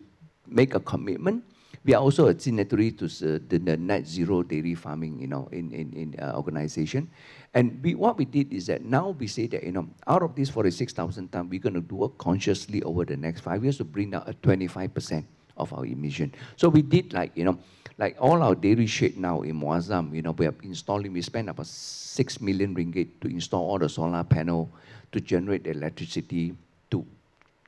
make 0.48 0.76
a 0.76 0.80
commitment 0.80 1.44
we 1.86 1.94
are 1.94 2.02
also 2.02 2.28
a 2.28 2.40
signatory 2.40 2.92
to 2.92 3.08
the, 3.08 3.40
the 3.48 3.78
net 3.78 4.08
zero 4.08 4.42
dairy 4.42 4.74
farming, 4.74 5.20
you 5.20 5.28
know, 5.28 5.48
in, 5.52 5.72
in, 5.72 5.94
in 5.94 6.20
uh, 6.20 6.34
organization. 6.36 7.10
And 7.54 7.80
we, 7.84 7.94
what 7.94 8.18
we 8.18 8.26
did 8.26 8.52
is 8.52 8.66
that 8.68 8.84
now 8.84 9.10
we 9.10 9.28
say 9.28 9.46
that, 9.48 9.64
you 9.64 9.72
know, 9.72 9.88
out 10.08 10.24
of 10.24 10.36
this 10.36 10.50
46,000 10.50 11.32
ton, 11.32 11.48
we're 11.48 11.60
going 11.60 11.76
to 11.76 11.82
do 11.82 11.96
work 11.96 12.18
consciously 12.18 12.82
over 12.82 13.06
the 13.06 13.16
next 13.16 13.42
five 13.42 13.64
years 13.64 13.78
to 13.78 13.84
bring 13.84 14.10
down 14.12 14.24
a 14.26 14.34
25% 14.34 15.24
of 15.58 15.72
our 15.74 15.86
emission. 15.86 16.34
So 16.56 16.70
we 16.70 16.82
did 16.82 17.14
like, 17.14 17.32
you 17.36 17.46
know, 17.46 17.60
like 18.00 18.18
all 18.20 18.42
our 18.42 18.56
dairy 18.56 18.88
shed 18.88 19.18
now 19.18 19.44
in 19.44 19.60
Muazzam, 19.62 20.14
you 20.14 20.24
know, 20.24 20.32
we 20.32 20.48
are 20.48 20.56
installing, 20.64 21.14
we 21.14 21.22
spend 21.22 21.50
about 21.50 21.68
6 21.68 22.42
million 22.42 22.76
ringgit 22.76 23.10
to 23.22 23.28
install 23.28 23.70
all 23.70 23.80
the 23.80 23.88
solar 23.88 24.24
panel 24.24 24.72
to 25.12 25.22
generate 25.22 25.64
the 25.64 25.70
electricity 25.70 26.56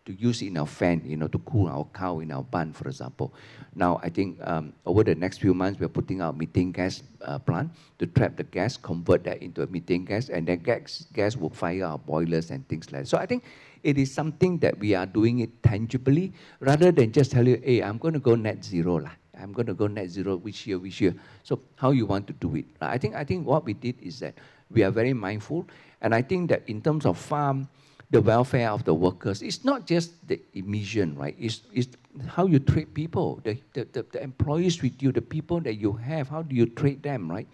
to 0.07 0.13
use 0.13 0.41
in 0.41 0.57
our 0.57 0.65
fan, 0.65 1.03
you 1.05 1.17
know, 1.17 1.27
to 1.27 1.37
cool 1.39 1.67
our 1.67 1.85
cow 1.93 2.19
in 2.19 2.31
our 2.31 2.41
barn, 2.41 2.71
for 2.71 2.87
example. 2.87 3.33
Now, 3.75 3.99
I 4.01 4.09
think 4.09 4.39
um, 4.41 4.73
over 4.85 5.03
the 5.03 5.13
next 5.13 5.37
few 5.39 5.53
months, 5.53 5.79
we're 5.79 5.91
putting 5.91 6.21
out 6.21 6.37
methane 6.37 6.71
gas 6.71 7.03
uh, 7.21 7.37
plant 7.37 7.71
to 7.99 8.07
trap 8.07 8.37
the 8.37 8.43
gas, 8.43 8.77
convert 8.77 9.25
that 9.25 9.43
into 9.43 9.61
a 9.61 9.67
methane 9.67 10.05
gas, 10.05 10.29
and 10.29 10.47
then 10.47 10.59
gas, 10.59 11.05
gas 11.11 11.35
will 11.35 11.51
fire 11.51 11.83
our 11.83 11.99
boilers 11.99 12.49
and 12.49 12.65
things 12.69 12.89
like 12.91 13.03
that. 13.03 13.07
So 13.07 13.17
I 13.17 13.25
think 13.25 13.43
it 13.83 13.97
is 13.97 14.11
something 14.11 14.57
that 14.59 14.79
we 14.79 14.95
are 14.95 15.05
doing 15.05 15.39
it 15.39 15.51
tangibly, 15.61 16.31
rather 16.61 16.91
than 16.91 17.11
just 17.11 17.31
tell 17.31 17.45
you, 17.45 17.61
hey, 17.63 17.83
I'm 17.83 17.97
going 17.97 18.15
to 18.15 18.23
go 18.23 18.35
net 18.35 18.63
zero. 18.63 18.95
Lah. 19.03 19.11
I'm 19.37 19.51
going 19.51 19.67
to 19.67 19.75
go 19.75 19.85
net 19.87 20.09
zero 20.09 20.37
which 20.37 20.65
year, 20.65 20.79
which 20.79 21.01
year. 21.01 21.13
So 21.43 21.59
how 21.75 21.91
you 21.91 22.07
want 22.07 22.25
to 22.27 22.33
do 22.33 22.55
it? 22.55 22.65
I 22.81 22.97
think, 22.97 23.13
I 23.13 23.23
think 23.23 23.45
what 23.45 23.65
we 23.65 23.73
did 23.73 24.01
is 24.01 24.19
that 24.21 24.33
we 24.71 24.83
are 24.83 24.91
very 24.91 25.13
mindful, 25.13 25.67
and 26.01 26.15
I 26.15 26.21
think 26.21 26.49
that 26.49 26.63
in 26.67 26.81
terms 26.81 27.05
of 27.05 27.17
farm, 27.17 27.67
the 28.09 28.21
welfare 28.21 28.69
of 28.69 28.85
the 28.85 28.93
workers. 28.93 29.41
It's 29.41 29.65
not 29.65 29.85
just 29.85 30.27
the 30.27 30.39
emission, 30.53 31.15
right? 31.15 31.35
It's, 31.37 31.61
it's 31.73 31.89
how 32.27 32.45
you 32.45 32.59
treat 32.59 32.93
people, 32.93 33.41
the, 33.43 33.57
the, 33.73 33.87
the, 33.91 34.05
the, 34.11 34.23
employees 34.23 34.81
with 34.81 35.03
you, 35.03 35.11
the 35.11 35.21
people 35.21 35.59
that 35.61 35.75
you 35.75 35.91
have, 35.93 36.29
how 36.29 36.41
do 36.41 36.55
you 36.55 36.65
treat 36.65 37.03
them, 37.03 37.29
right? 37.29 37.47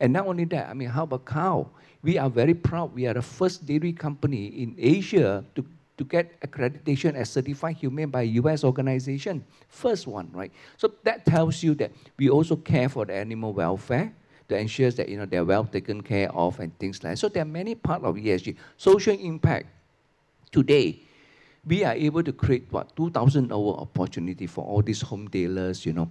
And 0.00 0.12
not 0.12 0.26
only 0.26 0.44
that, 0.46 0.70
I 0.70 0.74
mean, 0.74 0.88
how 0.88 1.02
about 1.02 1.26
cow? 1.26 1.68
We 2.02 2.16
are 2.16 2.30
very 2.30 2.54
proud. 2.54 2.94
We 2.94 3.06
are 3.06 3.14
the 3.14 3.22
first 3.22 3.66
dairy 3.66 3.92
company 3.92 4.46
in 4.46 4.74
Asia 4.78 5.44
to, 5.54 5.64
to 5.98 6.04
get 6.04 6.40
accreditation 6.40 7.14
as 7.14 7.28
certified 7.28 7.76
humane 7.76 8.08
by 8.08 8.22
US 8.22 8.64
organization. 8.64 9.44
First 9.68 10.06
one, 10.06 10.30
right? 10.32 10.52
So 10.78 10.92
that 11.04 11.26
tells 11.26 11.62
you 11.62 11.74
that 11.74 11.92
we 12.16 12.30
also 12.30 12.56
care 12.56 12.88
for 12.88 13.04
the 13.04 13.14
animal 13.14 13.52
welfare 13.52 14.14
to 14.48 14.56
ensure 14.56 14.90
that 14.92 15.08
you 15.10 15.18
know 15.18 15.26
they're 15.26 15.44
well 15.44 15.64
taken 15.64 16.00
care 16.00 16.32
of 16.32 16.58
and 16.60 16.76
things 16.78 17.04
like 17.04 17.12
that. 17.12 17.18
So 17.18 17.28
there 17.28 17.42
are 17.42 17.46
many 17.46 17.74
parts 17.74 18.04
of 18.04 18.14
ESG. 18.14 18.56
Social 18.78 19.14
impact 19.14 19.66
Today, 20.50 21.00
we 21.66 21.84
are 21.84 21.94
able 21.94 22.22
to 22.22 22.32
create 22.32 22.66
what 22.70 22.94
2,000 22.96 23.52
hour 23.52 23.74
opportunity 23.78 24.46
for 24.46 24.64
all 24.64 24.82
these 24.82 25.02
home 25.02 25.28
dealers, 25.28 25.84
you 25.84 25.92
know, 25.92 26.08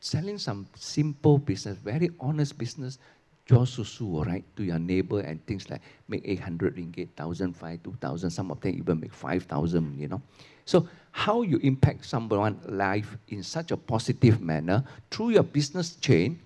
selling 0.00 0.38
some 0.38 0.66
simple 0.74 1.38
business, 1.38 1.76
very 1.78 2.10
honest 2.20 2.58
business, 2.58 2.98
jual 3.46 3.66
susu, 3.66 4.24
right, 4.26 4.44
to 4.56 4.62
your 4.62 4.78
neighbor 4.78 5.20
and 5.20 5.44
things 5.46 5.68
like 5.70 5.80
make 6.08 6.22
800 6.24 6.76
ringgit, 6.76 7.08
1,005, 7.16 7.82
2,000, 7.82 8.30
some 8.30 8.50
of 8.50 8.60
them 8.60 8.74
even 8.76 9.00
make 9.00 9.12
5,000, 9.12 9.98
you 9.98 10.08
know. 10.08 10.22
So 10.64 10.88
how 11.12 11.42
you 11.42 11.58
impact 11.58 12.04
someone's 12.04 12.64
life 12.68 13.16
in 13.28 13.42
such 13.42 13.70
a 13.70 13.76
positive 13.76 14.40
manner 14.40 14.84
through 15.10 15.30
your 15.30 15.42
business 15.42 15.96
chain 15.96 16.40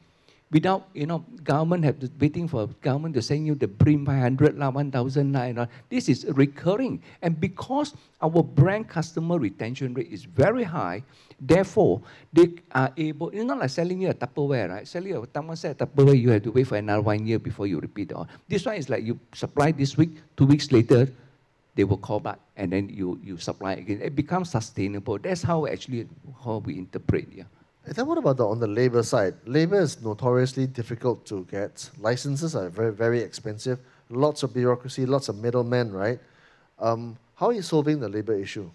without, 0.55 0.87
you 0.95 1.05
know, 1.05 1.27
government 1.43 1.83
have 1.83 1.99
to, 1.99 2.09
waiting 2.23 2.47
for 2.47 2.71
government 2.81 3.13
to 3.19 3.21
send 3.21 3.45
you 3.45 3.59
the 3.59 3.67
BRIM 3.67 4.07
500 4.07 4.55
lah, 4.57 4.71
1000 4.71 5.35
lah, 5.35 5.67
This 5.91 6.09
is 6.09 6.25
recurring. 6.31 7.03
And 7.21 7.35
because 7.35 7.99
our 8.23 8.39
brand 8.39 8.87
customer 8.87 9.43
retention 9.43 9.93
rate 9.99 10.15
is 10.15 10.23
very 10.23 10.63
high, 10.63 11.03
therefore, 11.43 12.01
they 12.33 12.55
are 12.71 12.95
able, 12.97 13.35
it's 13.35 13.43
not 13.43 13.59
like 13.59 13.75
selling 13.75 14.01
you 14.01 14.11
a 14.11 14.15
Tupperware, 14.15 14.71
right? 14.71 14.87
Selling 14.87 15.19
you 15.19 15.27
a 15.27 15.29
someone 15.35 15.59
said 15.59 15.77
Tupperware, 15.77 16.15
you 16.15 16.31
have 16.31 16.47
to 16.47 16.55
wait 16.55 16.71
for 16.71 16.79
another 16.79 17.03
one 17.03 17.27
year 17.27 17.43
before 17.43 17.67
you 17.67 17.83
repeat 17.83 18.15
it. 18.15 18.17
This 18.49 18.65
one 18.65 18.77
is 18.77 18.89
like 18.89 19.03
you 19.03 19.19
supply 19.35 19.75
this 19.75 19.99
week, 19.99 20.23
two 20.39 20.47
weeks 20.47 20.71
later, 20.71 21.11
they 21.75 21.83
will 21.83 21.99
call 21.99 22.21
back 22.21 22.39
and 22.57 22.71
then 22.71 22.89
you, 22.89 23.19
you 23.25 23.37
supply 23.39 23.73
again. 23.73 23.99
It 24.01 24.15
becomes 24.15 24.55
sustainable. 24.55 25.19
That's 25.19 25.43
how 25.43 25.67
actually 25.67 26.07
how 26.45 26.63
we 26.63 26.79
interpret, 26.79 27.27
yeah. 27.35 27.51
And 27.87 27.95
then 27.95 28.07
what 28.07 28.16
about 28.16 28.39
the, 28.39 28.47
on 28.47 28.61
the 28.61 28.66
labor 28.66 29.03
side? 29.03 29.35
Labor 29.45 29.80
is 29.80 30.01
notoriously 30.03 30.66
difficult 30.66 31.26
to 31.26 31.47
get. 31.51 31.91
Licenses 31.99 32.57
are 32.57 32.70
very, 32.70 32.93
very 32.93 33.20
expensive. 33.20 33.78
Lots 34.09 34.43
of 34.43 34.55
bureaucracy, 34.55 35.05
lots 35.05 35.28
of 35.28 35.37
middlemen, 35.37 35.93
right? 35.93 36.18
Um, 36.78 37.18
how 37.35 37.49
are 37.49 37.53
you 37.53 37.62
solving 37.62 38.01
the 38.01 38.09
labor 38.09 38.35
issue? 38.35 38.70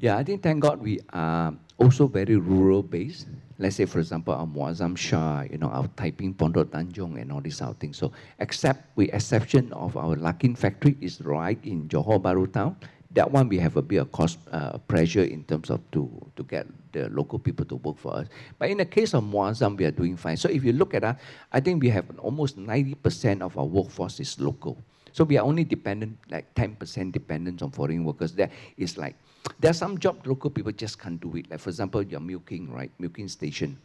Yeah, 0.00 0.16
I 0.16 0.22
think 0.22 0.42
thank 0.42 0.60
God 0.60 0.80
we 0.80 1.00
are 1.12 1.52
also 1.76 2.06
very 2.06 2.36
rural 2.36 2.82
based. 2.82 3.26
Let's 3.58 3.74
say, 3.74 3.84
for 3.84 3.98
example, 3.98 4.32
our 4.32 4.46
Muazzam 4.46 4.96
Shah, 4.96 5.42
you 5.50 5.58
know, 5.58 5.66
our 5.66 5.88
Taiping 5.96 6.34
Pondok 6.34 6.66
Tanjong 6.66 7.20
and 7.20 7.32
all 7.32 7.40
these 7.40 7.60
other 7.60 7.74
things. 7.74 7.96
So, 7.96 8.12
except 8.38 8.96
with 8.96 9.12
exception 9.12 9.72
of 9.72 9.96
our 9.96 10.14
Larkin 10.14 10.54
factory 10.54 10.96
is 11.00 11.20
right 11.20 11.58
in 11.64 11.88
Johor 11.88 12.22
Bahru 12.22 12.52
town, 12.52 12.76
that 13.10 13.28
one 13.28 13.48
we 13.48 13.58
have 13.58 13.76
a 13.76 13.82
bit 13.82 13.96
of 13.96 14.12
cost 14.12 14.38
uh, 14.52 14.78
pressure 14.86 15.24
in 15.24 15.42
terms 15.44 15.70
of 15.70 15.80
to, 15.90 16.08
to 16.36 16.44
get 16.44 16.66
the 17.02 17.08
local 17.10 17.38
people 17.38 17.64
to 17.66 17.76
work 17.76 17.98
for 17.98 18.14
us. 18.16 18.28
But 18.58 18.70
in 18.70 18.78
the 18.78 18.84
case 18.84 19.14
of 19.14 19.24
Muazzam, 19.24 19.76
we 19.76 19.84
are 19.84 19.90
doing 19.90 20.16
fine. 20.16 20.36
So 20.36 20.48
if 20.48 20.64
you 20.64 20.72
look 20.72 20.94
at 20.94 21.02
that, 21.02 21.20
I 21.52 21.60
think 21.60 21.82
we 21.82 21.90
have 21.90 22.06
almost 22.18 22.58
90% 22.58 23.42
of 23.42 23.56
our 23.56 23.64
workforce 23.64 24.20
is 24.20 24.38
local. 24.40 24.76
So 25.12 25.24
we 25.24 25.36
are 25.38 25.44
only 25.44 25.64
dependent, 25.64 26.18
like 26.30 26.54
10% 26.54 27.12
dependent 27.12 27.62
on 27.62 27.70
foreign 27.70 28.04
workers. 28.04 28.32
There 28.32 28.50
is 28.76 28.98
like, 28.98 29.16
there 29.58 29.70
are 29.70 29.74
some 29.74 29.98
jobs 29.98 30.26
local 30.26 30.50
people 30.50 30.72
just 30.72 30.98
can't 30.98 31.20
do 31.20 31.34
it. 31.36 31.50
Like 31.50 31.60
for 31.60 31.70
example, 31.70 32.02
you're 32.02 32.20
milking, 32.20 32.72
right? 32.72 32.90
Milking 32.98 33.28
station. 33.28 33.78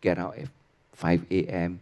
Get 0.00 0.18
out 0.18 0.38
at 0.38 0.48
5 0.92 1.26
a.m., 1.30 1.80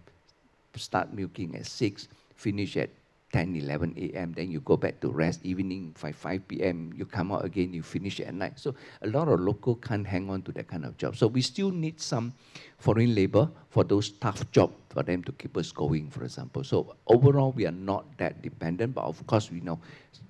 start 0.74 1.12
milking 1.12 1.56
at 1.56 1.66
6, 1.66 2.08
finish 2.34 2.76
at 2.76 2.90
10, 3.32 3.56
11 3.56 3.94
a.m., 3.98 4.32
then 4.32 4.50
you 4.50 4.60
go 4.60 4.76
back 4.76 5.00
to 5.00 5.10
rest. 5.10 5.44
Evening, 5.44 5.92
5, 5.96 6.14
5 6.14 6.48
p.m., 6.48 6.92
you 6.96 7.04
come 7.04 7.32
out 7.32 7.44
again, 7.44 7.72
you 7.72 7.82
finish 7.82 8.20
at 8.20 8.32
night. 8.32 8.58
So 8.58 8.74
a 9.02 9.08
lot 9.08 9.28
of 9.28 9.40
local 9.40 9.74
can't 9.74 10.06
hang 10.06 10.30
on 10.30 10.42
to 10.42 10.52
that 10.52 10.68
kind 10.68 10.84
of 10.84 10.96
job. 10.96 11.16
So 11.16 11.26
we 11.26 11.42
still 11.42 11.70
need 11.70 12.00
some 12.00 12.32
foreign 12.78 13.14
labor 13.14 13.50
for 13.68 13.84
those 13.84 14.10
tough 14.10 14.50
jobs 14.52 14.74
for 14.90 15.02
them 15.02 15.22
to 15.24 15.32
keep 15.32 15.56
us 15.56 15.72
going, 15.72 16.08
for 16.08 16.24
example. 16.24 16.62
So 16.64 16.94
overall, 17.08 17.52
we 17.52 17.66
are 17.66 17.72
not 17.72 18.16
that 18.18 18.42
dependent, 18.42 18.94
but 18.94 19.04
of 19.04 19.26
course, 19.26 19.50
we 19.50 19.60
know 19.60 19.80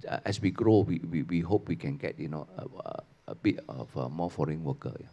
uh, 0.08 0.18
as 0.24 0.40
we 0.40 0.50
grow, 0.50 0.80
we, 0.80 0.98
we, 1.10 1.22
we 1.22 1.40
hope 1.40 1.68
we 1.68 1.76
can 1.76 1.96
get, 1.96 2.18
you 2.18 2.28
know, 2.28 2.46
a, 2.56 3.02
a 3.28 3.34
bit 3.34 3.60
of 3.68 3.94
uh, 3.96 4.08
more 4.08 4.30
foreign 4.30 4.64
worker. 4.64 4.92
Yeah. 4.98 5.06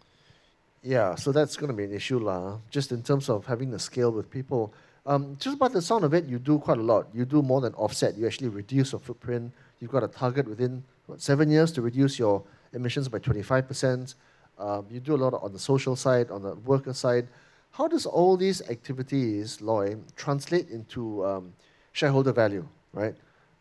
yeah, 0.84 1.16
so 1.16 1.32
that's 1.32 1.58
going 1.58 1.70
to 1.70 1.76
be 1.76 1.84
an 1.84 1.94
issue, 1.94 2.20
lah. 2.20 2.60
Just 2.70 2.92
in 2.92 3.04
terms 3.04 3.30
of 3.30 3.46
having 3.46 3.72
the 3.72 3.80
scale 3.80 4.12
with 4.12 4.30
people 4.32 4.74
um, 5.06 5.36
just 5.40 5.60
by 5.60 5.68
the 5.68 5.82
sound 5.82 6.06
of 6.06 6.14
it, 6.14 6.26
you 6.26 6.40
do 6.40 6.60
quite 6.60 6.78
a 6.78 6.82
lot. 6.82 7.08
You 7.14 7.26
do 7.26 7.42
more 7.42 7.60
than 7.60 7.74
offset. 7.74 8.18
You 8.18 8.26
actually 8.26 8.48
reduce 8.48 8.94
your 8.94 9.00
footprint. 9.00 9.52
You've 9.80 9.92
got 9.92 10.04
a 10.04 10.08
target 10.08 10.48
within 10.48 10.84
what, 11.08 11.22
seven 11.22 11.50
years 11.50 11.72
to 11.74 11.82
reduce 11.82 12.18
your 12.18 12.44
emissions 12.72 13.10
by 13.10 13.20
25%. 13.20 14.16
Um, 14.58 14.86
you 14.90 15.00
do 15.00 15.16
a 15.16 15.18
lot 15.18 15.34
on 15.42 15.52
the 15.52 15.60
social 15.60 15.96
side, 15.96 16.32
on 16.32 16.42
the 16.42 16.56
worker 16.56 16.94
side. 16.94 17.28
How 17.72 17.88
does 17.88 18.06
all 18.06 18.38
these 18.38 18.62
activities, 18.70 19.60
Loi, 19.62 19.98
translate 20.16 20.70
into 20.70 21.26
um, 21.26 21.54
shareholder 21.92 22.32
value, 22.32 22.66
right? 22.94 23.16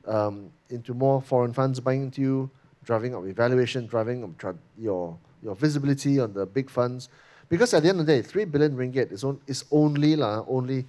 Um, 0.07 0.51
into 0.71 0.95
more 0.95 1.23
foreign 1.23 1.53
funds 1.53 1.81
buying 1.81 2.03
into 2.03 2.21
you, 2.21 2.51
driving 2.85 3.15
up 3.15 3.25
evaluation, 3.27 3.87
driving 3.87 4.23
up 4.23 4.55
your, 4.79 5.17
your 5.43 5.57
visibility 5.57 6.21
on 6.21 6.35
the 6.35 6.47
big 6.47 6.71
funds. 6.71 7.09
Because 7.49 7.75
at 7.75 7.83
the 7.83 7.89
end 7.89 8.01
of 8.01 8.07
the 8.07 8.13
day, 8.13 8.23
3 8.23 8.45
billion 8.47 8.77
ringgit 8.77 9.13
is, 9.13 9.25
on, 9.25 9.41
is 9.47 9.65
only, 9.71 10.15
la, 10.15 10.45
only 10.47 10.87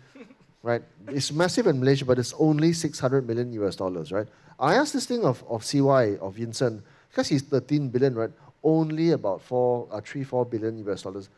right? 0.64 0.82
It's 1.10 1.32
massive 1.32 1.68
in 1.68 1.80
Malaysia, 1.80 2.06
but 2.06 2.18
it's 2.18 2.34
only 2.40 2.74
600 2.74 3.28
million 3.28 3.52
US 3.54 3.76
dollars, 3.76 4.12
right? 4.12 4.28
I 4.60 4.76
asked 4.76 4.94
this 4.94 5.06
thing 5.06 5.26
of, 5.26 5.44
of 5.48 5.64
CY, 5.64 6.18
of 6.18 6.36
Vincent, 6.36 6.82
because 7.10 7.28
he's 7.28 7.44
13 7.44 7.90
billion, 7.90 8.16
right? 8.16 8.32
Only 8.64 9.12
about 9.12 9.42
four, 9.42 9.88
uh, 9.92 10.00
3, 10.00 10.24
4 10.24 10.46
billion 10.46 10.88
US 10.88 11.04
dollars. 11.04 11.30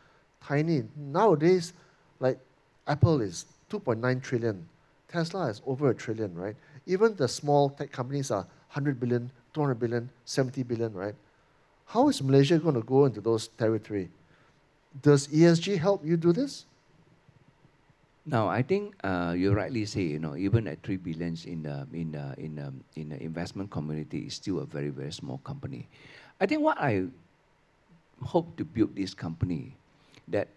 Tiny. 0.41 0.83
Nowadays, 0.95 1.73
like 2.19 2.37
Apple 2.87 3.21
is 3.21 3.45
2.9 3.71 4.21
trillion. 4.21 4.69
Tesla 5.07 5.47
is 5.47 5.61
over 5.65 5.89
a 5.89 5.95
trillion, 5.95 6.33
right? 6.35 6.55
Even 6.85 7.15
the 7.15 7.27
small 7.27 7.69
tech 7.69 7.91
companies 7.91 8.29
are 8.29 8.45
100 8.73 8.99
billion, 8.99 9.31
200 9.53 9.75
billion, 9.75 10.09
70 10.25 10.63
billion, 10.63 10.93
right? 10.93 11.15
How 11.87 12.09
is 12.09 12.21
Malaysia 12.21 12.59
going 12.59 12.75
to 12.75 12.81
go 12.81 13.05
into 13.05 13.21
those 13.21 13.47
territory? 13.47 14.09
Does 15.01 15.27
ESG 15.27 15.79
help 15.79 16.05
you 16.05 16.15
do 16.15 16.31
this? 16.31 16.65
Now, 18.25 18.49
I 18.49 18.63
think 18.63 18.95
uh, 19.03 19.35
you 19.37 19.53
rightly 19.53 19.85
say, 19.85 20.01
you 20.01 20.19
know, 20.19 20.35
even 20.35 20.67
at 20.67 20.81
three 20.81 20.97
billions 20.97 21.45
in 21.45 21.61
the 21.61 21.85
in 21.93 22.11
the 22.11 22.33
in 22.37 22.55
the, 22.55 22.73
in 22.99 23.09
the 23.09 23.21
investment 23.21 23.69
community 23.69 24.25
is 24.25 24.33
still 24.33 24.59
a 24.59 24.65
very 24.65 24.89
very 24.89 25.11
small 25.11 25.37
company. 25.45 25.87
I 26.41 26.47
think 26.47 26.61
what 26.61 26.77
I 26.81 27.05
hope 28.23 28.57
to 28.57 28.65
build 28.65 28.95
this 28.95 29.13
company, 29.13 29.77
that 30.27 30.47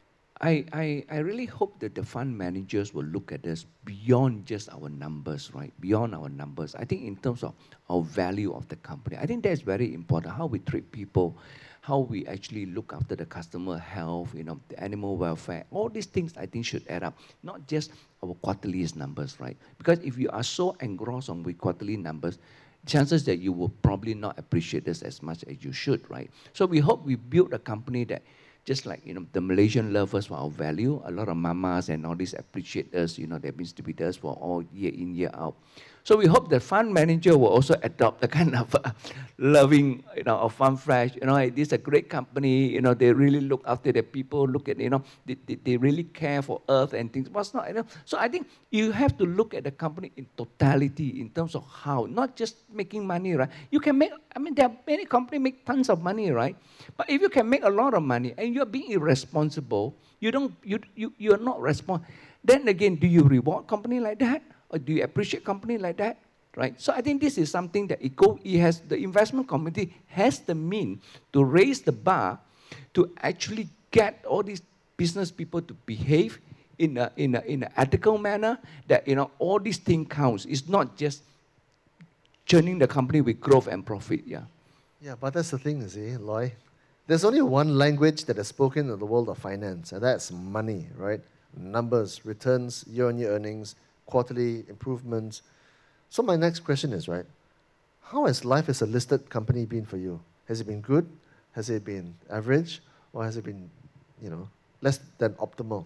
I, 0.40 0.64
I, 0.72 1.04
I 1.10 1.18
really 1.18 1.46
hope 1.46 1.80
that 1.80 1.94
the 1.94 2.02
fund 2.02 2.36
managers 2.36 2.94
will 2.94 3.04
look 3.04 3.32
at 3.32 3.42
this 3.42 3.66
beyond 3.84 4.46
just 4.46 4.68
our 4.70 4.88
numbers, 4.88 5.50
right? 5.52 5.72
Beyond 5.80 6.14
our 6.14 6.28
numbers. 6.28 6.74
I 6.76 6.84
think 6.84 7.02
in 7.02 7.16
terms 7.16 7.42
of 7.42 7.54
our 7.90 8.02
value 8.02 8.54
of 8.54 8.68
the 8.68 8.76
company, 8.76 9.16
I 9.16 9.26
think 9.26 9.42
that's 9.42 9.62
very 9.62 9.92
important. 9.92 10.34
How 10.34 10.46
we 10.46 10.60
treat 10.60 10.90
people, 10.92 11.36
how 11.80 11.98
we 11.98 12.26
actually 12.26 12.66
look 12.66 12.92
after 12.94 13.16
the 13.16 13.24
customer 13.24 13.78
health, 13.78 14.34
you 14.34 14.44
know, 14.44 14.60
the 14.68 14.82
animal 14.82 15.16
welfare, 15.16 15.64
all 15.70 15.88
these 15.88 16.06
things 16.06 16.34
I 16.36 16.46
think 16.46 16.66
should 16.66 16.86
add 16.88 17.02
up, 17.02 17.18
not 17.42 17.66
just 17.66 17.92
our 18.22 18.34
quarterly 18.34 18.86
numbers, 18.94 19.38
right? 19.40 19.56
Because 19.78 19.98
if 20.00 20.18
you 20.18 20.28
are 20.30 20.42
so 20.42 20.76
engrossed 20.80 21.30
on 21.30 21.42
with 21.42 21.58
quarterly 21.58 21.96
numbers, 21.96 22.38
chances 22.86 23.24
that 23.24 23.36
you 23.36 23.52
will 23.52 23.68
probably 23.68 24.14
not 24.14 24.38
appreciate 24.38 24.84
this 24.84 25.02
as 25.02 25.22
much 25.22 25.44
as 25.44 25.62
you 25.64 25.72
should, 25.72 26.08
right? 26.10 26.30
So 26.52 26.66
we 26.66 26.78
hope 26.78 27.04
we 27.04 27.16
build 27.16 27.52
a 27.52 27.58
company 27.58 28.04
that 28.04 28.22
just 28.64 28.84
like 28.84 29.00
you 29.04 29.14
know 29.14 29.24
the 29.32 29.40
Malaysian 29.40 29.94
love 29.94 30.14
us 30.14 30.26
for 30.26 30.36
our 30.36 30.50
value, 30.50 31.00
a 31.06 31.10
lot 31.10 31.28
of 31.28 31.36
mamas 31.36 31.88
and 31.88 32.04
all 32.04 32.14
these 32.14 32.34
appreciate 32.34 32.94
us, 32.94 33.16
you 33.16 33.26
know, 33.26 33.38
they've 33.38 33.56
been 33.56 33.66
to 33.66 34.06
us 34.06 34.16
for 34.16 34.34
all 34.34 34.62
year 34.74 34.92
in, 34.92 35.14
year 35.14 35.30
out. 35.32 35.56
So 36.08 36.16
we 36.16 36.24
hope 36.24 36.48
the 36.48 36.58
fund 36.58 36.88
manager 36.94 37.36
will 37.36 37.52
also 37.52 37.76
adopt 37.82 38.22
the 38.24 38.28
kind 38.28 38.56
of 38.56 38.74
uh, 38.74 38.96
loving, 39.36 40.02
you 40.16 40.24
know, 40.24 40.40
of 40.40 40.54
Farm 40.54 40.78
Fresh. 40.80 41.20
You 41.20 41.28
know, 41.28 41.36
this 41.50 41.68
is 41.68 41.72
a 41.74 41.76
great 41.76 42.08
company. 42.08 42.72
You 42.72 42.80
know, 42.80 42.94
they 42.94 43.12
really 43.12 43.42
look 43.42 43.60
after 43.68 43.92
their 43.92 44.08
people. 44.08 44.48
Look 44.48 44.70
at, 44.70 44.80
you 44.80 44.88
know, 44.88 45.04
they, 45.26 45.36
they, 45.44 45.56
they 45.56 45.76
really 45.76 46.04
care 46.04 46.40
for 46.40 46.62
Earth 46.66 46.94
and 46.94 47.12
things. 47.12 47.28
What's 47.28 47.52
not, 47.52 47.68
you 47.68 47.74
know. 47.74 47.84
So 48.06 48.16
I 48.16 48.26
think 48.26 48.48
you 48.70 48.90
have 48.90 49.18
to 49.18 49.26
look 49.26 49.52
at 49.52 49.64
the 49.64 49.70
company 49.70 50.10
in 50.16 50.24
totality 50.34 51.20
in 51.20 51.28
terms 51.28 51.54
of 51.54 51.68
how, 51.68 52.06
not 52.08 52.36
just 52.36 52.56
making 52.72 53.06
money, 53.06 53.34
right? 53.34 53.50
You 53.70 53.78
can 53.78 53.98
make. 53.98 54.12
I 54.34 54.38
mean, 54.38 54.54
there 54.54 54.64
are 54.64 54.76
many 54.86 55.04
companies 55.04 55.42
make 55.42 55.66
tons 55.66 55.90
of 55.90 56.00
money, 56.00 56.30
right? 56.30 56.56
But 56.96 57.10
if 57.10 57.20
you 57.20 57.28
can 57.28 57.50
make 57.50 57.64
a 57.64 57.68
lot 57.68 57.92
of 57.92 58.02
money 58.02 58.32
and 58.38 58.54
you're 58.54 58.64
being 58.64 58.92
irresponsible, 58.92 59.94
you 60.20 60.32
don't, 60.32 60.56
you 60.64 60.80
you 60.96 61.12
you 61.18 61.34
are 61.34 61.44
not 61.52 61.60
responsible. 61.60 62.08
Then 62.42 62.66
again, 62.66 62.96
do 62.96 63.06
you 63.06 63.24
reward 63.24 63.66
company 63.66 64.00
like 64.00 64.20
that? 64.20 64.40
Or 64.70 64.78
do 64.78 64.92
you 64.92 65.02
appreciate 65.02 65.44
company 65.44 65.78
like 65.78 65.96
that? 65.98 66.18
Right? 66.56 66.80
So 66.80 66.92
I 66.92 67.00
think 67.00 67.20
this 67.20 67.38
is 67.38 67.50
something 67.50 67.86
that 67.88 68.02
it, 68.02 68.16
go, 68.16 68.38
it 68.42 68.58
has 68.58 68.80
the 68.80 68.96
investment 68.96 69.48
committee 69.48 69.94
has 70.08 70.40
the 70.40 70.54
mean 70.54 71.00
to 71.32 71.44
raise 71.44 71.80
the 71.80 71.92
bar 71.92 72.38
to 72.94 73.12
actually 73.22 73.68
get 73.90 74.24
all 74.26 74.42
these 74.42 74.62
business 74.96 75.30
people 75.30 75.62
to 75.62 75.74
behave 75.86 76.40
in 76.78 76.96
a, 76.96 77.12
in 77.16 77.34
a, 77.34 77.40
in 77.40 77.62
an 77.62 77.72
ethical 77.76 78.18
manner 78.18 78.58
that 78.88 79.06
you 79.06 79.14
know 79.14 79.30
all 79.38 79.58
these 79.58 79.78
things 79.78 80.08
counts. 80.10 80.44
It's 80.46 80.68
not 80.68 80.96
just 80.96 81.22
churning 82.44 82.78
the 82.78 82.88
company 82.88 83.20
with 83.20 83.40
growth 83.40 83.66
and 83.68 83.84
profit. 83.84 84.22
Yeah. 84.26 84.42
Yeah, 85.00 85.14
but 85.20 85.34
that's 85.34 85.50
the 85.50 85.58
thing, 85.58 85.82
you 85.82 85.88
see, 85.88 86.16
Loi. 86.16 86.52
There's 87.06 87.24
only 87.24 87.40
one 87.40 87.78
language 87.78 88.24
that 88.24 88.36
is 88.36 88.48
spoken 88.48 88.90
in 88.90 88.98
the 88.98 89.06
world 89.06 89.28
of 89.28 89.38
finance, 89.38 89.92
and 89.92 90.02
that's 90.02 90.32
money, 90.32 90.88
right? 90.96 91.20
Numbers, 91.56 92.26
returns, 92.26 92.84
year-on-year 92.90 93.30
earnings, 93.30 93.76
quarterly 94.08 94.64
improvements. 94.68 95.42
So 96.10 96.22
my 96.22 96.36
next 96.36 96.60
question 96.60 96.92
is, 96.92 97.06
right, 97.06 97.26
how 98.02 98.24
has 98.26 98.44
life 98.44 98.68
as 98.68 98.82
a 98.82 98.86
listed 98.86 99.28
company 99.28 99.66
been 99.66 99.84
for 99.84 99.98
you? 99.98 100.20
Has 100.48 100.60
it 100.60 100.66
been 100.66 100.80
good? 100.80 101.06
Has 101.52 101.68
it 101.68 101.84
been 101.84 102.14
average? 102.30 102.80
Or 103.12 103.24
has 103.24 103.36
it 103.36 103.44
been, 103.44 103.70
you 104.20 104.30
know, 104.30 104.48
less 104.80 104.98
than 105.18 105.34
optimal? 105.34 105.84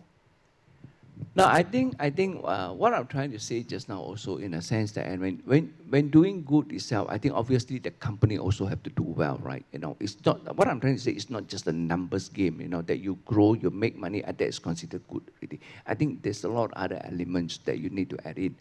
No, 1.34 1.46
I 1.46 1.62
think 1.62 1.96
I 1.98 2.10
think 2.10 2.44
uh, 2.44 2.76
what 2.76 2.92
I'm 2.92 3.06
trying 3.06 3.32
to 3.32 3.40
say 3.40 3.62
just 3.62 3.88
now 3.88 3.96
also 4.00 4.36
in 4.36 4.52
a 4.52 4.60
sense 4.60 4.92
that 4.92 5.08
when 5.18 5.40
when 5.46 5.72
when 5.88 6.10
doing 6.10 6.44
good 6.44 6.70
itself, 6.72 7.08
I 7.08 7.16
think 7.16 7.32
obviously 7.32 7.78
the 7.78 7.90
company 7.90 8.36
also 8.36 8.66
have 8.66 8.82
to 8.84 8.90
do 8.90 9.02
well, 9.02 9.40
right? 9.40 9.64
You 9.72 9.78
know, 9.78 9.96
it's 9.98 10.16
not 10.26 10.44
what 10.56 10.68
I'm 10.68 10.78
trying 10.78 10.96
to 10.96 11.00
say. 11.00 11.12
It's 11.12 11.30
not 11.30 11.48
just 11.48 11.66
a 11.66 11.72
numbers 11.72 12.28
game. 12.28 12.60
You 12.60 12.68
know, 12.68 12.82
that 12.82 13.00
you 13.00 13.16
grow, 13.24 13.54
you 13.54 13.70
make 13.70 13.96
money, 13.96 14.22
and 14.22 14.36
that 14.36 14.44
is 14.44 14.58
considered 14.58 15.00
good. 15.08 15.24
Really, 15.40 15.60
I 15.86 15.94
think 15.94 16.20
there's 16.22 16.44
a 16.44 16.52
lot 16.52 16.68
of 16.68 16.76
other 16.76 17.00
elements 17.04 17.64
that 17.64 17.78
you 17.78 17.88
need 17.88 18.10
to 18.10 18.18
add 18.28 18.36
in. 18.36 18.54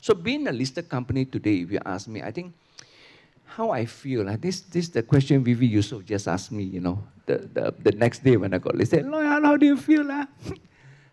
So 0.00 0.14
being 0.14 0.48
a 0.48 0.52
listed 0.52 0.88
company 0.88 1.26
today, 1.26 1.62
if 1.62 1.70
you 1.70 1.78
ask 1.86 2.08
me, 2.08 2.22
I 2.22 2.32
think 2.32 2.54
how 3.46 3.70
I 3.70 3.86
feel. 3.86 4.24
Like 4.24 4.40
this, 4.40 4.60
this 4.60 4.88
the 4.88 5.02
question 5.02 5.44
Vivy 5.44 5.70
Yusof 5.70 6.04
just 6.04 6.26
asked 6.28 6.50
me, 6.50 6.64
you 6.64 6.80
know, 6.80 7.02
the, 7.26 7.38
the, 7.54 7.74
the 7.82 7.92
next 7.92 8.24
day 8.24 8.36
when 8.36 8.52
I 8.52 8.58
got 8.58 8.74
listed. 8.74 9.06
Loyan, 9.06 9.44
how 9.44 9.56
do 9.56 9.66
you 9.66 9.76
feel? 9.76 10.10
Uh? 10.10 10.26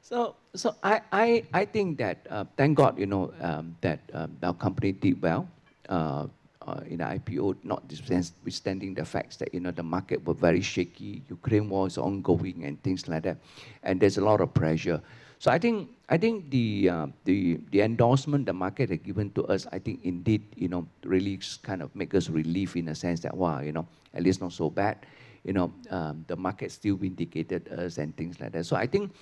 so 0.04 0.36
so 0.54 0.76
I, 0.84 1.02
I, 1.12 1.44
I 1.54 1.66
think 1.66 1.98
that, 1.98 2.28
uh, 2.30 2.44
thank 2.58 2.78
God, 2.78 3.00
you 3.00 3.08
know, 3.08 3.34
um, 3.42 3.76
that 3.82 4.00
um, 4.14 4.38
our 4.44 4.54
company 4.54 4.92
did 4.92 5.22
well 5.22 5.48
uh, 5.90 6.28
uh, 6.62 6.82
in 6.88 6.98
the 6.98 7.06
IPO, 7.06 7.56
notwithstanding 7.64 8.94
the 8.94 9.06
facts 9.06 9.38
that, 9.38 9.54
you 9.54 9.62
know, 9.62 9.72
the 9.72 9.82
market 9.82 10.24
were 10.28 10.36
very 10.36 10.62
shaky, 10.62 11.24
Ukraine 11.30 11.70
war 11.70 11.88
is 11.88 11.98
ongoing 11.98 12.66
and 12.66 12.82
things 12.84 13.08
like 13.08 13.24
that. 13.24 13.38
And 13.82 14.00
there's 14.00 14.18
a 14.18 14.24
lot 14.24 14.42
of 14.42 14.54
pressure. 14.54 15.02
So 15.40 15.52
I 15.52 15.58
think 15.58 15.90
I 16.08 16.18
think 16.18 16.52
the 16.52 16.90
uh, 16.90 17.08
the 17.26 17.60
the 17.72 17.82
endorsement 17.82 18.46
the 18.46 18.54
market 18.54 18.90
had 18.90 19.04
given 19.04 19.30
to 19.32 19.44
us, 19.48 19.68
I 19.74 19.80
think 19.80 20.00
indeed 20.04 20.42
you 20.56 20.70
know 20.70 20.88
really 21.04 21.38
kind 21.64 21.82
of 21.82 21.94
make 21.96 22.16
us 22.16 22.30
relief 22.30 22.78
in 22.78 22.88
a 22.88 22.96
sense 22.96 23.20
that 23.28 23.36
wow 23.36 23.60
you 23.60 23.74
know 23.74 23.86
at 24.14 24.24
least 24.24 24.40
not 24.40 24.54
so 24.54 24.70
bad, 24.70 25.04
you 25.44 25.54
know 25.54 25.74
um, 25.90 26.26
the 26.28 26.36
market 26.36 26.72
still 26.72 26.96
vindicated 26.96 27.68
us 27.74 27.98
and 27.98 28.16
things 28.18 28.40
like 28.40 28.52
that. 28.54 28.66
So 28.66 28.76
I 28.76 28.88
think 28.88 29.14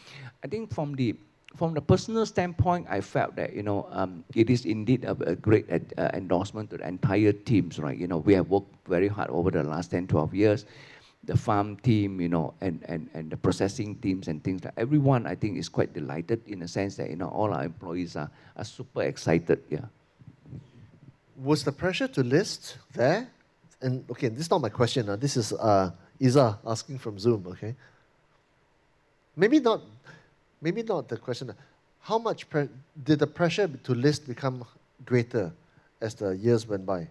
I 0.44 0.48
think 0.48 0.74
from 0.74 0.96
the 0.96 1.16
from 1.56 1.74
the 1.74 1.82
personal 1.82 2.26
standpoint, 2.26 2.88
I 2.90 3.02
felt 3.02 3.36
that 3.36 3.54
you 3.54 3.64
know 3.64 3.88
um, 3.92 4.24
it 4.36 4.50
is 4.50 4.66
indeed 4.66 5.04
a, 5.04 5.12
a 5.26 5.36
great 5.36 5.66
uh, 5.72 6.10
endorsement 6.14 6.70
to 6.72 6.78
the 6.78 6.88
entire 6.88 7.34
teams, 7.34 7.80
right? 7.80 7.98
You 7.98 8.08
know 8.08 8.18
we 8.18 8.34
have 8.34 8.50
worked 8.50 8.74
very 8.88 9.08
hard 9.08 9.30
over 9.30 9.52
the 9.52 9.64
last 9.64 9.92
10, 9.92 10.08
12 10.08 10.34
years 10.34 10.66
the 11.24 11.38
farm 11.38 11.78
team, 11.78 12.20
you 12.20 12.30
know, 12.30 12.54
and, 12.62 12.84
and, 12.88 13.10
and 13.14 13.30
the 13.30 13.38
processing 13.38 13.96
teams 13.96 14.28
and 14.28 14.44
things 14.44 14.64
like 14.64 14.74
everyone 14.78 15.28
I 15.28 15.36
think 15.36 15.58
is 15.58 15.70
quite 15.70 15.94
delighted 15.94 16.42
in 16.48 16.60
the 16.60 16.68
sense 16.68 16.96
that, 16.96 17.10
you 17.10 17.16
know, 17.16 17.28
all 17.28 17.54
our 17.54 17.64
employees 17.64 18.16
are, 18.16 18.30
are 18.58 18.64
super 18.64 19.04
excited, 19.04 19.62
yeah. 19.70 19.86
Was 21.38 21.64
the 21.64 21.72
pressure 21.72 22.08
to 22.08 22.24
list 22.24 22.78
there? 22.94 23.28
And 23.82 24.10
okay, 24.12 24.30
this 24.30 24.42
is 24.42 24.52
not 24.52 24.62
my 24.62 24.70
question. 24.70 25.10
Uh, 25.10 25.16
this 25.16 25.38
is 25.38 25.54
uh, 25.54 25.92
Isa 26.22 26.60
asking 26.66 27.00
from 27.00 27.18
Zoom, 27.18 27.48
okay? 27.48 27.74
Maybe 29.36 29.60
not, 29.60 29.82
maybe 30.62 30.84
not 30.84 31.10
the 31.10 31.18
question. 31.18 31.52
How 32.02 32.20
much 32.20 32.46
did 33.04 33.18
the 33.18 33.26
pressure 33.26 33.68
to 33.68 33.92
list 33.96 34.28
become 34.28 34.64
greater 35.04 35.52
as 36.00 36.14
the 36.14 36.38
years 36.38 36.68
went 36.68 36.86
by? 36.86 37.08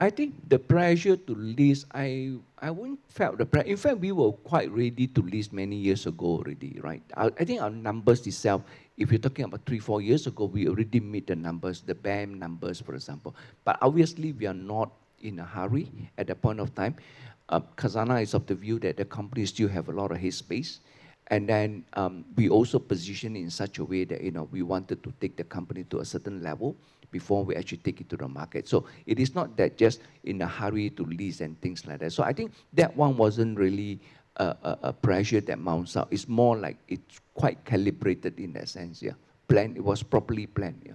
I 0.00 0.08
think 0.08 0.48
the 0.48 0.58
pressure 0.58 1.16
to 1.16 1.34
list, 1.34 1.84
I 1.92 2.38
I 2.62 2.70
wouldn't 2.70 3.00
felt 3.10 3.36
the 3.36 3.44
pressure. 3.44 3.66
In 3.66 3.76
fact, 3.76 3.98
we 3.98 4.12
were 4.12 4.32
quite 4.32 4.70
ready 4.70 5.08
to 5.08 5.20
list 5.20 5.52
many 5.52 5.74
years 5.74 6.06
ago 6.06 6.38
already, 6.38 6.78
right? 6.80 7.02
I, 7.16 7.26
I 7.26 7.44
think 7.44 7.60
our 7.60 7.68
numbers 7.68 8.24
itself, 8.26 8.62
if 8.96 9.10
you're 9.10 9.18
talking 9.18 9.44
about 9.44 9.66
three, 9.66 9.80
four 9.80 10.00
years 10.00 10.26
ago, 10.26 10.46
we 10.46 10.68
already 10.68 11.00
meet 11.00 11.26
the 11.26 11.34
numbers, 11.36 11.82
the 11.82 11.96
BAM 11.96 12.38
numbers, 12.38 12.80
for 12.80 12.94
example. 12.94 13.34
But 13.64 13.76
obviously, 13.82 14.32
we 14.32 14.46
are 14.46 14.54
not 14.54 14.92
in 15.22 15.38
a 15.38 15.44
hurry 15.44 15.90
at 16.16 16.26
that 16.28 16.42
point 16.42 16.60
of 16.60 16.74
time. 16.74 16.96
Uh, 17.48 17.60
Khazanah 17.76 18.22
is 18.22 18.34
of 18.34 18.46
the 18.46 18.54
view 18.54 18.78
that 18.80 18.96
the 18.96 19.04
company 19.04 19.46
still 19.46 19.68
have 19.68 19.88
a 19.88 19.92
lot 19.92 20.12
of 20.12 20.18
headspace. 20.18 20.78
And 21.28 21.48
then 21.48 21.84
um, 21.92 22.24
we 22.36 22.48
also 22.48 22.78
position 22.78 23.36
in 23.36 23.50
such 23.50 23.78
a 23.78 23.84
way 23.84 24.04
that 24.04 24.22
you 24.22 24.30
know 24.30 24.48
we 24.50 24.62
wanted 24.62 25.02
to 25.02 25.12
take 25.20 25.36
the 25.36 25.44
company 25.44 25.84
to 25.84 26.00
a 26.00 26.04
certain 26.04 26.42
level 26.42 26.74
before 27.10 27.44
we 27.44 27.54
actually 27.54 27.78
take 27.78 28.00
it 28.00 28.08
to 28.08 28.16
the 28.16 28.28
market. 28.28 28.68
So 28.68 28.86
it 29.06 29.18
is 29.18 29.34
not 29.34 29.56
that 29.56 29.76
just 29.76 30.00
in 30.24 30.40
a 30.42 30.46
hurry 30.46 30.90
to 30.90 31.04
lease 31.04 31.40
and 31.40 31.60
things 31.60 31.86
like 31.86 32.00
that. 32.00 32.12
So 32.12 32.22
I 32.22 32.32
think 32.32 32.52
that 32.74 32.96
one 32.96 33.16
wasn't 33.16 33.58
really 33.58 34.00
a, 34.36 34.56
a, 34.62 34.78
a 34.84 34.92
pressure 34.92 35.40
that 35.40 35.58
mounts 35.58 35.96
up. 35.96 36.08
It's 36.12 36.28
more 36.28 36.56
like 36.56 36.76
it's 36.88 37.20
quite 37.34 37.64
calibrated 37.64 38.38
in 38.38 38.52
that 38.54 38.68
sense, 38.68 39.02
yeah. 39.02 39.12
Planned, 39.48 39.76
it 39.76 39.84
was 39.84 40.02
properly 40.02 40.46
planned, 40.46 40.82
yeah. 40.84 40.92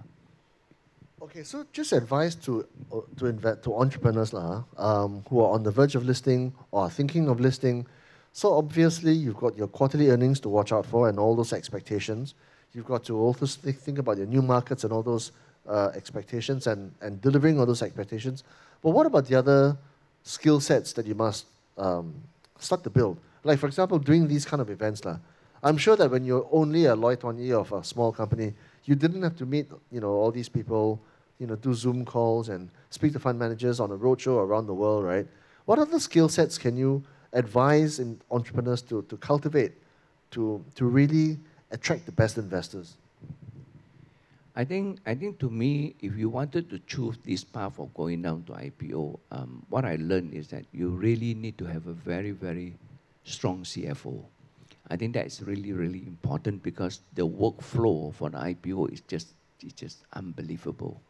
Okay, 1.24 1.42
so 1.42 1.64
just 1.72 1.92
advice 1.92 2.34
to 2.34 2.68
uh, 2.92 3.00
to 3.16 3.24
invest 3.24 3.62
to 3.64 3.74
entrepreneurs 3.74 4.34
lah, 4.34 4.62
um, 4.76 5.24
who 5.30 5.40
are 5.40 5.56
on 5.56 5.62
the 5.62 5.70
verge 5.70 5.94
of 5.94 6.04
listing 6.04 6.52
or 6.70 6.90
thinking 6.90 7.30
of 7.30 7.40
listing. 7.40 7.86
So 8.34 8.52
obviously 8.52 9.12
you've 9.12 9.38
got 9.38 9.56
your 9.56 9.68
quarterly 9.68 10.10
earnings 10.10 10.38
to 10.40 10.50
watch 10.50 10.70
out 10.70 10.84
for 10.84 11.08
and 11.08 11.18
all 11.18 11.34
those 11.34 11.54
expectations. 11.54 12.34
You've 12.74 12.84
got 12.84 13.04
to 13.04 13.16
also 13.16 13.46
think 13.46 13.96
about 13.96 14.18
your 14.18 14.26
new 14.26 14.42
markets 14.42 14.84
and 14.84 14.92
all 14.92 15.02
those 15.02 15.32
uh, 15.66 15.92
expectations 15.94 16.66
and, 16.66 16.92
and 17.00 17.22
delivering 17.22 17.58
on 17.58 17.66
those 17.68 17.80
expectations. 17.80 18.44
But 18.82 18.90
what 18.90 19.06
about 19.06 19.24
the 19.24 19.36
other 19.36 19.78
skill 20.24 20.60
sets 20.60 20.92
that 20.92 21.06
you 21.06 21.14
must 21.14 21.46
um, 21.78 22.12
start 22.58 22.84
to 22.84 22.90
build? 22.90 23.16
Like, 23.44 23.58
for 23.58 23.66
example, 23.66 23.98
doing 23.98 24.28
these 24.28 24.44
kind 24.44 24.60
of 24.60 24.68
events. 24.68 25.06
La, 25.06 25.16
I'm 25.62 25.78
sure 25.78 25.96
that 25.96 26.10
when 26.10 26.26
you're 26.26 26.46
only 26.52 26.84
a 26.84 26.94
Loi 26.94 27.16
Tuan 27.16 27.40
of 27.52 27.72
a 27.72 27.82
small 27.82 28.12
company, 28.12 28.52
you 28.84 28.94
didn't 28.94 29.22
have 29.22 29.36
to 29.36 29.46
meet 29.46 29.66
you 29.90 30.00
know, 30.00 30.10
all 30.10 30.30
these 30.30 30.50
people, 30.50 31.00
you 31.38 31.46
know, 31.46 31.56
do 31.56 31.74
Zoom 31.74 32.04
calls 32.04 32.48
and 32.48 32.70
speak 32.90 33.12
to 33.12 33.18
fund 33.18 33.38
managers 33.38 33.80
on 33.80 33.90
a 33.90 33.96
roadshow 33.96 34.38
around 34.38 34.66
the 34.66 34.74
world, 34.74 35.04
right? 35.04 35.26
What 35.64 35.78
other 35.78 35.98
skill 35.98 36.28
sets 36.28 36.58
can 36.58 36.76
you 36.76 37.02
advise 37.32 37.98
in 37.98 38.20
entrepreneurs 38.30 38.82
to, 38.82 39.02
to 39.02 39.16
cultivate 39.16 39.72
to, 40.32 40.64
to 40.74 40.84
really 40.84 41.38
attract 41.70 42.06
the 42.06 42.12
best 42.12 42.38
investors? 42.38 42.96
I 44.56 44.64
think, 44.64 45.00
I 45.04 45.14
think 45.16 45.40
to 45.40 45.50
me, 45.50 45.96
if 46.00 46.16
you 46.16 46.28
wanted 46.28 46.70
to 46.70 46.78
choose 46.86 47.16
this 47.24 47.42
path 47.42 47.78
of 47.80 47.92
going 47.94 48.22
down 48.22 48.44
to 48.44 48.52
IPO, 48.52 49.18
um, 49.32 49.66
what 49.68 49.84
I 49.84 49.96
learned 49.96 50.32
is 50.32 50.46
that 50.48 50.64
you 50.72 50.90
really 50.90 51.34
need 51.34 51.58
to 51.58 51.64
have 51.64 51.88
a 51.88 51.92
very, 51.92 52.30
very 52.30 52.74
strong 53.24 53.64
CFO. 53.64 54.22
I 54.88 54.96
think 54.96 55.14
that 55.14 55.26
is 55.26 55.42
really, 55.42 55.72
really 55.72 56.04
important 56.06 56.62
because 56.62 57.00
the 57.14 57.26
workflow 57.26 58.14
for 58.14 58.30
the 58.30 58.38
IPO 58.38 58.92
is 58.92 59.00
just, 59.08 59.28
is 59.64 59.72
just 59.72 60.04
unbelievable. 60.12 61.00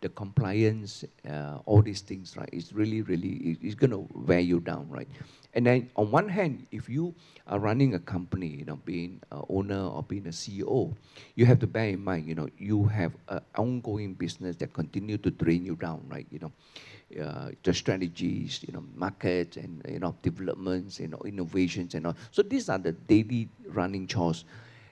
The 0.00 0.08
compliance, 0.08 1.04
uh, 1.28 1.58
all 1.66 1.82
these 1.82 2.00
things, 2.00 2.36
right, 2.36 2.48
It's 2.52 2.72
really, 2.72 3.02
really, 3.02 3.58
it's 3.60 3.74
going 3.74 3.90
to 3.90 4.08
wear 4.14 4.40
you 4.40 4.60
down, 4.60 4.88
right? 4.88 5.08
And 5.52 5.66
then 5.66 5.90
on 5.96 6.10
one 6.10 6.28
hand, 6.28 6.66
if 6.70 6.88
you 6.88 7.14
are 7.46 7.58
running 7.58 7.94
a 7.94 7.98
company, 7.98 8.46
you 8.46 8.64
know, 8.64 8.76
being 8.84 9.20
an 9.30 9.42
owner 9.48 9.82
or 9.88 10.02
being 10.02 10.26
a 10.26 10.30
CEO, 10.30 10.94
you 11.34 11.44
have 11.44 11.58
to 11.58 11.66
bear 11.66 11.88
in 11.88 12.02
mind, 12.02 12.26
you 12.26 12.34
know, 12.34 12.48
you 12.56 12.84
have 12.86 13.12
an 13.28 13.40
ongoing 13.56 14.14
business 14.14 14.56
that 14.56 14.72
continue 14.72 15.18
to 15.18 15.30
drain 15.30 15.66
you 15.66 15.76
down, 15.76 16.02
right? 16.08 16.26
You 16.30 16.38
know, 16.38 16.52
uh, 17.20 17.50
the 17.64 17.74
strategies, 17.74 18.62
you 18.66 18.72
know, 18.72 18.84
markets 18.94 19.56
and 19.56 19.82
you 19.88 19.98
know 19.98 20.14
developments, 20.22 21.00
you 21.00 21.08
know, 21.08 21.20
innovations 21.24 21.94
and 21.94 22.06
all. 22.06 22.16
So 22.30 22.42
these 22.42 22.68
are 22.68 22.78
the 22.78 22.92
daily 22.92 23.48
running 23.66 24.06
chores. 24.06 24.44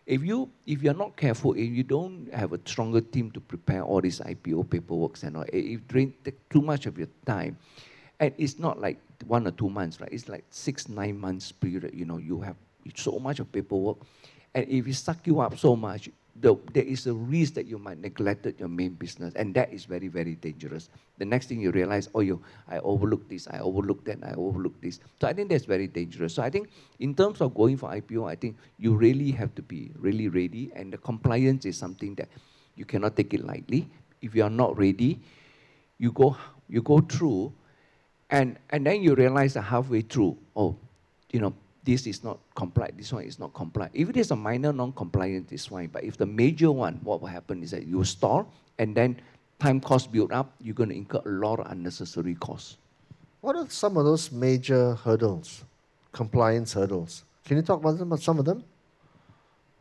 If 0.09 0.25
you 0.25 0.49
if 0.65 0.83
you're 0.83 0.95
not 0.95 1.17
careful, 1.17 1.53
if 1.53 1.69
you 1.69 1.83
don't 1.83 2.33
have 2.33 2.55
a 2.55 2.61
stronger 2.65 3.03
team 3.03 3.31
to 3.33 3.41
prepare 3.41 3.83
all 3.83 4.01
these 4.01 4.21
IPO 4.21 4.71
paperwork 4.71 5.23
and 5.23 5.37
all, 5.37 5.45
it 5.53 5.87
drain 5.87 6.15
too 6.49 6.63
much 6.63 6.87
of 6.87 6.97
your 6.97 7.09
time, 7.27 7.59
and 8.19 8.33
it's 8.39 8.59
not 8.59 8.81
like 8.81 8.97
one 9.27 9.47
or 9.47 9.51
two 9.51 9.69
months, 9.69 10.01
right? 10.01 10.09
It's 10.11 10.27
like 10.27 10.47
six, 10.49 10.89
nine 10.89 11.21
months 11.21 11.53
period. 11.53 11.93
You 11.93 12.07
know, 12.07 12.17
you 12.17 12.41
have 12.41 12.57
so 12.97 13.19
much 13.19 13.39
of 13.39 13.53
paperwork. 13.53 13.99
And 14.55 14.67
if 14.67 14.89
it 14.89 14.95
suck 14.95 15.27
you 15.27 15.41
up 15.41 15.59
so 15.59 15.77
much, 15.77 16.09
the, 16.41 16.57
there 16.72 16.84
is 16.84 17.07
a 17.07 17.14
risk 17.14 17.55
that 17.55 17.66
you 17.66 17.78
might 17.78 17.99
neglect 17.99 18.47
your 18.59 18.68
main 18.68 18.95
business. 18.95 19.34
And 19.34 19.55
that 19.55 19.72
is 19.72 19.84
very, 19.84 20.09
very 20.09 20.34
dangerous. 20.36 20.89
The 21.18 21.24
next 21.24 21.47
thing 21.47 21.61
you 21.61 21.70
realize, 21.70 22.09
oh, 22.14 22.20
you, 22.20 22.43
I 22.68 22.78
overlooked 22.78 23.28
this, 23.28 23.49
I 23.49 23.59
overlooked 23.59 24.05
that, 24.07 24.18
I 24.22 24.34
overlooked 24.34 24.82
this. 24.82 25.01
So 25.20 25.26
I 25.26 25.32
think 25.32 25.49
that's 25.49 25.64
very 25.64 25.86
dangerous. 25.86 26.34
So 26.34 26.43
I 26.43 26.51
think 26.51 26.70
in 27.01 27.14
terms 27.14 27.41
of 27.41 27.55
going 27.55 27.76
for 27.76 27.91
IPO, 27.91 28.28
I 28.30 28.36
think 28.36 28.57
you 28.78 28.95
really 28.95 29.30
have 29.32 29.55
to 29.57 29.62
be 29.62 29.91
really 29.99 30.28
ready. 30.28 30.70
And 30.74 30.93
the 30.93 30.99
compliance 30.99 31.64
is 31.64 31.76
something 31.76 32.14
that 32.16 32.28
you 32.76 32.84
cannot 32.84 33.16
take 33.16 33.34
it 33.34 33.45
lightly. 33.45 33.89
If 34.22 34.34
you 34.34 34.45
are 34.45 34.51
not 34.51 34.76
ready, 34.78 35.20
you 35.99 36.12
go, 36.12 36.36
you 36.68 36.82
go 36.82 37.01
through 37.01 37.53
and, 38.30 38.59
and 38.70 38.86
then 38.86 39.03
you 39.03 39.14
realize 39.14 39.55
that 39.55 39.62
halfway 39.62 40.03
through, 40.03 40.36
oh, 40.55 40.76
you 41.32 41.41
know, 41.41 41.55
this 41.85 42.07
is 42.07 42.22
not 42.24 42.39
compliant, 42.55 42.99
this 42.99 43.12
one 43.12 43.24
is 43.24 43.39
not 43.39 43.55
compliant. 43.55 43.93
If 43.95 44.11
it 44.11 44.16
is 44.16 44.31
a 44.31 44.37
minor 44.37 44.72
non-compliant, 44.72 45.53
it's 45.53 45.66
fine. 45.66 45.89
But 45.89 46.05
if 46.05 46.16
the 46.16 46.26
major 46.26 46.70
one, 46.70 47.01
what 47.03 47.20
will 47.20 47.29
happen 47.29 47.62
is 47.62 47.70
that 47.70 47.87
you 47.87 48.05
stall 48.05 48.53
and 48.79 48.95
then 48.95 49.20
time 49.59 49.81
cost 49.81 50.12
build 50.12 50.33
up, 50.33 50.53
you're 50.61 50.74
going 50.74 50.91
to 50.91 50.97
incur 50.97 51.20
a 51.24 51.29
lot 51.29 51.61
of 51.61 51.70
unnecessary 51.70 52.35
costs. 52.35 52.76
What 53.41 53.57
are 53.57 53.68
some 53.68 53.97
of 53.97 54.05
those 54.05 54.31
major 54.33 54.95
hurdles, 54.97 55.64
compliance 56.12 56.72
hurdles? 56.72 57.24
Can 57.45 57.57
you 57.57 57.62
talk 57.62 57.81
about 57.81 58.20
some 58.20 58.39
of 58.39 58.45
them? 58.45 58.64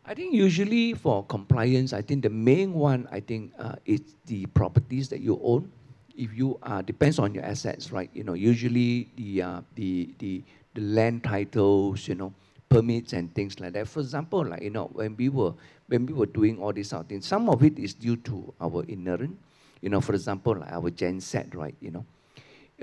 I 0.06 0.14
think 0.14 0.34
usually 0.34 0.94
for 0.94 1.26
compliance, 1.26 1.92
I 1.92 2.02
think 2.02 2.24
the 2.24 2.30
main 2.30 2.74
one, 2.74 3.08
I 3.12 3.20
think, 3.20 3.52
uh, 3.60 3.76
is 3.86 4.02
the 4.26 4.46
properties 4.48 5.10
that 5.10 5.20
you 5.20 5.40
own 5.44 5.70
if 6.18 6.34
you 6.34 6.58
are 6.64 6.82
depends 6.82 7.20
on 7.20 7.34
your 7.34 7.46
assets, 7.46 7.92
right? 7.92 8.10
You 8.14 8.24
know, 8.24 8.34
usually 8.34 9.08
the 9.16 9.42
uh, 9.42 9.62
the 9.76 10.10
the 10.18 10.44
the 10.74 10.82
land 10.82 11.24
titles, 11.24 12.08
you 12.08 12.16
know, 12.16 12.34
permits 12.70 13.14
and 13.14 13.34
things 13.34 13.60
like 13.60 13.74
that. 13.74 13.88
For 13.88 14.00
example, 14.00 14.46
like 14.46 14.62
you 14.62 14.70
know, 14.70 14.86
when 14.94 15.16
we 15.16 15.30
were 15.30 15.54
when 15.88 16.06
we 16.06 16.14
were 16.14 16.26
doing 16.26 16.60
all 16.60 16.74
these 16.74 16.90
sort 16.90 17.04
of 17.04 17.08
things, 17.08 17.26
some 17.26 17.50
of 17.50 17.64
it 17.64 17.78
is 17.80 17.94
due 17.94 18.18
to 18.18 18.54
our 18.60 18.84
inherent, 18.88 19.38
you 19.82 19.90
know, 19.90 20.02
for 20.02 20.14
example, 20.14 20.56
like 20.56 20.72
our 20.72 20.92
genset, 20.92 21.56
right? 21.56 21.76
You 21.80 21.92
know, 21.92 22.06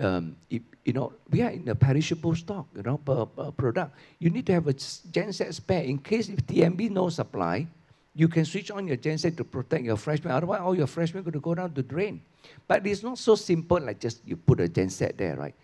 um, 0.01 0.37
if, 0.51 0.62
you 0.85 0.93
know, 0.93 1.12
we 1.30 1.43
are 1.43 1.51
in 1.51 1.68
a 1.68 1.74
perishable 1.74 2.35
stock, 2.35 2.66
you 2.74 2.82
know, 2.82 2.99
per, 2.99 3.26
per 3.26 3.51
product. 3.53 3.95
You 4.18 4.30
need 4.30 4.47
to 4.47 4.53
have 4.55 4.66
a 4.66 4.74
genset 4.74 5.53
spare 5.55 5.82
in 5.82 5.99
case 5.99 6.28
if 6.28 6.47
TNB 6.47 6.91
no 6.91 7.09
supply, 7.11 7.66
you 8.14 8.28
can 8.28 8.45
switch 8.45 8.70
on 8.70 8.87
your 8.87 8.97
genset 8.97 9.37
to 9.37 9.45
protect 9.45 9.85
your 9.85 9.97
fresh 9.97 10.22
milk. 10.22 10.37
Otherwise, 10.37 10.61
all 10.61 10.74
your 10.74 10.87
fresh 10.87 11.12
milk 11.12 11.24
going 11.26 11.32
to 11.35 11.41
go 11.41 11.55
down 11.55 11.72
the 11.74 11.82
drain. 11.82 12.20
But 12.66 12.87
it's 12.87 13.03
not 13.03 13.18
so 13.18 13.35
simple 13.35 13.80
like 13.80 14.01
just 14.01 14.20
you 14.26 14.37
put 14.37 14.61
a 14.61 14.68
genset 14.68 15.16
there, 15.16 15.37
right? 15.37 15.55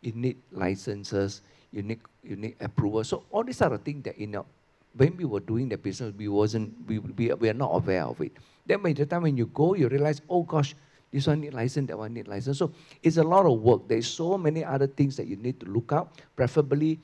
You 0.00 0.12
need 0.12 0.36
licenses, 0.50 1.42
you 1.72 1.82
need 1.82 2.00
you 2.22 2.36
need 2.36 2.56
approval. 2.60 3.02
So 3.04 3.24
all 3.30 3.42
these 3.42 3.60
are 3.62 3.70
the 3.70 3.78
things 3.78 4.04
that 4.04 4.18
you 4.18 4.26
know 4.26 4.46
when 4.94 5.16
we 5.16 5.24
were 5.24 5.40
doing 5.40 5.68
the 5.68 5.78
business, 5.78 6.12
we 6.16 6.28
wasn't 6.28 6.72
we, 6.86 6.98
we, 6.98 7.32
we 7.32 7.48
are 7.48 7.54
not 7.54 7.70
aware 7.72 8.04
of 8.04 8.20
it. 8.20 8.32
Then 8.66 8.82
by 8.82 8.92
the 8.92 9.06
time 9.06 9.22
when 9.22 9.36
you 9.36 9.46
go, 9.46 9.74
you 9.74 9.88
realize, 9.88 10.20
oh 10.28 10.42
gosh, 10.42 10.74
this 11.10 11.26
one 11.26 11.40
need 11.40 11.54
license, 11.54 11.88
that 11.88 11.98
one 11.98 12.14
need 12.14 12.28
license. 12.28 12.58
So 12.58 12.72
it's 13.02 13.16
a 13.16 13.22
lot 13.22 13.46
of 13.46 13.60
work. 13.60 13.88
There's 13.88 14.06
so 14.06 14.38
many 14.38 14.64
other 14.64 14.86
things 14.86 15.16
that 15.16 15.26
you 15.26 15.36
need 15.36 15.60
to 15.60 15.66
look 15.66 15.92
up. 15.92 16.16
Preferably, 16.36 17.00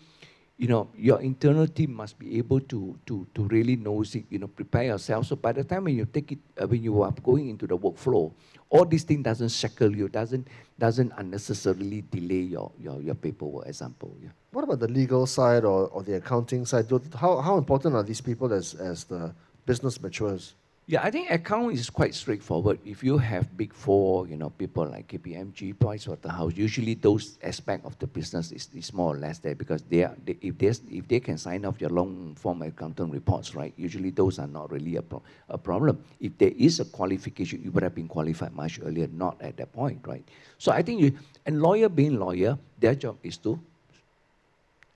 you 0.59 0.66
know, 0.66 0.88
your 0.96 1.20
internal 1.22 1.68
team 1.68 1.94
must 1.94 2.18
be 2.18 2.36
able 2.36 2.61
to 2.61 2.98
to 3.06 3.26
to 3.34 3.44
really 3.44 3.76
know 3.76 4.02
it, 4.02 4.24
you 4.28 4.38
know, 4.40 4.48
prepare 4.48 4.84
yourself. 4.84 5.26
So 5.26 5.36
by 5.36 5.52
the 5.52 5.62
time 5.62 5.84
when 5.84 5.96
you 5.96 6.04
take 6.04 6.32
it, 6.32 6.38
uh, 6.61 6.66
when 6.66 6.82
you 6.82 7.00
are 7.02 7.12
going 7.22 7.48
into 7.48 7.66
the 7.68 7.78
workflow, 7.78 8.32
all 8.68 8.84
these 8.84 9.04
things 9.04 9.22
doesn't 9.22 9.50
shackle 9.50 9.94
you, 9.94 10.09
doesn't 10.09 10.48
doesn't 10.76 11.12
unnecessarily 11.16 12.02
delay 12.11 12.42
your 12.42 12.72
your, 12.76 13.00
your 13.00 13.14
paperwork. 13.14 13.68
Example, 13.68 14.16
yeah. 14.20 14.30
What 14.50 14.64
about 14.64 14.80
the 14.80 14.88
legal 14.88 15.26
side 15.26 15.64
or, 15.64 15.86
or 15.88 16.02
the 16.02 16.16
accounting 16.16 16.66
side? 16.66 16.90
How 17.14 17.38
how 17.38 17.56
important 17.56 17.94
are 17.94 18.02
these 18.02 18.20
people 18.20 18.52
as 18.52 18.74
as 18.74 19.04
the 19.04 19.32
business 19.64 20.02
matures? 20.02 20.57
Yeah, 20.91 21.03
I 21.03 21.11
think 21.11 21.30
account 21.30 21.74
is 21.74 21.91
quite 21.91 22.14
straightforward. 22.14 22.78
If 22.82 23.05
you 23.05 23.18
have 23.18 23.55
big 23.59 23.74
four, 23.74 24.26
you 24.26 24.39
know, 24.39 24.49
people 24.49 24.86
like 24.86 25.07
KPMG, 25.09 25.74
Pricewaterhouse, 25.74 26.57
usually 26.57 26.95
those 26.95 27.39
aspect 27.43 27.84
of 27.84 27.99
the 27.99 28.07
business 28.07 28.53
is, 28.53 28.70
is 28.74 28.95
more 28.95 29.14
or 29.14 29.18
less 29.18 29.36
there 29.39 29.55
because 29.55 29.82
they 29.82 30.05
are, 30.05 30.16
they, 30.24 30.39
if, 30.41 30.57
they, 30.57 30.68
if 30.91 31.07
they 31.07 31.20
can 31.20 31.36
sign 31.36 31.66
off 31.66 31.78
your 31.78 31.91
long 31.91 32.34
form 32.36 32.62
accountant 32.62 33.12
reports, 33.12 33.55
right, 33.55 33.74
usually 33.76 34.09
those 34.09 34.39
are 34.39 34.47
not 34.47 34.72
really 34.72 34.97
a, 34.97 35.03
pro, 35.03 35.20
a 35.51 35.59
problem. 35.59 36.03
If 36.20 36.39
there 36.39 36.53
is 36.57 36.80
a 36.80 36.86
qualification, 36.86 37.61
you 37.62 37.70
would 37.72 37.82
have 37.82 37.95
been 37.95 38.09
qualified 38.09 38.55
much 38.55 38.80
earlier, 38.82 39.09
not 39.12 39.36
at 39.43 39.59
that 39.59 39.70
point, 39.74 40.01
right? 40.07 40.24
So 40.57 40.72
I 40.72 40.80
think 40.80 41.03
you, 41.03 41.12
and 41.45 41.61
lawyer 41.61 41.91
being 41.91 42.18
lawyer, 42.18 42.57
their 42.78 42.95
job 42.95 43.18
is 43.22 43.36
to 43.39 43.61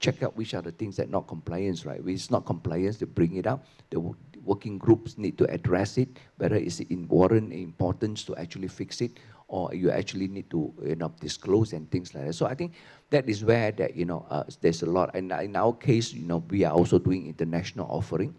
check 0.00 0.22
out 0.22 0.36
which 0.38 0.54
are 0.54 0.62
the 0.62 0.72
things 0.72 0.96
that 0.96 1.10
not 1.10 1.28
compliance, 1.28 1.84
right? 1.84 2.00
If 2.00 2.06
it's 2.08 2.30
not 2.30 2.46
compliance, 2.46 2.96
they 2.96 3.04
bring 3.04 3.36
it 3.36 3.46
up. 3.46 3.64
The 3.90 4.00
working 4.44 4.78
groups 4.78 5.18
need 5.18 5.38
to 5.38 5.50
address 5.50 5.98
it, 5.98 6.08
whether 6.36 6.56
it's 6.56 6.80
in 6.80 7.08
warrant 7.08 7.52
importance 7.52 8.24
to 8.24 8.36
actually 8.36 8.68
fix 8.68 9.00
it, 9.00 9.18
or 9.48 9.74
you 9.74 9.90
actually 9.90 10.28
need 10.28 10.50
to 10.50 10.72
you 10.84 10.96
know 10.96 11.12
disclose 11.20 11.72
and 11.72 11.90
things 11.90 12.14
like 12.14 12.26
that. 12.26 12.32
So 12.34 12.46
I 12.46 12.54
think 12.54 12.74
that 13.10 13.28
is 13.28 13.44
where 13.44 13.72
that 13.72 13.96
you 13.96 14.04
know 14.04 14.26
uh, 14.30 14.44
there's 14.60 14.82
a 14.82 14.86
lot. 14.86 15.14
And 15.14 15.32
in 15.32 15.56
our 15.56 15.72
case, 15.72 16.12
you 16.12 16.26
know, 16.26 16.42
we 16.50 16.64
are 16.64 16.72
also 16.72 16.98
doing 16.98 17.26
international 17.26 17.86
offering. 17.90 18.34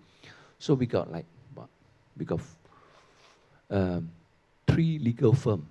So 0.60 0.74
we 0.74 0.86
got 0.86 1.12
like 1.12 1.26
we 2.18 2.26
got 2.26 2.40
um, 3.70 4.12
three 4.68 5.00
legal 5.00 5.34
firms 5.34 5.66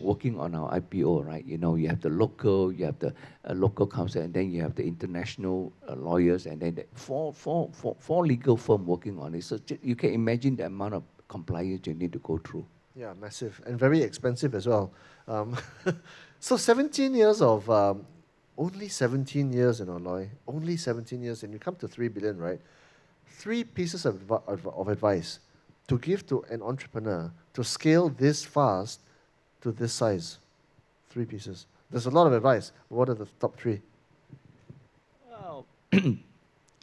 working 0.00 0.38
on 0.38 0.54
our 0.54 0.80
IPO, 0.80 1.24
right? 1.24 1.44
You 1.44 1.58
know, 1.58 1.76
you 1.76 1.88
have 1.88 2.00
the 2.00 2.10
local, 2.10 2.72
you 2.72 2.84
have 2.86 2.98
the 2.98 3.14
uh, 3.48 3.54
local 3.54 3.86
counsel, 3.86 4.22
and 4.22 4.34
then 4.34 4.50
you 4.50 4.62
have 4.62 4.74
the 4.74 4.84
international 4.84 5.72
uh, 5.88 5.94
lawyers, 5.94 6.46
and 6.46 6.60
then 6.60 6.74
the 6.74 6.86
four, 6.94 7.32
four, 7.32 7.70
four, 7.72 7.96
four 7.98 8.26
legal 8.26 8.56
firm 8.56 8.86
working 8.86 9.18
on 9.18 9.34
it. 9.34 9.44
So 9.44 9.58
you 9.82 9.94
can 9.94 10.12
imagine 10.12 10.56
the 10.56 10.66
amount 10.66 10.94
of 10.94 11.04
compliance 11.28 11.86
you 11.86 11.94
need 11.94 12.12
to 12.12 12.18
go 12.18 12.38
through. 12.38 12.66
Yeah, 12.96 13.12
massive 13.20 13.60
and 13.66 13.78
very 13.78 14.02
expensive 14.02 14.54
as 14.54 14.66
well. 14.66 14.92
Um, 15.28 15.56
so 16.40 16.56
17 16.56 17.14
years 17.14 17.40
of 17.40 17.70
um, 17.70 18.04
only 18.56 18.88
17 18.88 19.52
years 19.52 19.80
in 19.80 19.86
Aloy, 19.86 20.28
only 20.48 20.76
17 20.76 21.22
years, 21.22 21.44
and 21.44 21.52
you 21.52 21.60
come 21.60 21.76
to 21.76 21.86
3 21.86 22.08
billion, 22.08 22.38
right? 22.38 22.60
Three 23.26 23.62
pieces 23.62 24.04
of, 24.04 24.32
of, 24.32 24.66
of 24.66 24.88
advice 24.88 25.38
to 25.86 25.98
give 25.98 26.26
to 26.26 26.42
an 26.50 26.60
entrepreneur 26.62 27.30
to 27.54 27.62
scale 27.62 28.08
this 28.08 28.44
fast 28.44 29.00
to 29.62 29.72
this 29.72 29.92
size? 29.92 30.38
Three 31.10 31.24
pieces. 31.24 31.66
There's 31.90 32.06
a 32.06 32.10
lot 32.10 32.26
of 32.26 32.32
advice. 32.32 32.72
What 32.88 33.08
are 33.08 33.14
the 33.14 33.26
top 33.40 33.58
three? 33.58 33.80
Well, 35.30 35.66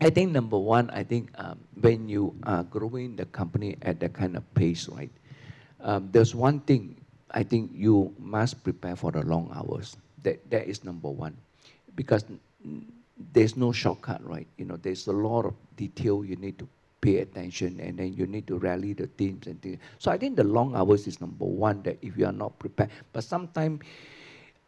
I 0.01 0.09
think 0.09 0.31
number 0.31 0.57
one, 0.57 0.89
I 0.89 1.03
think 1.03 1.29
um, 1.37 1.59
when 1.79 2.09
you 2.09 2.35
are 2.43 2.63
growing 2.63 3.15
the 3.15 3.25
company 3.25 3.77
at 3.83 3.99
that 3.99 4.13
kind 4.13 4.35
of 4.35 4.43
pace, 4.55 4.89
right? 4.89 5.11
Um, 5.81 6.09
there's 6.11 6.33
one 6.33 6.59
thing 6.61 6.95
I 7.31 7.43
think 7.43 7.71
you 7.73 8.13
must 8.17 8.63
prepare 8.63 8.95
for 8.95 9.11
the 9.11 9.21
long 9.21 9.51
hours. 9.53 9.97
That 10.23 10.49
that 10.49 10.67
is 10.67 10.83
number 10.83 11.09
one, 11.09 11.37
because 11.95 12.25
there's 13.33 13.55
no 13.55 13.71
shortcut, 13.71 14.25
right? 14.25 14.47
You 14.57 14.65
know, 14.65 14.77
there's 14.77 15.07
a 15.07 15.13
lot 15.13 15.45
of 15.45 15.53
detail 15.77 16.25
you 16.25 16.35
need 16.35 16.57
to 16.59 16.67
pay 17.05 17.19
attention 17.21 17.79
and 17.79 17.99
then 17.99 18.13
you 18.13 18.25
need 18.25 18.47
to 18.47 18.57
rally 18.57 18.93
the 18.93 19.05
teams 19.05 19.45
and 19.45 19.61
things. 19.61 19.77
So 19.99 20.09
I 20.09 20.17
think 20.17 20.35
the 20.35 20.43
long 20.43 20.75
hours 20.75 21.05
is 21.05 21.21
number 21.21 21.45
one 21.45 21.83
that 21.83 21.99
if 22.01 22.17
you 22.17 22.25
are 22.25 22.33
not 22.33 22.57
prepared. 22.57 22.89
But 23.13 23.23
sometimes 23.23 23.81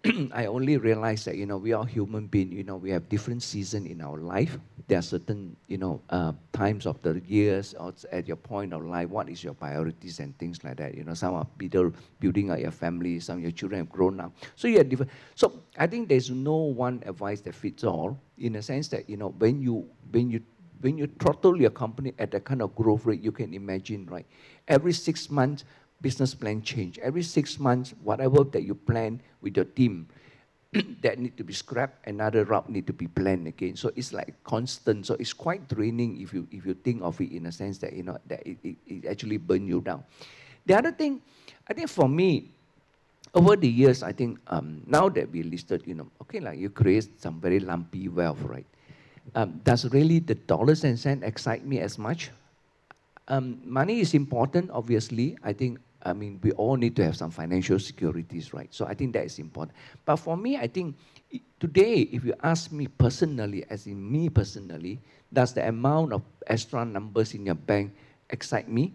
I 0.31 0.45
only 0.45 0.77
realize 0.77 1.25
that, 1.25 1.35
you 1.35 1.47
know, 1.47 1.57
we 1.57 1.73
are 1.73 1.83
human 1.83 2.27
beings, 2.27 2.53
you 2.53 2.63
know, 2.63 2.75
we 2.75 2.91
have 2.91 3.09
different 3.09 3.41
seasons 3.41 3.89
in 3.89 4.01
our 4.01 4.19
life. 4.19 4.59
There 4.87 4.99
are 4.99 5.01
certain, 5.01 5.57
you 5.67 5.79
know, 5.79 5.99
uh, 6.11 6.33
times 6.53 6.85
of 6.85 7.01
the 7.01 7.19
years 7.25 7.73
or 7.73 7.91
at 8.11 8.27
your 8.27 8.37
point 8.37 8.71
of 8.71 8.85
life, 8.85 9.09
what 9.09 9.29
is 9.29 9.43
your 9.43 9.55
priorities 9.55 10.19
and 10.19 10.37
things 10.37 10.63
like 10.63 10.77
that. 10.77 10.93
You 10.93 11.03
know, 11.03 11.15
some 11.15 11.33
are 11.33 11.47
builder, 11.57 11.91
building 12.19 12.51
out 12.51 12.61
your 12.61 12.71
family, 12.71 13.19
some 13.19 13.41
your 13.41 13.51
children 13.51 13.79
have 13.81 13.89
grown 13.89 14.19
up. 14.19 14.31
So 14.55 14.67
you 14.67 14.77
have 14.77 14.89
different. 14.89 15.11
So 15.33 15.63
I 15.77 15.87
think 15.87 16.07
there's 16.07 16.29
no 16.29 16.55
one 16.55 17.01
advice 17.05 17.41
that 17.41 17.55
fits 17.55 17.83
all 17.83 18.21
in 18.37 18.55
a 18.57 18.61
sense 18.61 18.87
that, 18.89 19.09
you 19.09 19.17
know, 19.17 19.29
when 19.39 19.59
you, 19.59 19.89
when 20.11 20.29
you 20.29 20.41
when 20.81 20.97
you 20.97 21.07
throttle 21.19 21.59
your 21.59 21.71
company 21.71 22.13
at 22.19 22.31
that 22.31 22.45
kind 22.45 22.61
of 22.61 22.75
growth 22.75 23.05
rate, 23.05 23.21
you 23.21 23.31
can 23.31 23.53
imagine, 23.53 24.05
right? 24.05 24.25
Every 24.67 24.93
six 24.93 25.29
months, 25.29 25.63
business 26.01 26.35
plan 26.35 26.61
change. 26.61 26.99
Every 26.99 27.23
six 27.23 27.59
months, 27.59 27.93
whatever 28.03 28.43
that 28.43 28.63
you 28.63 28.75
plan 28.75 29.21
with 29.41 29.55
your 29.55 29.65
team, 29.65 30.07
that 31.01 31.17
need 31.19 31.37
to 31.37 31.43
be 31.43 31.53
scrapped, 31.53 32.07
another 32.07 32.43
route 32.43 32.69
need 32.69 32.85
to 32.87 32.93
be 32.93 33.07
planned 33.07 33.47
again. 33.47 33.75
So 33.75 33.91
it's 33.95 34.13
like 34.13 34.35
constant. 34.43 35.05
So 35.05 35.15
it's 35.19 35.33
quite 35.33 35.67
draining 35.67 36.21
if 36.21 36.33
you 36.33 36.47
if 36.51 36.65
you 36.65 36.73
think 36.73 37.01
of 37.01 37.19
it 37.21 37.31
in 37.31 37.45
a 37.45 37.51
sense 37.51 37.77
that 37.79 37.93
you 37.93 38.03
know 38.03 38.17
that 38.27 38.45
it, 38.45 38.57
it, 38.63 38.75
it 38.85 39.05
actually 39.05 39.37
burn 39.37 39.65
you 39.65 39.81
down. 39.81 40.03
The 40.65 40.75
other 40.75 40.91
thing, 40.91 41.21
I 41.67 41.73
think 41.73 41.89
for 41.89 42.09
me, 42.09 42.51
over 43.33 43.55
the 43.55 43.69
years, 43.69 44.03
I 44.03 44.11
think 44.11 44.39
um, 44.47 44.83
now 44.85 45.09
that 45.09 45.31
we 45.31 45.43
listed, 45.43 45.83
you 45.85 45.95
know, 45.95 46.11
okay, 46.21 46.39
like 46.39 46.59
you 46.59 46.69
create 46.69 47.21
some 47.21 47.39
very 47.39 47.59
lumpy 47.59 48.09
wealth, 48.09 48.41
right? 48.43 48.65
Um, 49.35 49.61
does 49.63 49.89
really 49.91 50.19
the 50.19 50.35
dollars 50.35 50.83
and 50.83 50.97
cents 50.99 51.23
excite 51.25 51.65
me 51.65 51.79
as 51.79 51.97
much? 51.97 52.31
Um, 53.27 53.59
money 53.65 53.99
is 53.99 54.13
important, 54.13 54.71
obviously. 54.71 55.37
I 55.43 55.53
think, 55.53 55.79
I 56.03 56.13
mean, 56.13 56.39
we 56.41 56.51
all 56.53 56.77
need 56.77 56.95
to 56.95 57.03
have 57.03 57.17
some 57.17 57.31
financial 57.31 57.79
securities, 57.79 58.53
right? 58.53 58.73
So 58.73 58.85
I 58.85 58.93
think 58.93 59.13
that 59.13 59.25
is 59.25 59.39
important. 59.39 59.75
But 60.05 60.17
for 60.17 60.37
me, 60.37 60.57
I 60.57 60.67
think 60.67 60.95
today, 61.59 62.07
if 62.11 62.23
you 62.23 62.33
ask 62.43 62.71
me 62.71 62.87
personally, 62.87 63.65
as 63.69 63.85
in 63.87 63.99
me 63.99 64.29
personally, 64.29 64.99
does 65.33 65.53
the 65.53 65.67
amount 65.67 66.13
of 66.13 66.21
extra 66.47 66.85
numbers 66.85 67.33
in 67.33 67.45
your 67.45 67.55
bank 67.55 67.93
excite 68.29 68.69
me? 68.69 68.93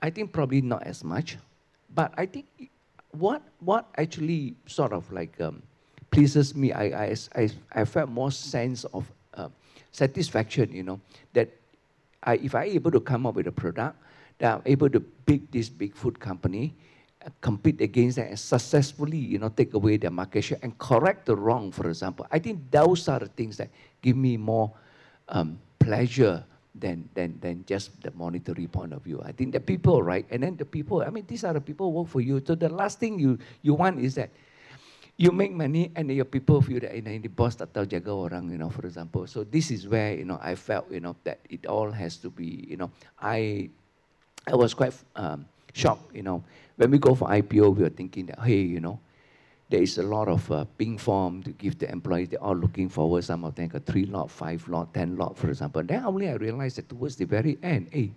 I 0.00 0.10
think 0.10 0.32
probably 0.32 0.60
not 0.60 0.82
as 0.82 1.02
much. 1.02 1.38
But 1.94 2.12
I 2.18 2.26
think 2.26 2.46
what 3.12 3.40
what 3.60 3.86
actually 3.96 4.54
sort 4.66 4.92
of 4.92 5.10
like 5.12 5.40
um, 5.40 5.62
pleases 6.10 6.54
me, 6.54 6.72
I, 6.72 6.84
I, 6.84 7.16
I, 7.34 7.50
I 7.72 7.84
felt 7.84 8.10
more 8.10 8.30
sense 8.30 8.84
of 8.92 9.10
satisfaction, 9.94 10.72
you 10.72 10.82
know, 10.82 11.00
that 11.32 11.48
I, 12.24 12.34
if 12.36 12.54
I'm 12.54 12.68
able 12.68 12.90
to 12.90 13.00
come 13.00 13.26
up 13.26 13.36
with 13.36 13.46
a 13.46 13.52
product, 13.52 13.96
that 14.38 14.56
I'm 14.56 14.62
able 14.66 14.90
to 14.90 15.00
beat 15.00 15.52
this 15.52 15.68
big 15.68 15.94
food 15.94 16.18
company, 16.18 16.74
uh, 17.24 17.30
compete 17.40 17.80
against 17.80 18.16
them 18.16 18.26
and 18.28 18.38
successfully, 18.38 19.16
you 19.16 19.38
know, 19.38 19.48
take 19.48 19.72
away 19.74 19.96
their 19.96 20.10
market 20.10 20.42
share 20.42 20.58
and 20.62 20.76
correct 20.78 21.26
the 21.26 21.36
wrong, 21.36 21.70
for 21.70 21.88
example. 21.88 22.26
I 22.32 22.40
think 22.40 22.70
those 22.72 23.08
are 23.08 23.20
the 23.20 23.28
things 23.28 23.56
that 23.58 23.70
give 24.02 24.16
me 24.16 24.36
more 24.36 24.72
um, 25.28 25.60
pleasure 25.78 26.42
than, 26.74 27.08
than, 27.14 27.38
than 27.40 27.64
just 27.64 28.02
the 28.02 28.10
monetary 28.16 28.66
point 28.66 28.92
of 28.92 29.02
view. 29.02 29.22
I 29.24 29.30
think 29.30 29.52
the 29.52 29.60
people, 29.60 30.02
right? 30.02 30.26
And 30.28 30.42
then 30.42 30.56
the 30.56 30.64
people, 30.64 31.02
I 31.02 31.10
mean, 31.10 31.24
these 31.28 31.44
are 31.44 31.52
the 31.52 31.60
people 31.60 31.86
who 31.92 32.00
work 32.00 32.08
for 32.08 32.20
you. 32.20 32.42
So 32.44 32.56
the 32.56 32.68
last 32.68 32.98
thing 32.98 33.20
you, 33.20 33.38
you 33.62 33.74
want 33.74 34.00
is 34.00 34.16
that 34.16 34.30
you 35.16 35.30
make 35.30 35.52
money 35.52 35.92
and 35.94 36.10
your 36.10 36.24
people 36.24 36.60
feel 36.60 36.80
that 36.80 36.94
you 36.94 37.02
know, 37.02 37.18
the 37.18 37.28
boss 37.28 37.54
tak 37.54 37.72
tahu 37.72 37.86
jaga 37.86 38.10
orang, 38.10 38.50
you 38.50 38.58
know, 38.58 38.70
for 38.70 38.82
example. 38.82 39.26
So 39.26 39.44
this 39.44 39.70
is 39.70 39.86
where, 39.86 40.14
you 40.14 40.24
know, 40.24 40.38
I 40.42 40.54
felt, 40.58 40.90
you 40.90 41.00
know, 41.00 41.14
that 41.22 41.38
it 41.48 41.66
all 41.66 41.90
has 41.90 42.16
to 42.26 42.30
be, 42.30 42.66
you 42.66 42.76
know, 42.76 42.90
I, 43.22 43.70
I 44.50 44.56
was 44.56 44.74
quite 44.74 44.94
um, 45.14 45.46
shocked, 45.72 46.14
you 46.14 46.22
know. 46.22 46.42
When 46.76 46.90
we 46.90 46.98
go 46.98 47.14
for 47.14 47.28
IPO, 47.28 47.76
we 47.76 47.82
were 47.86 47.94
thinking 47.94 48.26
that, 48.26 48.40
hey, 48.40 48.58
you 48.58 48.80
know, 48.80 48.98
there 49.70 49.82
is 49.82 49.98
a 49.98 50.02
lot 50.02 50.26
of 50.26 50.50
uh, 50.50 50.64
pink 50.76 50.98
form 50.98 51.42
to 51.44 51.50
give 51.54 51.78
the 51.78 51.90
employees. 51.90 52.28
They're 52.28 52.42
all 52.42 52.56
looking 52.56 52.88
forward. 52.88 53.22
Some 53.22 53.44
of 53.44 53.54
them 53.54 53.68
got 53.68 53.86
three 53.86 54.06
lot, 54.06 54.30
five 54.30 54.66
lot, 54.68 54.92
ten 54.92 55.16
lot, 55.16 55.38
for 55.38 55.48
example. 55.48 55.82
Then 55.82 56.04
only 56.04 56.28
I 56.28 56.34
realized 56.34 56.76
that 56.78 56.88
towards 56.88 57.14
the 57.14 57.24
very 57.24 57.56
end, 57.62 57.88
hey, 57.92 58.10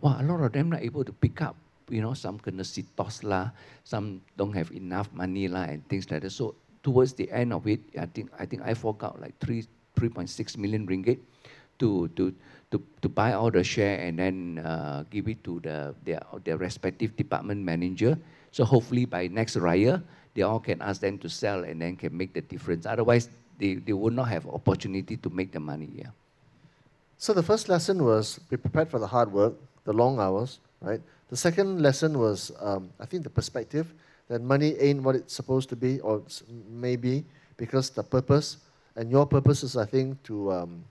wow, 0.00 0.16
a 0.18 0.24
lot 0.24 0.40
of 0.40 0.52
them 0.52 0.70
not 0.70 0.80
able 0.80 1.04
to 1.04 1.12
pick 1.12 1.42
up. 1.42 1.56
You 1.88 2.02
know, 2.02 2.14
some 2.14 2.38
kena 2.38 2.62
sitos 2.62 3.24
lah, 3.24 3.50
some 3.82 4.22
don't 4.36 4.54
have 4.54 4.70
enough 4.72 5.10
money 5.12 5.48
lah, 5.48 5.66
and 5.70 5.82
things 5.88 6.10
like 6.10 6.22
that. 6.22 6.30
So 6.30 6.54
towards 6.82 7.14
the 7.14 7.30
end 7.30 7.52
of 7.52 7.66
it, 7.66 7.80
I 7.98 8.06
think 8.06 8.30
I 8.38 8.44
think 8.46 8.62
I 8.62 8.74
fork 8.74 9.02
out 9.02 9.20
like 9.20 9.38
three 9.38 9.66
3.6 9.96 10.56
million 10.56 10.88
ringgit 10.88 11.20
to 11.78 12.08
to 12.16 12.32
to, 12.72 12.80
to 13.04 13.08
buy 13.08 13.36
all 13.36 13.50
the 13.50 13.62
share 13.62 14.00
and 14.00 14.18
then 14.18 14.58
uh, 14.64 15.04
give 15.10 15.28
it 15.28 15.44
to 15.44 15.60
the 15.60 15.94
their, 16.04 16.22
their 16.44 16.56
respective 16.56 17.14
department 17.16 17.60
manager. 17.60 18.16
So 18.50 18.64
hopefully 18.64 19.04
by 19.04 19.28
next 19.28 19.56
raya, 19.56 20.02
they 20.34 20.42
all 20.42 20.60
can 20.60 20.80
ask 20.80 21.00
them 21.00 21.18
to 21.18 21.28
sell 21.28 21.64
and 21.64 21.80
then 21.80 21.96
can 21.96 22.16
make 22.16 22.32
the 22.32 22.40
difference. 22.40 22.86
Otherwise, 22.86 23.28
they, 23.58 23.74
they 23.74 23.92
would 23.92 24.14
not 24.14 24.28
have 24.28 24.46
opportunity 24.46 25.16
to 25.16 25.30
make 25.30 25.52
the 25.52 25.60
money. 25.60 25.90
Yeah. 25.94 26.16
So 27.16 27.32
the 27.32 27.42
first 27.42 27.68
lesson 27.68 28.04
was 28.04 28.40
be 28.50 28.56
prepared 28.56 28.90
for 28.90 28.98
the 28.98 29.06
hard 29.06 29.32
work, 29.32 29.54
the 29.84 29.92
long 29.92 30.18
hours, 30.18 30.60
right? 30.82 31.00
The 31.30 31.36
second 31.36 31.80
lesson 31.80 32.18
was, 32.18 32.52
um, 32.60 32.90
I 33.00 33.06
think, 33.06 33.24
the 33.24 33.30
perspective 33.30 33.94
that 34.28 34.42
money 34.42 34.76
ain't 34.78 35.02
what 35.02 35.14
it's 35.16 35.34
supposed 35.34 35.68
to 35.70 35.76
be 35.76 36.00
or 36.00 36.22
maybe 36.68 37.24
because 37.56 37.90
the 37.90 38.02
purpose 38.02 38.58
and 38.96 39.10
your 39.10 39.26
purpose 39.26 39.62
is, 39.62 39.76
I 39.76 39.86
think, 39.86 40.22
to 40.24 40.52
um, 40.52 40.84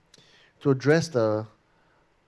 to 0.60 0.70
address 0.70 1.08
the 1.08 1.46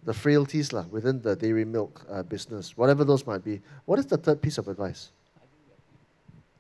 the 0.05 0.12
frailties 0.12 0.73
lah, 0.73 0.85
within 0.91 1.21
the 1.23 1.35
dairy 1.35 1.65
milk 1.65 2.05
uh, 2.11 2.23
business, 2.23 2.77
whatever 2.77 3.05
those 3.05 3.27
might 3.27 3.43
be. 3.43 3.61
What 3.87 3.99
is 3.99 4.07
the 4.07 4.19
third 4.19 4.43
piece 4.43 4.59
of 4.59 4.69
advice? 4.69 5.11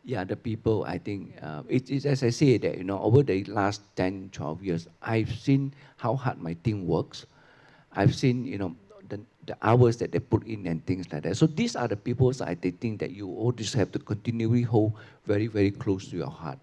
Yeah, 0.04 0.24
the 0.24 0.36
people, 0.36 0.84
I 0.84 0.98
think, 0.98 1.36
uh, 1.40 1.62
it 1.68 1.90
is 1.90 2.04
as 2.04 2.22
I 2.22 2.30
say 2.30 2.58
that, 2.58 2.76
you 2.76 2.84
know, 2.84 3.00
over 3.00 3.22
the 3.22 3.44
last 3.44 3.80
10, 3.96 4.30
12 4.32 4.62
years, 4.62 4.88
I've 5.00 5.32
seen 5.32 5.72
how 5.96 6.16
hard 6.16 6.40
my 6.40 6.54
team 6.64 6.86
works. 6.86 7.24
I've 7.92 8.14
seen, 8.14 8.44
you 8.44 8.58
know, 8.58 8.76
the, 9.46 9.56
hours 9.62 9.96
that 9.98 10.12
they 10.12 10.18
put 10.20 10.46
in 10.46 10.66
and 10.66 10.84
things 10.86 11.12
like 11.12 11.22
that. 11.22 11.36
So 11.36 11.46
these 11.46 11.76
are 11.76 11.88
the 11.88 11.96
people 11.96 12.30
that 12.32 12.48
I 12.48 12.54
think 12.54 13.00
that 13.00 13.10
you 13.10 13.28
always 13.28 13.72
have 13.74 13.92
to 13.92 13.98
continually 13.98 14.62
hold 14.62 14.94
very, 15.26 15.46
very 15.46 15.70
close 15.70 16.08
to 16.10 16.16
your 16.16 16.30
heart. 16.30 16.58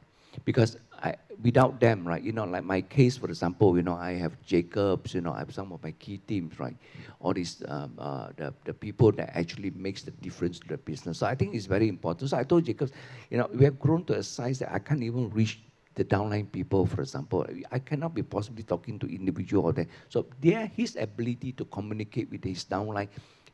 Because 0.46 0.78
I, 1.04 1.16
without 1.42 1.80
them, 1.80 2.08
right, 2.08 2.22
you 2.22 2.32
know, 2.32 2.46
like 2.46 2.64
my 2.64 2.82
case, 2.82 3.18
for 3.18 3.28
example, 3.28 3.76
you 3.76 3.84
know, 3.84 3.96
I 3.96 4.14
have 4.14 4.42
Jacobs, 4.46 5.14
you 5.14 5.22
know, 5.22 5.34
I 5.34 5.40
have 5.40 5.54
some 5.54 5.72
of 5.74 5.84
my 5.84 5.92
key 5.92 6.20
teams, 6.20 6.58
right, 6.60 6.76
all 7.20 7.34
these, 7.34 7.64
um, 7.68 7.94
uh, 7.98 8.30
the, 8.38 8.54
the 8.64 8.74
people 8.74 9.12
that 9.14 9.36
actually 9.36 9.72
makes 9.72 10.04
the 10.04 10.12
difference 10.12 10.60
to 10.60 10.68
the 10.70 10.78
business. 10.78 11.18
So 11.20 11.26
I 11.26 11.36
think 11.36 11.54
it's 11.56 11.66
very 11.66 11.90
important. 11.90 12.30
So 12.30 12.38
I 12.38 12.44
told 12.44 12.66
Jacobs, 12.66 12.92
you 13.30 13.38
know, 13.38 13.50
we 13.54 13.66
have 13.66 13.80
grown 13.80 14.06
to 14.06 14.14
a 14.18 14.24
size 14.24 14.60
that 14.60 14.74
I 14.74 14.80
can't 14.80 15.04
even 15.04 15.30
reach 15.32 15.60
the 16.02 16.16
downline 16.16 16.52
people, 16.52 16.86
for 16.86 17.02
example. 17.02 17.46
I 17.72 17.80
cannot 17.80 18.14
be 18.14 18.24
possibly 18.24 18.64
talking 18.64 18.98
to 19.00 19.08
individual 19.08 19.66
or 19.66 19.74
that. 19.74 19.88
So 20.10 20.26
there, 20.42 20.66
his 20.76 20.96
ability 20.96 21.54
to 21.54 21.66
communicate 21.66 22.32
with 22.32 22.44
his 22.44 22.66
downline, 22.66 23.10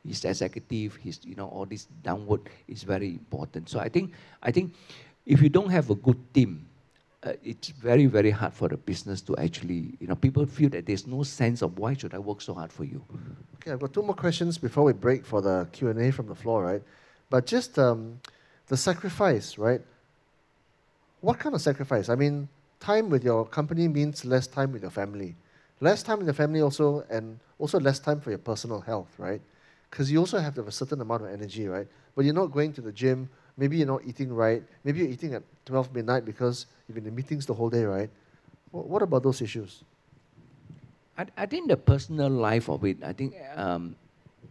his 0.07 0.23
executive, 0.23 0.95
his, 0.95 1.19
you 1.25 1.35
know, 1.35 1.47
all 1.47 1.65
this 1.65 1.85
downward 2.03 2.41
is 2.67 2.83
very 2.83 3.09
important. 3.09 3.69
So 3.69 3.79
I 3.79 3.89
think, 3.89 4.13
I 4.41 4.51
think 4.51 4.73
if 5.25 5.41
you 5.41 5.49
don't 5.49 5.69
have 5.69 5.89
a 5.89 5.95
good 5.95 6.33
team, 6.33 6.65
uh, 7.23 7.33
it's 7.43 7.69
very, 7.69 8.05
very 8.05 8.31
hard 8.31 8.53
for 8.53 8.69
the 8.69 8.77
business 8.77 9.21
to 9.21 9.35
actually, 9.37 9.97
you 9.99 10.07
know, 10.07 10.15
people 10.15 10.45
feel 10.45 10.69
that 10.69 10.85
there's 10.85 11.05
no 11.07 11.23
sense 11.23 11.61
of 11.61 11.77
why 11.77 11.93
should 11.95 12.13
I 12.13 12.19
work 12.19 12.41
so 12.41 12.53
hard 12.53 12.71
for 12.71 12.85
you. 12.85 13.03
Okay, 13.55 13.71
I've 13.71 13.79
got 13.79 13.91
two 13.91 14.03
more 14.03 14.15
questions 14.15 14.57
before 14.57 14.85
we 14.85 14.93
break 14.93 15.25
for 15.25 15.41
the 15.41 15.67
Q&A 15.73 16.11
from 16.11 16.27
the 16.27 16.35
floor, 16.35 16.63
right? 16.63 16.83
But 17.29 17.45
just 17.45 17.77
um, 17.77 18.21
the 18.67 18.77
sacrifice, 18.77 19.57
right? 19.57 19.81
What 21.22 21.39
kind 21.39 21.55
of 21.55 21.61
sacrifice? 21.61 22.09
I 22.09 22.15
mean, 22.15 22.47
time 22.80 23.09
with 23.09 23.24
your 23.24 23.45
company 23.45 23.88
means 23.88 24.26
less 24.26 24.47
time 24.47 24.72
with 24.72 24.82
your 24.82 24.91
family. 24.91 25.36
Less 25.80 26.03
time 26.03 26.18
with 26.20 26.28
your 26.28 26.34
family 26.34 26.61
also, 26.61 27.05
and 27.09 27.39
also 27.59 27.80
less 27.80 27.99
time 27.99 28.20
for 28.20 28.30
your 28.30 28.39
personal 28.39 28.82
health, 28.82 29.09
right? 29.18 29.41
Because 29.89 30.11
you 30.11 30.20
also 30.20 30.39
have 30.39 30.53
to 30.55 30.61
have 30.61 30.68
a 30.68 30.72
certain 30.72 31.01
amount 31.01 31.24
of 31.24 31.30
energy, 31.30 31.68
right? 31.68 31.88
But 32.15 32.26
you're 32.26 32.34
not 32.34 32.51
going 32.51 32.74
to 32.74 32.82
the 32.82 32.91
gym 32.91 33.30
Maybe 33.57 33.78
you're 33.78 33.88
not 33.88 34.05
eating 34.05 34.32
right. 34.32 34.61
Maybe 34.84 34.99
you're 34.99 35.09
eating 35.09 35.34
at 35.34 35.43
12 35.65 35.93
midnight 35.93 36.26
because 36.26 36.68
you've 36.88 36.95
been 36.95 37.07
in 37.07 37.15
meetings 37.15 37.45
the 37.45 37.55
whole 37.55 37.70
day, 37.70 37.84
right? 37.84 38.09
What 38.72 39.01
about 39.01 39.24
those 39.24 39.41
issues? 39.41 39.84
I, 41.18 41.26
I 41.36 41.45
think 41.47 41.68
the 41.68 41.78
personal 41.78 42.30
life 42.30 42.70
of 42.70 42.86
it, 42.86 43.03
I 43.03 43.13
think, 43.13 43.34
um, 43.55 43.95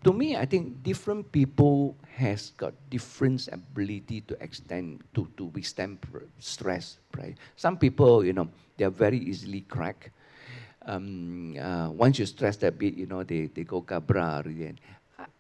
to 0.05 0.13
me, 0.13 0.37
I 0.37 0.45
think 0.47 0.83
different 0.83 1.31
people 1.33 1.97
has 2.17 2.53
got 2.57 2.75
different 2.91 3.49
ability 3.53 4.23
to 4.23 4.43
extend, 4.43 5.05
to, 5.15 5.29
to 5.37 5.45
withstand 5.47 5.99
stress, 6.39 6.99
right? 7.17 7.37
Some 7.57 7.79
people, 7.79 8.25
you 8.25 8.33
know, 8.33 8.49
they're 8.77 8.91
very 8.91 9.19
easily 9.19 9.63
cracked. 9.63 10.11
Um, 10.87 11.57
uh, 11.59 11.91
once 11.91 12.19
you 12.19 12.27
stress 12.27 12.63
a 12.63 12.71
bit, 12.71 12.95
you 12.95 13.07
know, 13.07 13.23
they, 13.25 13.47
they 13.47 13.65
go 13.65 13.83
cabra. 13.83 14.43
And 14.45 14.81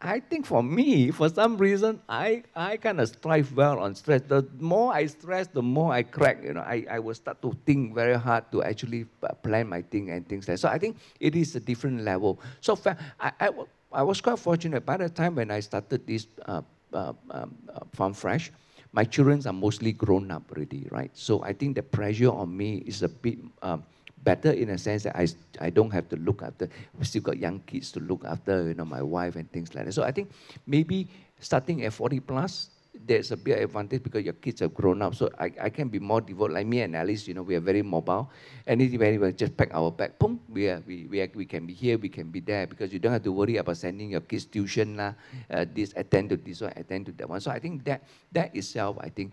I 0.00 0.20
think 0.20 0.44
for 0.44 0.62
me, 0.62 1.10
for 1.10 1.28
some 1.28 1.56
reason, 1.56 2.00
I, 2.08 2.42
I 2.54 2.76
kind 2.78 3.00
of 3.00 3.08
strive 3.08 3.52
well 3.54 3.78
on 3.78 3.94
stress. 3.94 4.22
The 4.26 4.46
more 4.58 4.92
I 4.92 5.06
stress, 5.06 5.46
the 5.46 5.62
more 5.62 5.92
I 5.92 6.02
crack. 6.02 6.42
You 6.42 6.54
know, 6.54 6.60
I, 6.60 6.84
I 6.90 6.98
will 6.98 7.14
start 7.14 7.40
to 7.42 7.56
think 7.64 7.94
very 7.94 8.18
hard 8.18 8.50
to 8.52 8.62
actually 8.62 9.06
uh, 9.22 9.34
plan 9.34 9.68
my 9.68 9.82
thing 9.82 10.10
and 10.10 10.26
things 10.28 10.48
like 10.48 10.54
that. 10.56 10.60
So 10.60 10.68
I 10.68 10.78
think 10.78 10.96
it 11.20 11.36
is 11.36 11.54
a 11.56 11.60
different 11.60 12.02
level. 12.02 12.40
So 12.60 12.78
I, 13.20 13.32
I, 13.40 13.50
I 13.96 14.02
was 14.02 14.20
quite 14.20 14.38
fortunate. 14.38 14.84
By 14.84 14.98
the 14.98 15.08
time 15.08 15.36
when 15.36 15.50
I 15.50 15.60
started 15.60 16.06
this 16.06 16.26
uh, 16.44 16.60
uh, 16.92 17.14
um, 17.30 17.54
uh, 17.72 17.80
Farm 17.94 18.12
Fresh, 18.12 18.52
my 18.92 19.04
children 19.04 19.40
are 19.46 19.54
mostly 19.54 19.92
grown 19.92 20.30
up 20.30 20.52
already, 20.52 20.86
right? 20.90 21.10
So 21.14 21.42
I 21.42 21.54
think 21.54 21.76
the 21.76 21.82
pressure 21.82 22.30
on 22.30 22.54
me 22.54 22.84
is 22.84 23.02
a 23.02 23.08
bit 23.08 23.38
um, 23.62 23.82
better 24.22 24.50
in 24.50 24.68
a 24.68 24.76
sense 24.76 25.04
that 25.04 25.16
I, 25.16 25.26
I 25.60 25.70
don't 25.70 25.90
have 25.92 26.10
to 26.10 26.16
look 26.16 26.42
after, 26.42 26.68
we 26.98 27.06
still 27.06 27.22
got 27.22 27.38
young 27.38 27.60
kids 27.60 27.90
to 27.92 28.00
look 28.00 28.22
after, 28.26 28.68
you 28.68 28.74
know, 28.74 28.84
my 28.84 29.00
wife 29.00 29.36
and 29.36 29.50
things 29.50 29.74
like 29.74 29.86
that. 29.86 29.92
So 29.92 30.02
I 30.02 30.12
think 30.12 30.30
maybe 30.66 31.08
starting 31.40 31.82
at 31.84 31.94
40 31.94 32.20
plus, 32.20 32.68
there's 33.04 33.32
a 33.32 33.36
big 33.36 33.58
advantage 33.58 34.02
because 34.02 34.24
your 34.24 34.34
kids 34.34 34.60
have 34.60 34.72
grown 34.74 35.02
up. 35.02 35.14
So 35.14 35.30
I, 35.38 35.52
I 35.60 35.70
can 35.70 35.88
be 35.88 35.98
more 35.98 36.20
devoted. 36.20 36.54
Like 36.54 36.66
me 36.66 36.80
and 36.80 36.94
Alice, 36.96 37.26
you 37.26 37.34
know, 37.34 37.42
we 37.42 37.54
are 37.54 37.60
very 37.60 37.82
mobile. 37.82 38.30
Anything, 38.66 39.02
anywhere, 39.02 39.32
just 39.32 39.56
pack 39.56 39.70
our 39.72 39.90
bag, 39.90 40.18
boom, 40.18 40.40
we, 40.48 40.68
are, 40.68 40.82
we, 40.86 41.06
we, 41.06 41.20
are, 41.20 41.30
we 41.34 41.44
can 41.44 41.66
be 41.66 41.72
here, 41.72 41.98
we 41.98 42.08
can 42.08 42.30
be 42.30 42.40
there 42.40 42.66
because 42.66 42.92
you 42.92 42.98
don't 42.98 43.12
have 43.12 43.22
to 43.22 43.32
worry 43.32 43.56
about 43.56 43.76
sending 43.76 44.10
your 44.10 44.20
kids 44.20 44.44
tuition, 44.44 44.96
lah, 44.96 45.14
uh, 45.50 45.64
this, 45.74 45.92
attend 45.96 46.30
to 46.30 46.36
this 46.36 46.60
one, 46.60 46.72
attend 46.76 47.06
to 47.06 47.12
that 47.12 47.28
one. 47.28 47.40
So 47.40 47.50
I 47.50 47.58
think 47.58 47.84
that, 47.84 48.02
that 48.32 48.54
itself, 48.54 48.96
I 49.00 49.08
think, 49.08 49.32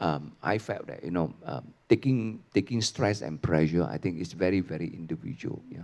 um, 0.00 0.32
I 0.42 0.58
felt 0.58 0.86
that, 0.86 1.04
you 1.04 1.10
know, 1.10 1.32
um, 1.46 1.72
taking, 1.88 2.42
taking 2.52 2.80
stress 2.82 3.22
and 3.22 3.40
pressure, 3.40 3.84
I 3.84 3.98
think 3.98 4.20
is 4.20 4.32
very, 4.32 4.60
very 4.60 4.88
individual. 4.88 5.62
Yeah. 5.70 5.82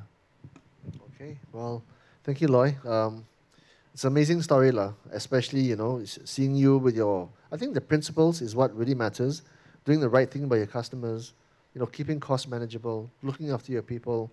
Okay, 1.15 1.39
well, 1.53 1.83
thank 2.25 2.41
you, 2.41 2.49
Loi. 2.49 2.77
Um, 2.85 3.25
it's 3.99 4.05
amazing 4.05 4.41
story, 4.43 4.71
la, 4.71 4.93
especially, 5.11 5.61
you 5.61 5.75
know, 5.75 6.01
seeing 6.05 6.55
you 6.55 6.79
with 6.79 6.95
your, 6.95 7.29
I 7.51 7.57
think 7.57 7.75
the 7.75 7.81
principles 7.81 8.41
is 8.41 8.55
what 8.55 8.73
really 8.77 8.95
matters. 8.95 9.43
Doing 9.85 9.99
the 9.99 10.09
right 10.09 10.31
thing 10.31 10.47
by 10.47 10.59
your 10.59 10.69
customers, 10.69 11.33
you 11.75 11.81
know, 11.81 11.87
keeping 11.87 12.21
costs 12.21 12.47
manageable, 12.47 13.11
looking 13.25 13.51
after 13.51 13.73
your 13.73 13.83
people. 13.83 14.31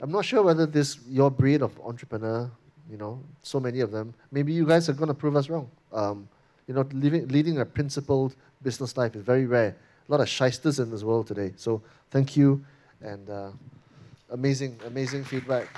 I'm 0.00 0.10
not 0.10 0.24
sure 0.24 0.42
whether 0.42 0.64
this, 0.64 0.98
your 1.06 1.30
breed 1.30 1.60
of 1.60 1.78
entrepreneur, 1.80 2.50
you 2.90 2.96
know, 2.96 3.22
so 3.42 3.60
many 3.60 3.80
of 3.80 3.90
them, 3.90 4.14
maybe 4.32 4.54
you 4.54 4.64
guys 4.64 4.88
are 4.88 4.94
going 4.94 5.08
to 5.08 5.14
prove 5.14 5.36
us 5.36 5.50
wrong. 5.50 5.70
Um, 5.92 6.26
you 6.66 6.72
know, 6.72 6.88
living, 6.90 7.28
leading 7.28 7.58
a 7.58 7.66
principled 7.66 8.34
business 8.62 8.96
life 8.96 9.14
is 9.14 9.20
very 9.20 9.44
rare. 9.44 9.76
A 10.08 10.10
lot 10.10 10.22
of 10.22 10.28
shysters 10.30 10.78
in 10.78 10.90
this 10.90 11.04
world 11.04 11.26
today. 11.26 11.52
So 11.56 11.82
thank 12.10 12.34
you 12.34 12.64
and 13.02 13.28
uh, 13.28 13.50
amazing, 14.30 14.80
amazing 14.86 15.24
feedback. 15.24 15.68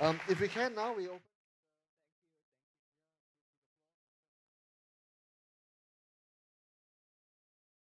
Um, 0.00 0.20
if 0.28 0.40
we 0.40 0.46
can 0.46 0.72
now, 0.76 0.94
we 0.94 1.08
open. 1.08 1.33